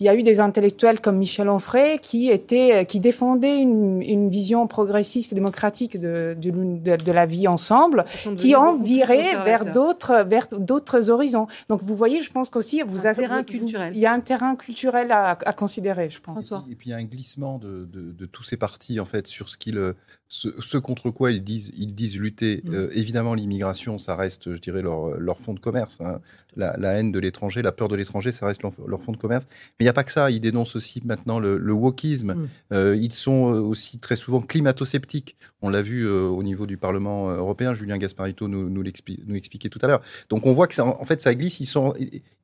il 0.00 0.06
y 0.06 0.08
a 0.08 0.14
eu 0.14 0.22
des 0.22 0.40
intellectuels 0.40 1.00
comme 1.00 1.16
Michel 1.16 1.48
Onfray 1.48 1.98
qui, 1.98 2.30
étaient, 2.30 2.86
qui 2.86 2.98
défendaient 2.98 3.58
une, 3.60 4.28
vision 4.28 4.66
progressiste 4.66 5.32
et 5.32 5.34
démocratique 5.34 6.00
de, 6.00 6.34
de, 6.38 6.50
de 6.96 7.13
la 7.14 7.26
vie 7.26 7.48
ensemble, 7.48 8.04
qui 8.36 8.54
ont 8.54 8.80
viré 8.80 9.22
vers 9.44 9.72
d'autres, 9.72 10.24
vers 10.26 10.48
d'autres 10.50 11.10
horizons. 11.10 11.46
Donc 11.68 11.82
vous 11.82 11.96
voyez, 11.96 12.20
je 12.20 12.30
pense 12.30 12.50
qu'aussi 12.50 12.82
vous 12.82 13.06
avez 13.06 13.22
terrain 13.22 13.44
culturel. 13.44 13.94
il 13.94 14.00
y 14.00 14.06
a 14.06 14.12
un 14.12 14.20
terrain 14.20 14.56
culturel 14.56 15.12
à, 15.12 15.36
considérer, 15.56 16.10
je 16.10 16.20
pense. 16.20 16.52
Et 16.70 16.74
puis 16.74 16.88
il 16.88 16.90
y 16.90 16.94
a 16.94 16.98
un 16.98 17.04
glissement 17.04 17.58
de, 17.58 17.88
de, 17.90 18.26
tous 18.26 18.42
ces 18.42 18.56
partis 18.56 19.00
en 19.00 19.04
fait 19.04 19.26
sur 19.26 19.48
ce 19.48 19.56
qu'ils 19.56 19.94
ce, 20.28 20.78
contre 20.78 21.10
quoi 21.10 21.30
ils 21.32 21.42
disent, 21.42 21.70
ils 21.76 21.94
disent 21.94 22.18
lutter. 22.18 22.62
Mm. 22.64 22.74
Euh, 22.74 22.88
évidemment, 22.92 23.34
l'immigration, 23.34 23.98
ça 23.98 24.16
reste, 24.16 24.54
je 24.54 24.60
dirais, 24.60 24.82
leur, 24.82 25.18
leur 25.18 25.38
fonds 25.38 25.54
de 25.54 25.60
commerce. 25.60 26.00
Hein. 26.00 26.20
La, 26.56 26.76
haine 26.94 27.10
de 27.10 27.18
l'étranger, 27.18 27.62
la 27.62 27.72
peur 27.72 27.88
de 27.88 27.96
l'étranger, 27.96 28.30
ça 28.30 28.46
reste 28.46 28.62
leur, 28.62 28.72
leur, 28.86 29.02
fonds 29.02 29.12
de 29.12 29.16
commerce. 29.16 29.44
Mais 29.50 29.80
il 29.80 29.84
n'y 29.84 29.90
a 29.90 29.92
pas 29.92 30.04
que 30.04 30.12
ça. 30.12 30.30
Ils 30.30 30.40
dénoncent 30.40 30.76
aussi 30.76 31.02
maintenant 31.04 31.38
le, 31.38 31.58
le 31.58 31.72
wokisme. 31.72 32.34
Mm. 32.34 32.48
Euh, 32.72 32.96
ils 32.96 33.12
sont 33.12 33.52
euh, 33.52 33.60
aussi 33.60 33.98
très 33.98 34.16
souvent 34.16 34.40
climato-sceptiques. 34.40 35.36
On 35.64 35.70
l'a 35.70 35.80
vu 35.80 36.06
au 36.06 36.42
niveau 36.42 36.66
du 36.66 36.76
Parlement 36.76 37.30
européen. 37.30 37.72
Julien 37.72 37.96
Gasparito 37.96 38.48
nous, 38.48 38.68
nous 38.68 38.82
l'expliquait 38.82 39.70
tout 39.70 39.78
à 39.80 39.86
l'heure. 39.86 40.02
Donc 40.28 40.44
on 40.44 40.52
voit 40.52 40.66
que 40.66 40.74
ça, 40.74 40.84
en 40.84 41.04
fait, 41.04 41.22
ça 41.22 41.34
glisse. 41.34 41.58
Ils 41.58 41.64
sont, 41.64 41.94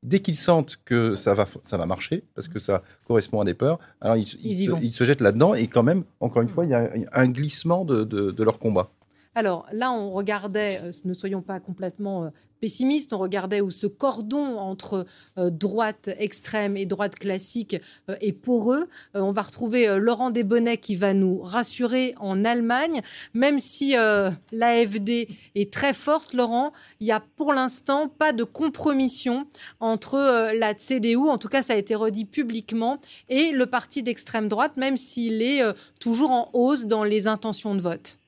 dès 0.01 0.21
qu'ils 0.21 0.35
sentent 0.35 0.79
que 0.85 1.13
ça 1.13 1.35
va, 1.35 1.45
ça 1.63 1.77
va 1.77 1.85
marcher, 1.85 2.23
parce 2.33 2.47
que 2.47 2.57
ça 2.57 2.81
correspond 3.05 3.39
à 3.39 3.45
des 3.45 3.53
peurs, 3.53 3.77
alors 4.01 4.17
ils, 4.17 4.25
ils 4.43 4.91
se 4.91 5.03
jettent 5.03 5.21
là-dedans. 5.21 5.53
Et 5.53 5.67
quand 5.67 5.83
même, 5.83 6.03
encore 6.19 6.41
une 6.41 6.49
fois, 6.49 6.65
il 6.65 6.71
y 6.71 6.73
a 6.73 6.89
un 7.13 7.27
glissement 7.27 7.85
de, 7.85 8.43
leur 8.43 8.57
combat 8.57 8.91
alors 9.33 9.65
là, 9.71 9.93
on 9.93 10.09
regardait, 10.09 10.81
euh, 10.83 10.91
ne 11.05 11.13
soyons 11.13 11.41
pas 11.41 11.61
complètement 11.61 12.25
euh, 12.25 12.29
pessimiste. 12.61 13.11
On 13.11 13.17
regardait 13.17 13.59
où 13.59 13.71
ce 13.71 13.87
cordon 13.87 14.57
entre 14.57 15.05
euh, 15.37 15.49
droite 15.49 16.09
extrême 16.19 16.77
et 16.77 16.85
droite 16.85 17.15
classique 17.15 17.75
euh, 18.09 18.15
est 18.21 18.31
poreux. 18.31 18.87
Euh, 19.15 19.21
on 19.21 19.31
va 19.31 19.41
retrouver 19.41 19.99
Laurent 19.99 20.29
Desbonnets 20.29 20.77
qui 20.77 20.95
va 20.95 21.13
nous 21.13 21.41
rassurer 21.41 22.13
en 22.19 22.45
Allemagne. 22.45 23.01
Même 23.33 23.59
si 23.59 23.93
l'AFD 24.51 25.27
est 25.55 25.73
très 25.73 25.93
forte, 25.93 26.33
Laurent, 26.33 26.71
il 26.99 27.05
n'y 27.05 27.11
a 27.11 27.23
pour 27.35 27.53
l'instant 27.53 28.07
pas 28.07 28.31
de 28.31 28.43
compromission 28.43 29.47
entre 29.79 30.53
la 30.53 30.75
CDU, 30.75 31.17
en 31.17 31.37
tout 31.37 31.47
cas 31.47 31.63
ça 31.63 31.73
a 31.73 31.75
été 31.75 31.95
redit 31.95 32.25
publiquement, 32.25 32.99
et 33.29 33.51
le 33.51 33.65
parti 33.65 34.03
d'extrême 34.03 34.47
droite, 34.47 34.77
même 34.77 34.97
s'il 34.97 35.41
est 35.41 35.61
toujours 35.99 36.31
en 36.31 36.49
hausse 36.53 36.85
dans 36.85 37.03
les 37.03 37.27
intentions 37.27 37.73
de 37.73 37.81
vote. 37.81 38.20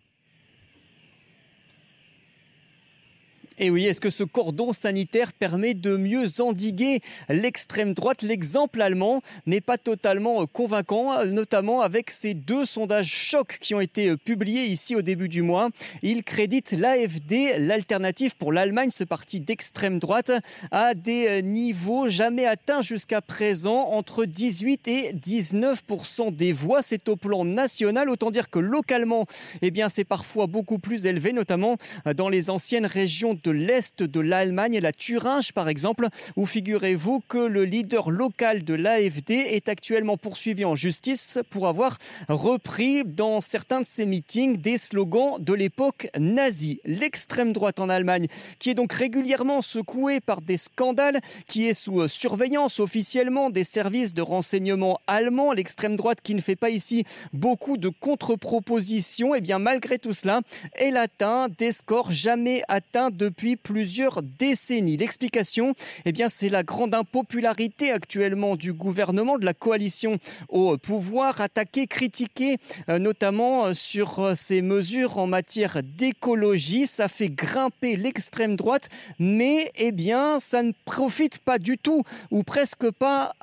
Et 3.60 3.70
oui, 3.70 3.86
est-ce 3.86 4.02
que 4.02 4.10
ce 4.10 4.24
cordon 4.24 4.74
sanitaire 4.74 5.32
permet 5.32 5.76
de 5.76 5.96
mieux 5.96 6.42
endiguer 6.42 7.02
l'extrême 7.30 7.94
droite? 7.94 8.24
L'exemple 8.24 8.82
allemand 8.82 9.22
n'est 9.46 9.62
pas 9.62 9.78
totalement 9.78 10.42
euh, 10.42 10.46
convaincant, 10.48 11.14
euh, 11.14 11.26
notamment 11.26 11.82
avec 11.82 12.10
ces 12.10 12.34
deux 12.34 12.66
sondages 12.66 13.14
chocs 13.14 13.60
qui 13.62 13.76
ont 13.76 13.80
été 13.80 14.10
euh, 14.10 14.18
publiés 14.18 14.66
ici 14.66 14.96
au 14.96 15.04
début 15.04 15.30
du 15.30 15.44
mois. 15.44 15.70
Il 16.02 16.24
crédite 16.24 16.72
l'AFD, 16.72 17.60
l'alternative 17.60 18.36
pour 18.38 18.54
l'Allemagne, 18.54 18.90
ce 18.90 19.04
parti 19.04 19.40
d'extrême 19.40 20.00
droite, 20.00 20.32
à 20.72 20.96
des 20.96 21.44
niveaux 21.44 22.08
jamais 22.10 22.46
atteints 22.46 22.82
jusqu'à 22.82 23.22
présent, 23.22 23.90
entre 23.90 24.26
18 24.26 24.88
et 24.88 25.14
19 25.14 25.84
des 26.32 26.54
voix. 26.54 26.82
C'est 26.82 27.08
au 27.08 27.16
plan 27.16 27.46
national, 27.46 28.10
autant 28.10 28.32
dire 28.32 28.50
que 28.50 28.60
localement, 28.60 29.28
eh 29.62 29.72
c'est 29.90 30.04
parfois 30.04 30.48
beaucoup 30.48 30.80
plus 30.80 31.06
élevé, 31.06 31.34
notamment 31.34 31.78
dans 32.16 32.30
les 32.30 32.50
anciennes 32.50 32.86
régions 32.86 33.36
de 33.44 33.52
l'Est 33.52 34.04
de 34.04 34.20
l'Allemagne, 34.20 34.80
la 34.80 34.92
Thuringe 34.92 35.52
par 35.54 35.70
exemple, 35.70 36.08
où 36.36 36.46
figurez-vous 36.46 37.22
que 37.28 37.38
le 37.38 37.66
leader 37.66 38.10
local 38.10 38.64
de 38.64 38.74
l'AFD 38.74 39.32
est 39.32 39.70
actuellement 39.70 40.18
poursuivi 40.18 40.66
en 40.66 40.76
justice 40.76 41.40
pour 41.50 41.68
avoir 41.68 41.98
repris 42.30 43.04
dans 43.04 43.42
certains 43.42 43.82
de 43.82 43.86
ses 43.86 44.06
meetings 44.06 44.58
des 44.58 44.78
slogans 44.78 45.38
de 45.40 45.54
l'époque 45.54 46.08
nazie. 46.18 46.80
L'extrême 46.86 47.54
droite 47.54 47.80
en 47.80 47.90
Allemagne, 47.90 48.28
qui 48.60 48.70
est 48.70 48.74
donc 48.74 48.94
régulièrement 48.94 49.62
secouée 49.62 50.20
par 50.20 50.42
des 50.42 50.58
scandales, 50.58 51.20
qui 51.48 51.68
est 51.68 51.74
sous 51.74 52.08
surveillance 52.08 52.80
officiellement 52.80 53.50
des 53.50 53.64
services 53.64 54.14
de 54.14 54.22
renseignement 54.22 55.00
allemands, 55.08 55.54
l'extrême 55.54 55.96
droite 55.96 56.20
qui 56.22 56.36
ne 56.36 56.42
fait 56.42 56.56
pas 56.56 56.70
ici 56.70 57.04
beaucoup 57.34 57.78
de 57.78 57.90
contre-propositions, 57.90 59.36
et 59.36 59.40
eh 59.40 59.42
bien 59.42 59.60
malgré 59.60 60.00
tout 60.00 60.14
cela, 60.14 60.42
elle 60.74 60.98
atteint 60.98 61.50
des 61.58 61.72
scores 61.72 62.12
jamais 62.12 62.64
atteints 62.68 63.10
depuis 63.12 63.33
depuis 63.34 63.56
plusieurs 63.56 64.22
décennies. 64.22 64.96
L'explication, 64.96 65.74
eh 66.06 66.12
bien, 66.12 66.30
c'est 66.30 66.50
la 66.50 66.62
grande 66.62 66.94
impopularité 66.94 67.90
actuellement 67.90 68.56
du 68.56 68.74
gouvernement, 68.74 69.40
de 69.40 69.46
la 69.46 69.56
coalition 69.56 70.20
au 70.50 70.78
pouvoir, 70.78 71.42
attaquée, 71.42 71.88
critiquée, 71.88 72.58
euh, 72.90 73.00
notamment 73.00 73.66
euh, 73.66 73.74
sur 73.74 74.20
euh, 74.20 74.36
ses 74.36 74.62
mesures 74.62 75.18
en 75.18 75.26
matière 75.26 75.82
d'écologie. 75.82 76.86
Ça 76.86 77.08
fait 77.08 77.30
grimper 77.30 77.96
l'extrême 77.96 78.56
droite, 78.56 78.90
mais 79.18 79.72
eh 79.78 79.92
bien, 79.92 80.40
ça 80.40 80.62
ne 80.62 80.74
profite 80.86 81.40
pas 81.40 81.58
du 81.58 81.80
tout, 81.80 82.04
ou 82.30 82.44
presque 82.44 82.92
pas, 82.92 83.34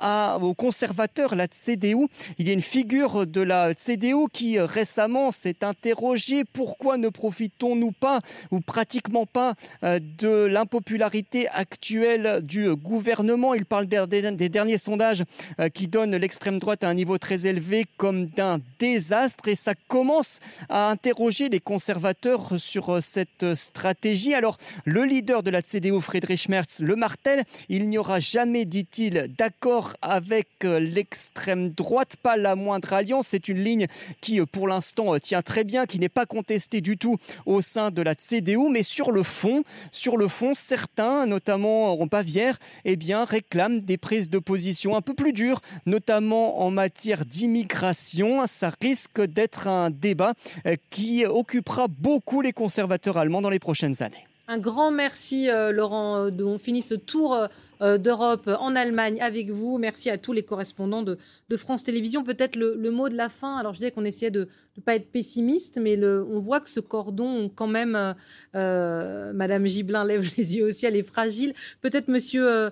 aux 0.41 0.53
conservateurs, 0.53 1.35
la 1.35 1.47
CDU. 1.49 2.07
Il 2.37 2.47
y 2.47 2.51
a 2.51 2.53
une 2.53 2.61
figure 2.61 3.27
de 3.27 3.41
la 3.41 3.73
CDU 3.73 4.29
qui 4.31 4.57
récemment 4.57 5.31
s'est 5.31 5.65
interrogée 5.65 6.45
pourquoi 6.45 6.95
ne 6.95 7.09
profitons-nous 7.09 7.91
pas, 7.91 8.21
ou 8.51 8.61
pratiquement 8.61 9.25
pas, 9.25 9.53
euh, 9.80 9.80
de 9.83 10.45
l'impopularité 10.45 11.47
actuelle 11.49 12.41
du 12.43 12.75
gouvernement. 12.75 13.53
Il 13.53 13.65
parle 13.65 13.87
des 13.87 14.49
derniers 14.49 14.77
sondages 14.77 15.23
euh, 15.59 15.69
qui 15.69 15.87
donnent 15.87 16.15
l'extrême 16.15 16.59
droite 16.59 16.83
à 16.83 16.89
un 16.89 16.93
niveau 16.93 17.17
très 17.17 17.47
élevé 17.47 17.85
comme 17.97 18.27
d'un 18.27 18.59
désastre 18.79 19.47
et 19.47 19.55
ça 19.55 19.73
commence 19.87 20.39
à 20.69 20.89
interroger 20.89 21.49
les 21.49 21.59
conservateurs 21.59 22.59
sur 22.59 22.89
euh, 22.89 23.01
cette 23.01 23.55
stratégie. 23.55 24.33
Alors, 24.33 24.57
le 24.85 25.03
leader 25.03 25.43
de 25.43 25.49
la 25.49 25.61
CDU, 25.61 25.99
Friedrich 26.01 26.49
Merz, 26.49 26.81
le 26.81 26.95
martel, 26.95 27.43
il 27.69 27.89
n'y 27.89 27.97
aura 27.97 28.19
jamais, 28.19 28.65
dit-il, 28.65 29.33
d'accord 29.37 29.93
avec 30.01 30.47
l'extrême 30.63 31.69
droite, 31.69 32.15
pas 32.21 32.37
la 32.37 32.55
moindre 32.55 32.93
alliance. 32.93 33.27
C'est 33.29 33.47
une 33.47 33.63
ligne 33.63 33.87
qui, 34.21 34.39
pour 34.45 34.67
l'instant, 34.67 35.17
tient 35.19 35.41
très 35.41 35.63
bien, 35.63 35.85
qui 35.85 35.99
n'est 35.99 36.09
pas 36.09 36.25
contestée 36.25 36.81
du 36.81 36.97
tout 36.97 37.17
au 37.45 37.61
sein 37.61 37.91
de 37.91 38.01
la 38.01 38.15
CDU, 38.15 38.69
mais 38.69 38.83
sur 38.83 39.11
le 39.11 39.23
fond, 39.23 39.63
sur 39.91 40.17
le 40.17 40.27
fond, 40.27 40.53
certains, 40.53 41.25
notamment 41.25 41.99
en 41.99 42.05
Bavière, 42.05 42.57
eh 42.85 42.95
bien, 42.95 43.25
réclament 43.25 43.79
des 43.79 43.97
prises 43.97 44.29
de 44.29 44.39
position 44.39 44.95
un 44.95 45.01
peu 45.01 45.13
plus 45.13 45.33
dures, 45.33 45.61
notamment 45.85 46.61
en 46.61 46.71
matière 46.71 47.25
d'immigration. 47.25 48.45
Ça 48.47 48.71
risque 48.81 49.21
d'être 49.21 49.67
un 49.67 49.89
débat 49.89 50.33
euh, 50.65 50.75
qui 50.89 51.25
occupera 51.25 51.87
beaucoup 51.87 52.41
les 52.41 52.53
conservateurs 52.53 53.17
allemands 53.17 53.41
dans 53.41 53.49
les 53.49 53.59
prochaines 53.59 54.01
années. 54.01 54.25
Un 54.47 54.57
grand 54.57 54.91
merci, 54.91 55.47
Laurent. 55.71 56.29
On 56.39 56.57
finit 56.57 56.81
ce 56.81 56.95
tour 56.95 57.33
euh, 57.33 57.47
d'Europe 57.81 58.49
en 58.59 58.75
Allemagne 58.75 59.19
avec 59.21 59.49
vous. 59.49 59.77
Merci 59.77 60.09
à 60.09 60.17
tous 60.17 60.33
les 60.33 60.43
correspondants 60.43 61.01
de, 61.01 61.17
France 61.57 61.83
Télévisions. 61.83 62.23
Peut-être 62.23 62.55
le, 62.55 62.91
mot 62.91 63.09
de 63.09 63.15
la 63.15 63.29
fin. 63.29 63.57
Alors, 63.57 63.73
je 63.73 63.79
disais 63.79 63.91
qu'on 63.91 64.05
essayait 64.05 64.31
de 64.31 64.47
ne 64.77 64.81
pas 64.81 64.95
être 64.95 65.11
pessimiste, 65.11 65.79
mais 65.81 65.99
on 66.05 66.37
voit 66.39 66.59
que 66.59 66.69
ce 66.69 66.79
cordon, 66.79 67.49
quand 67.53 67.67
même, 67.67 67.95
euh, 67.95 68.13
euh, 68.55 69.33
Madame 69.33 69.65
Gibelin 69.65 70.05
lève 70.05 70.29
les 70.37 70.55
yeux 70.55 70.67
au 70.67 70.71
ciel, 70.71 70.95
est 70.95 71.03
fragile. 71.03 71.53
Peut-être 71.81 72.07
Monsieur 72.07 72.69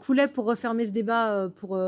Coulet, 0.00 0.28
pour 0.28 0.44
refermer 0.44 0.86
ce 0.86 0.92
débat, 0.92 1.50
pour, 1.56 1.78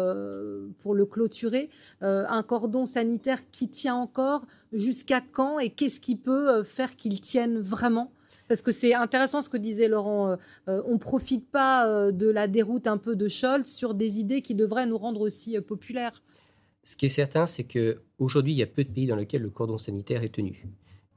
pour 0.79 0.95
le 0.95 1.07
clôturer, 1.07 1.71
un 2.01 2.43
cordon 2.43 2.87
sanitaire 2.87 3.39
qui 3.51 3.69
tient 3.69 3.95
encore. 3.95 4.47
Jusqu'à 4.73 5.21
quand 5.21 5.61
et 5.61 5.71
qu'est-ce 5.71 6.01
qui 6.01 6.17
peut 6.17 6.65
faire 6.65 6.97
qu'il 6.97 7.21
tienne 7.21 7.61
vraiment? 7.61 8.11
Parce 8.49 8.63
que 8.63 8.73
c'est 8.73 8.95
intéressant 8.95 9.43
ce 9.43 9.49
que 9.49 9.57
disait 9.57 9.89
Laurent. 9.89 10.31
Euh, 10.31 10.37
euh, 10.69 10.83
on 10.87 10.99
profite 10.99 11.51
pas 11.51 11.89
euh, 11.89 12.13
de 12.13 12.29
la 12.29 12.49
déroute 12.49 12.87
un 12.87 12.99
peu 12.99 13.17
de 13.17 13.29
Scholz 13.29 13.67
sur 13.67 13.95
des 13.95 14.19
idées 14.21 14.43
qui 14.43 14.55
devraient 14.55 14.87
nous 14.87 14.99
rendre 14.99 15.21
aussi 15.21 15.61
populaires. 15.61 16.23
Ce 16.83 16.97
qui 16.97 17.07
est 17.07 17.11
certain, 17.11 17.47
c'est 17.47 17.65
qu'aujourd'hui, 17.65 18.53
il 18.53 18.57
y 18.57 18.63
a 18.63 18.67
peu 18.67 18.85
de 18.85 18.91
pays 18.91 19.07
dans 19.07 19.17
lesquels 19.17 19.43
le 19.43 19.51
cordon 19.51 19.79
sanitaire 19.79 20.23
est 20.23 20.35
tenu. 20.35 20.67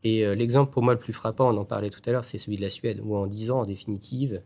Et 0.03 0.23
l'exemple 0.35 0.71
pour 0.71 0.81
moi 0.81 0.93
le 0.93 0.99
plus 0.99 1.11
frappant, 1.11 1.53
on 1.53 1.57
en 1.57 1.65
parlait 1.65 1.89
tout 1.89 1.99
à 2.05 2.11
l'heure, 2.11 2.23
c'est 2.23 2.37
celui 2.37 2.55
de 2.55 2.61
la 2.61 2.69
Suède, 2.69 3.01
où 3.03 3.17
en 3.17 3.27
10 3.27 3.51
ans, 3.51 3.59
en 3.61 3.65
définitive, 3.65 4.41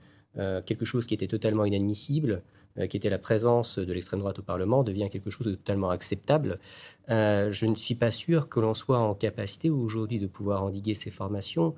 quelque 0.65 0.83
chose 0.83 1.05
qui 1.05 1.13
était 1.13 1.27
totalement 1.27 1.63
inadmissible, 1.63 2.41
qui 2.89 2.97
était 2.97 3.11
la 3.11 3.19
présence 3.19 3.77
de 3.77 3.93
l'extrême 3.93 4.21
droite 4.21 4.39
au 4.39 4.41
Parlement, 4.41 4.81
devient 4.81 5.09
quelque 5.11 5.29
chose 5.29 5.45
de 5.45 5.53
totalement 5.53 5.91
acceptable. 5.91 6.57
je 7.07 7.65
ne 7.67 7.75
suis 7.75 7.93
pas 7.93 8.09
sûr 8.09 8.49
que 8.49 8.59
l'on 8.59 8.73
soit 8.73 8.97
en 8.97 9.13
capacité 9.13 9.69
aujourd'hui 9.69 10.17
de 10.17 10.25
pouvoir 10.25 10.63
endiguer 10.63 10.95
ces 10.95 11.11
formations 11.11 11.75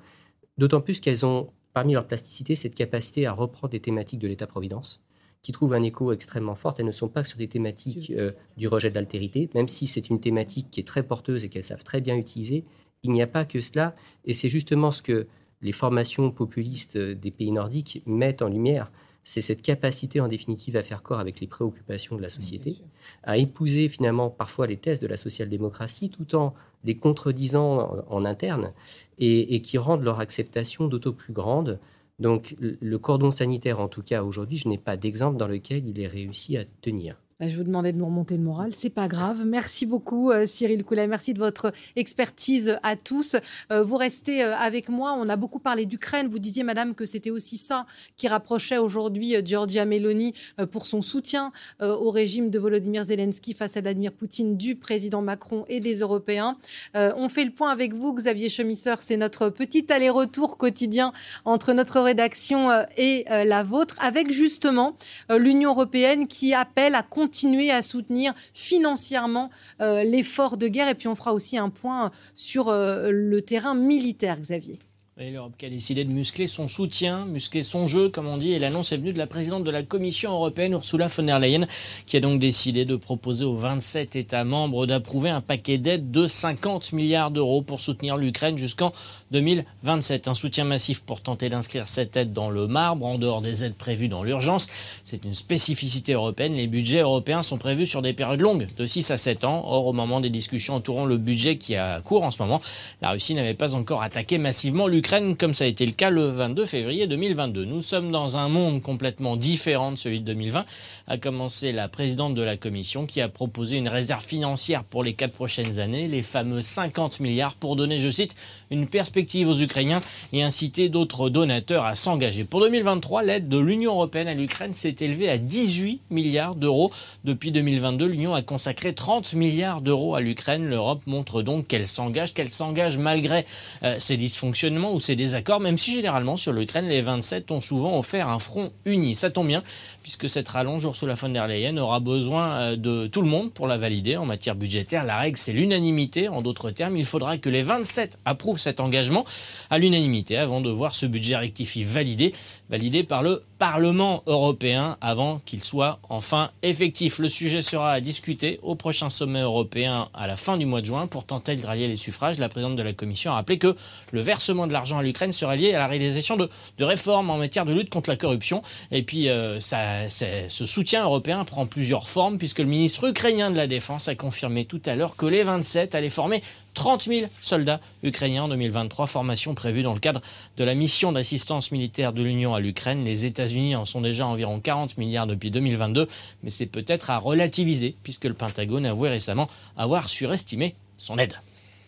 D'autant 0.58 0.80
plus 0.80 1.00
qu'elles 1.00 1.26
ont, 1.26 1.50
parmi 1.72 1.94
leur 1.94 2.06
plasticité, 2.06 2.54
cette 2.54 2.74
capacité 2.74 3.26
à 3.26 3.32
reprendre 3.32 3.70
des 3.70 3.80
thématiques 3.80 4.20
de 4.20 4.28
l'État-providence 4.28 5.02
qui 5.42 5.52
trouvent 5.52 5.74
un 5.74 5.82
écho 5.82 6.10
extrêmement 6.10 6.54
fort. 6.54 6.74
Elles 6.78 6.86
ne 6.86 6.90
sont 6.90 7.08
pas 7.08 7.22
sur 7.22 7.36
des 7.36 7.48
thématiques 7.48 8.10
euh, 8.16 8.32
du 8.56 8.66
rejet 8.66 8.88
de 8.88 8.94
l'altérité, 8.94 9.50
même 9.54 9.68
si 9.68 9.86
c'est 9.86 10.08
une 10.08 10.18
thématique 10.18 10.68
qui 10.70 10.80
est 10.80 10.84
très 10.84 11.02
porteuse 11.02 11.44
et 11.44 11.50
qu'elles 11.50 11.62
savent 11.62 11.84
très 11.84 12.00
bien 12.00 12.16
utiliser. 12.16 12.64
Il 13.02 13.10
n'y 13.10 13.20
a 13.20 13.26
pas 13.26 13.44
que 13.44 13.60
cela, 13.60 13.94
et 14.24 14.32
c'est 14.32 14.48
justement 14.48 14.90
ce 14.90 15.02
que 15.02 15.26
les 15.60 15.72
formations 15.72 16.30
populistes 16.30 16.96
euh, 16.96 17.14
des 17.14 17.30
pays 17.30 17.52
nordiques 17.52 18.02
mettent 18.06 18.40
en 18.40 18.48
lumière 18.48 18.90
c'est 19.24 19.40
cette 19.40 19.62
capacité 19.62 20.20
en 20.20 20.28
définitive 20.28 20.76
à 20.76 20.82
faire 20.82 21.02
corps 21.02 21.18
avec 21.18 21.40
les 21.40 21.46
préoccupations 21.46 22.16
de 22.16 22.22
la 22.22 22.28
société, 22.28 22.76
à 23.22 23.38
épouser 23.38 23.88
finalement 23.88 24.28
parfois 24.28 24.66
les 24.66 24.76
thèses 24.76 25.00
de 25.00 25.06
la 25.06 25.16
social-démocratie 25.16 26.10
tout 26.10 26.34
en 26.36 26.54
les 26.84 26.96
contredisant 26.96 28.04
en, 28.08 28.24
interne 28.24 28.72
et, 29.18 29.60
qui 29.62 29.78
rendent 29.78 30.04
leur 30.04 30.20
acceptation 30.20 30.86
d'autant 30.86 31.12
plus 31.12 31.32
grande. 31.32 31.78
Donc 32.18 32.54
le 32.60 32.98
cordon 32.98 33.30
sanitaire, 33.30 33.80
en 33.80 33.88
tout 33.88 34.02
cas 34.02 34.22
aujourd'hui, 34.22 34.56
je 34.56 34.68
n'ai 34.68 34.78
pas 34.78 34.96
d'exemple 34.96 35.36
dans 35.36 35.48
lequel 35.48 35.86
il 35.86 36.00
est 36.00 36.06
réussi 36.06 36.56
à 36.56 36.64
tenir. 36.64 37.16
Bah, 37.40 37.48
je 37.48 37.56
vous 37.56 37.64
demandais 37.64 37.90
de 37.90 37.98
nous 37.98 38.06
remonter 38.06 38.36
le 38.36 38.44
moral, 38.44 38.72
c'est 38.72 38.90
pas 38.90 39.08
grave. 39.08 39.44
Merci 39.44 39.86
beaucoup 39.86 40.30
euh, 40.30 40.46
Cyril 40.46 40.84
Coulet, 40.84 41.08
merci 41.08 41.34
de 41.34 41.40
votre 41.40 41.72
expertise 41.96 42.78
à 42.84 42.94
tous. 42.94 43.34
Euh, 43.72 43.82
vous 43.82 43.96
restez 43.96 44.44
euh, 44.44 44.56
avec 44.56 44.88
moi, 44.88 45.16
on 45.18 45.28
a 45.28 45.34
beaucoup 45.34 45.58
parlé 45.58 45.84
d'Ukraine. 45.84 46.28
Vous 46.28 46.38
disiez 46.38 46.62
madame 46.62 46.94
que 46.94 47.04
c'était 47.04 47.30
aussi 47.30 47.56
ça 47.56 47.86
qui 48.16 48.28
rapprochait 48.28 48.78
aujourd'hui 48.78 49.34
Giorgia 49.44 49.84
Meloni 49.84 50.32
pour 50.70 50.86
son 50.86 51.02
soutien 51.02 51.50
au 51.80 52.10
régime 52.10 52.50
de 52.50 52.58
Volodymyr 52.58 53.04
Zelensky 53.04 53.52
face 53.54 53.76
à 53.76 53.80
Vladimir 53.80 54.12
Poutine 54.12 54.56
du 54.56 54.76
président 54.76 55.22
Macron 55.22 55.64
et 55.68 55.80
des 55.80 55.96
Européens. 55.96 56.56
on 56.94 57.28
fait 57.28 57.44
le 57.44 57.50
point 57.50 57.70
avec 57.70 57.94
vous 57.94 58.14
Xavier 58.14 58.48
Chemisseur, 58.48 59.02
c'est 59.02 59.16
notre 59.16 59.48
petit 59.48 59.92
aller-retour 59.92 60.56
quotidien 60.56 61.12
entre 61.44 61.72
notre 61.72 62.00
rédaction 62.00 62.70
et 62.96 63.24
la 63.28 63.62
vôtre 63.62 63.96
avec 64.00 64.30
justement 64.30 64.96
l'Union 65.30 65.70
européenne 65.70 66.26
qui 66.26 66.54
appelle 66.54 66.94
à 66.94 67.02
continuer 67.24 67.70
à 67.70 67.80
soutenir 67.80 68.34
financièrement 68.52 69.48
euh, 69.80 70.04
l'effort 70.04 70.58
de 70.58 70.68
guerre. 70.68 70.88
Et 70.88 70.94
puis 70.94 71.08
on 71.08 71.14
fera 71.14 71.32
aussi 71.32 71.56
un 71.56 71.70
point 71.70 72.10
sur 72.34 72.68
euh, 72.68 73.10
le 73.10 73.40
terrain 73.40 73.74
militaire, 73.74 74.38
Xavier. 74.38 74.78
L'Europe 75.16 75.52
qui 75.56 75.64
a 75.64 75.70
décidé 75.70 76.04
de 76.04 76.10
muscler 76.10 76.48
son 76.48 76.68
soutien, 76.68 77.24
muscler 77.24 77.62
son 77.62 77.86
jeu, 77.86 78.08
comme 78.08 78.26
on 78.26 78.36
dit, 78.36 78.50
et 78.50 78.58
l'annonce 78.58 78.90
est 78.90 78.96
venue 78.96 79.12
de 79.12 79.18
la 79.18 79.28
présidente 79.28 79.62
de 79.62 79.70
la 79.70 79.84
Commission 79.84 80.32
européenne, 80.32 80.72
Ursula 80.72 81.06
von 81.06 81.22
der 81.22 81.38
Leyen, 81.38 81.68
qui 82.04 82.16
a 82.16 82.20
donc 82.20 82.40
décidé 82.40 82.84
de 82.84 82.96
proposer 82.96 83.44
aux 83.44 83.54
27 83.54 84.16
États 84.16 84.42
membres 84.42 84.86
d'approuver 84.86 85.30
un 85.30 85.40
paquet 85.40 85.78
d'aide 85.78 86.10
de 86.10 86.26
50 86.26 86.92
milliards 86.92 87.30
d'euros 87.30 87.62
pour 87.62 87.80
soutenir 87.80 88.16
l'Ukraine 88.16 88.58
jusqu'en 88.58 88.92
2027. 89.30 90.26
Un 90.26 90.34
soutien 90.34 90.64
massif 90.64 91.00
pour 91.00 91.20
tenter 91.20 91.48
d'inscrire 91.48 91.86
cette 91.86 92.16
aide 92.16 92.32
dans 92.32 92.50
le 92.50 92.66
marbre, 92.66 93.06
en 93.06 93.16
dehors 93.16 93.40
des 93.40 93.62
aides 93.62 93.76
prévues 93.76 94.08
dans 94.08 94.24
l'urgence. 94.24 94.66
C'est 95.04 95.24
une 95.24 95.34
spécificité 95.34 96.14
européenne. 96.14 96.54
Les 96.54 96.66
budgets 96.66 97.02
européens 97.02 97.42
sont 97.42 97.56
prévus 97.58 97.86
sur 97.86 98.02
des 98.02 98.14
périodes 98.14 98.40
longues, 98.40 98.66
de 98.76 98.84
6 98.84 99.12
à 99.12 99.16
7 99.16 99.44
ans. 99.44 99.62
Or, 99.64 99.86
au 99.86 99.92
moment 99.92 100.20
des 100.20 100.30
discussions 100.30 100.74
entourant 100.74 101.04
le 101.04 101.18
budget 101.18 101.56
qui 101.56 101.76
a 101.76 102.00
cours 102.00 102.24
en 102.24 102.32
ce 102.32 102.42
moment, 102.42 102.60
la 103.00 103.12
Russie 103.12 103.34
n'avait 103.34 103.54
pas 103.54 103.76
encore 103.76 104.02
attaqué 104.02 104.38
massivement 104.38 104.88
l'Ukraine 104.88 105.03
comme 105.38 105.52
ça 105.52 105.64
a 105.64 105.66
été 105.66 105.84
le 105.84 105.92
cas 105.92 106.08
le 106.08 106.28
22 106.28 106.64
février 106.64 107.06
2022. 107.06 107.66
Nous 107.66 107.82
sommes 107.82 108.10
dans 108.10 108.38
un 108.38 108.48
monde 108.48 108.80
complètement 108.80 109.36
différent 109.36 109.92
de 109.92 109.96
celui 109.96 110.20
de 110.20 110.24
2020, 110.24 110.64
a 111.08 111.16
commencé 111.18 111.72
la 111.72 111.88
présidente 111.88 112.34
de 112.34 112.42
la 112.42 112.56
Commission 112.56 113.04
qui 113.04 113.20
a 113.20 113.28
proposé 113.28 113.76
une 113.76 113.88
réserve 113.88 114.24
financière 114.24 114.82
pour 114.82 115.04
les 115.04 115.12
quatre 115.12 115.34
prochaines 115.34 115.78
années, 115.78 116.08
les 116.08 116.22
fameux 116.22 116.62
50 116.62 117.20
milliards, 117.20 117.54
pour 117.54 117.76
donner, 117.76 117.98
je 117.98 118.10
cite, 118.10 118.34
une 118.70 118.86
perspective 118.86 119.46
aux 119.48 119.58
Ukrainiens 119.58 120.00
et 120.32 120.42
inciter 120.42 120.88
d'autres 120.88 121.28
donateurs 121.28 121.84
à 121.84 121.94
s'engager. 121.94 122.44
Pour 122.44 122.60
2023, 122.60 123.22
l'aide 123.24 123.48
de 123.48 123.58
l'Union 123.58 123.92
européenne 123.92 124.28
à 124.28 124.34
l'Ukraine 124.34 124.72
s'est 124.72 124.96
élevée 125.00 125.28
à 125.28 125.36
18 125.36 126.00
milliards 126.10 126.54
d'euros. 126.54 126.90
Depuis 127.24 127.52
2022, 127.52 128.06
l'Union 128.06 128.34
a 128.34 128.40
consacré 128.40 128.94
30 128.94 129.34
milliards 129.34 129.82
d'euros 129.82 130.14
à 130.14 130.22
l'Ukraine. 130.22 130.66
L'Europe 130.66 131.02
montre 131.06 131.42
donc 131.42 131.66
qu'elle 131.66 131.88
s'engage, 131.88 132.32
qu'elle 132.32 132.50
s'engage 132.50 132.96
malgré 132.96 133.44
euh, 133.82 133.96
ses 133.98 134.16
dysfonctionnements 134.16 134.93
ou 134.94 135.00
ses 135.00 135.16
désaccords, 135.16 135.60
même 135.60 135.76
si 135.76 135.92
généralement 135.92 136.36
sur 136.36 136.52
l'Ukraine, 136.52 136.88
les 136.88 137.02
27 137.02 137.50
ont 137.50 137.60
souvent 137.60 137.98
offert 137.98 138.28
un 138.28 138.38
front 138.38 138.72
uni. 138.84 139.16
Ça 139.16 139.30
tombe 139.30 139.48
bien, 139.48 139.62
puisque 140.02 140.28
cette 140.28 140.48
rallonge, 140.48 140.84
Ursula 140.84 141.14
von 141.14 141.28
der 141.28 141.46
Leyen 141.48 141.76
aura 141.76 142.00
besoin 142.00 142.50
euh, 142.52 142.76
de 142.76 143.06
tout 143.06 143.22
le 143.22 143.28
monde 143.28 143.52
pour 143.52 143.66
la 143.66 143.76
valider 143.76 144.16
en 144.16 144.24
matière 144.24 144.54
budgétaire. 144.54 145.04
La 145.04 145.18
règle, 145.18 145.36
c'est 145.36 145.52
l'unanimité. 145.52 146.28
En 146.28 146.42
d'autres 146.42 146.70
termes, 146.70 146.96
il 146.96 147.04
faudra 147.04 147.36
que 147.38 147.48
les 147.48 147.62
27 147.62 148.18
approuvent 148.24 148.58
cet 148.58 148.80
engagement 148.80 149.24
à 149.70 149.78
l'unanimité 149.78 150.36
avant 150.36 150.60
de 150.60 150.70
voir 150.70 150.94
ce 150.94 151.06
budget 151.06 151.36
rectifié 151.36 151.84
validé, 151.84 152.32
validé 152.70 153.02
par 153.02 153.22
le 153.22 153.42
Parlement 153.58 154.22
européen 154.26 154.98
avant 155.00 155.40
qu'il 155.46 155.64
soit 155.64 155.98
enfin 156.10 156.50
effectif. 156.62 157.18
Le 157.18 157.30
sujet 157.30 157.62
sera 157.62 157.92
à 157.92 158.00
discuter 158.00 158.60
au 158.62 158.74
prochain 158.74 159.08
sommet 159.08 159.40
européen 159.40 160.08
à 160.12 160.26
la 160.26 160.36
fin 160.36 160.58
du 160.58 160.66
mois 160.66 160.82
de 160.82 160.86
juin 160.86 161.06
pour 161.06 161.24
tenter 161.24 161.56
de 161.56 161.64
rallier 161.64 161.88
les 161.88 161.96
suffrages. 161.96 162.38
La 162.38 162.50
présidente 162.50 162.76
de 162.76 162.82
la 162.82 162.92
Commission 162.92 163.30
a 163.30 163.36
rappelé 163.36 163.58
que 163.58 163.74
le 164.12 164.20
versement 164.20 164.66
de 164.66 164.72
l'argent 164.72 164.83
à 164.92 165.02
l'Ukraine 165.02 165.32
serait 165.32 165.56
lié 165.56 165.74
à 165.74 165.78
la 165.78 165.86
réalisation 165.86 166.36
de, 166.36 166.48
réformes 166.80 167.30
en 167.30 167.38
matière 167.38 167.64
de 167.64 167.72
lutte 167.72 167.90
contre 167.90 168.10
la 168.10 168.16
corruption. 168.16 168.62
Et 168.90 169.02
puis, 169.02 169.28
euh, 169.28 169.58
ce 169.60 170.66
soutien 170.66 171.04
européen 171.04 171.44
prend 171.44 171.66
plusieurs 171.66 172.08
formes 172.08 172.38
puisque 172.38 172.58
le 172.58 172.66
ministre 172.66 173.08
ukrainien 173.08 173.50
de 173.50 173.56
la 173.56 173.66
Défense 173.66 174.08
a 174.08 174.14
confirmé 174.14 174.64
tout 174.64 174.82
à 174.86 174.96
l'heure 174.96 175.16
que 175.16 175.26
les 175.26 175.42
27 175.42 175.94
allaient 175.94 176.10
former 176.10 176.42
30 176.74 177.04
000 177.04 177.28
soldats 177.40 177.80
ukrainiens 178.02 178.44
en 178.44 178.48
2023, 178.48 179.06
formation 179.06 179.54
prévue 179.54 179.82
dans 179.82 179.94
le 179.94 180.00
cadre 180.00 180.20
de 180.56 180.64
la 180.64 180.74
mission 180.74 181.12
d'assistance 181.12 181.70
militaire 181.72 182.12
de 182.12 182.22
l'Union 182.22 182.54
à 182.54 182.60
l'Ukraine. 182.60 183.04
Les 183.04 183.24
États-Unis 183.24 183.76
en 183.76 183.84
sont 183.84 184.00
déjà 184.00 184.26
environ 184.26 184.60
40 184.60 184.98
milliards 184.98 185.26
depuis 185.26 185.50
2022, 185.50 186.08
mais 186.42 186.50
c'est 186.50 186.66
peut-être 186.66 187.10
à 187.10 187.18
relativiser 187.18 187.96
puisque 188.02 188.24
le 188.24 188.34
Pentagone 188.34 188.86
avouait 188.86 189.10
récemment 189.10 189.48
avoir 189.76 190.08
surestimé 190.08 190.74
son 190.98 191.18
aide. 191.18 191.34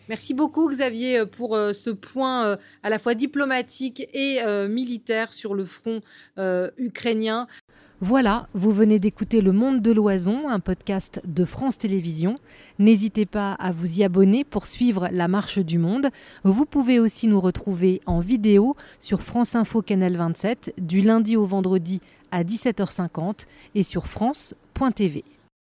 Merci 0.09 0.33
beaucoup 0.33 0.69
Xavier 0.69 1.25
pour 1.25 1.55
euh, 1.55 1.73
ce 1.73 1.89
point 1.89 2.45
euh, 2.45 2.57
à 2.81 2.89
la 2.89 2.97
fois 2.97 3.13
diplomatique 3.13 4.07
et 4.13 4.41
euh, 4.41 4.67
militaire 4.67 5.33
sur 5.33 5.53
le 5.53 5.65
front 5.65 6.01
ukrainien. 6.77 7.47
Voilà, 7.99 8.47
vous 8.53 8.71
venez 8.71 8.99
d'écouter 8.99 9.41
Le 9.41 9.51
Monde 9.51 9.81
de 9.81 9.91
l'Oison, 9.91 10.47
un 10.47 10.59
podcast 10.59 11.19
de 11.25 11.45
France 11.45 11.79
Télévisions. 11.79 12.35
N'hésitez 12.77 13.25
pas 13.25 13.53
à 13.53 13.71
vous 13.71 13.99
y 13.99 14.03
abonner 14.03 14.43
pour 14.43 14.67
suivre 14.67 15.09
la 15.11 15.27
marche 15.27 15.57
du 15.57 15.79
monde. 15.79 16.09
Vous 16.43 16.65
pouvez 16.65 16.99
aussi 16.99 17.27
nous 17.27 17.41
retrouver 17.41 18.01
en 18.05 18.19
vidéo 18.19 18.75
sur 18.99 19.21
France 19.21 19.55
Info 19.55 19.81
Canal 19.81 20.15
27 20.15 20.75
du 20.77 21.01
lundi 21.01 21.35
au 21.35 21.45
vendredi 21.45 21.99
à 22.31 22.43
17h50 22.43 23.45
et 23.73 23.83
sur 23.83 24.05
France.tv. 24.05 25.23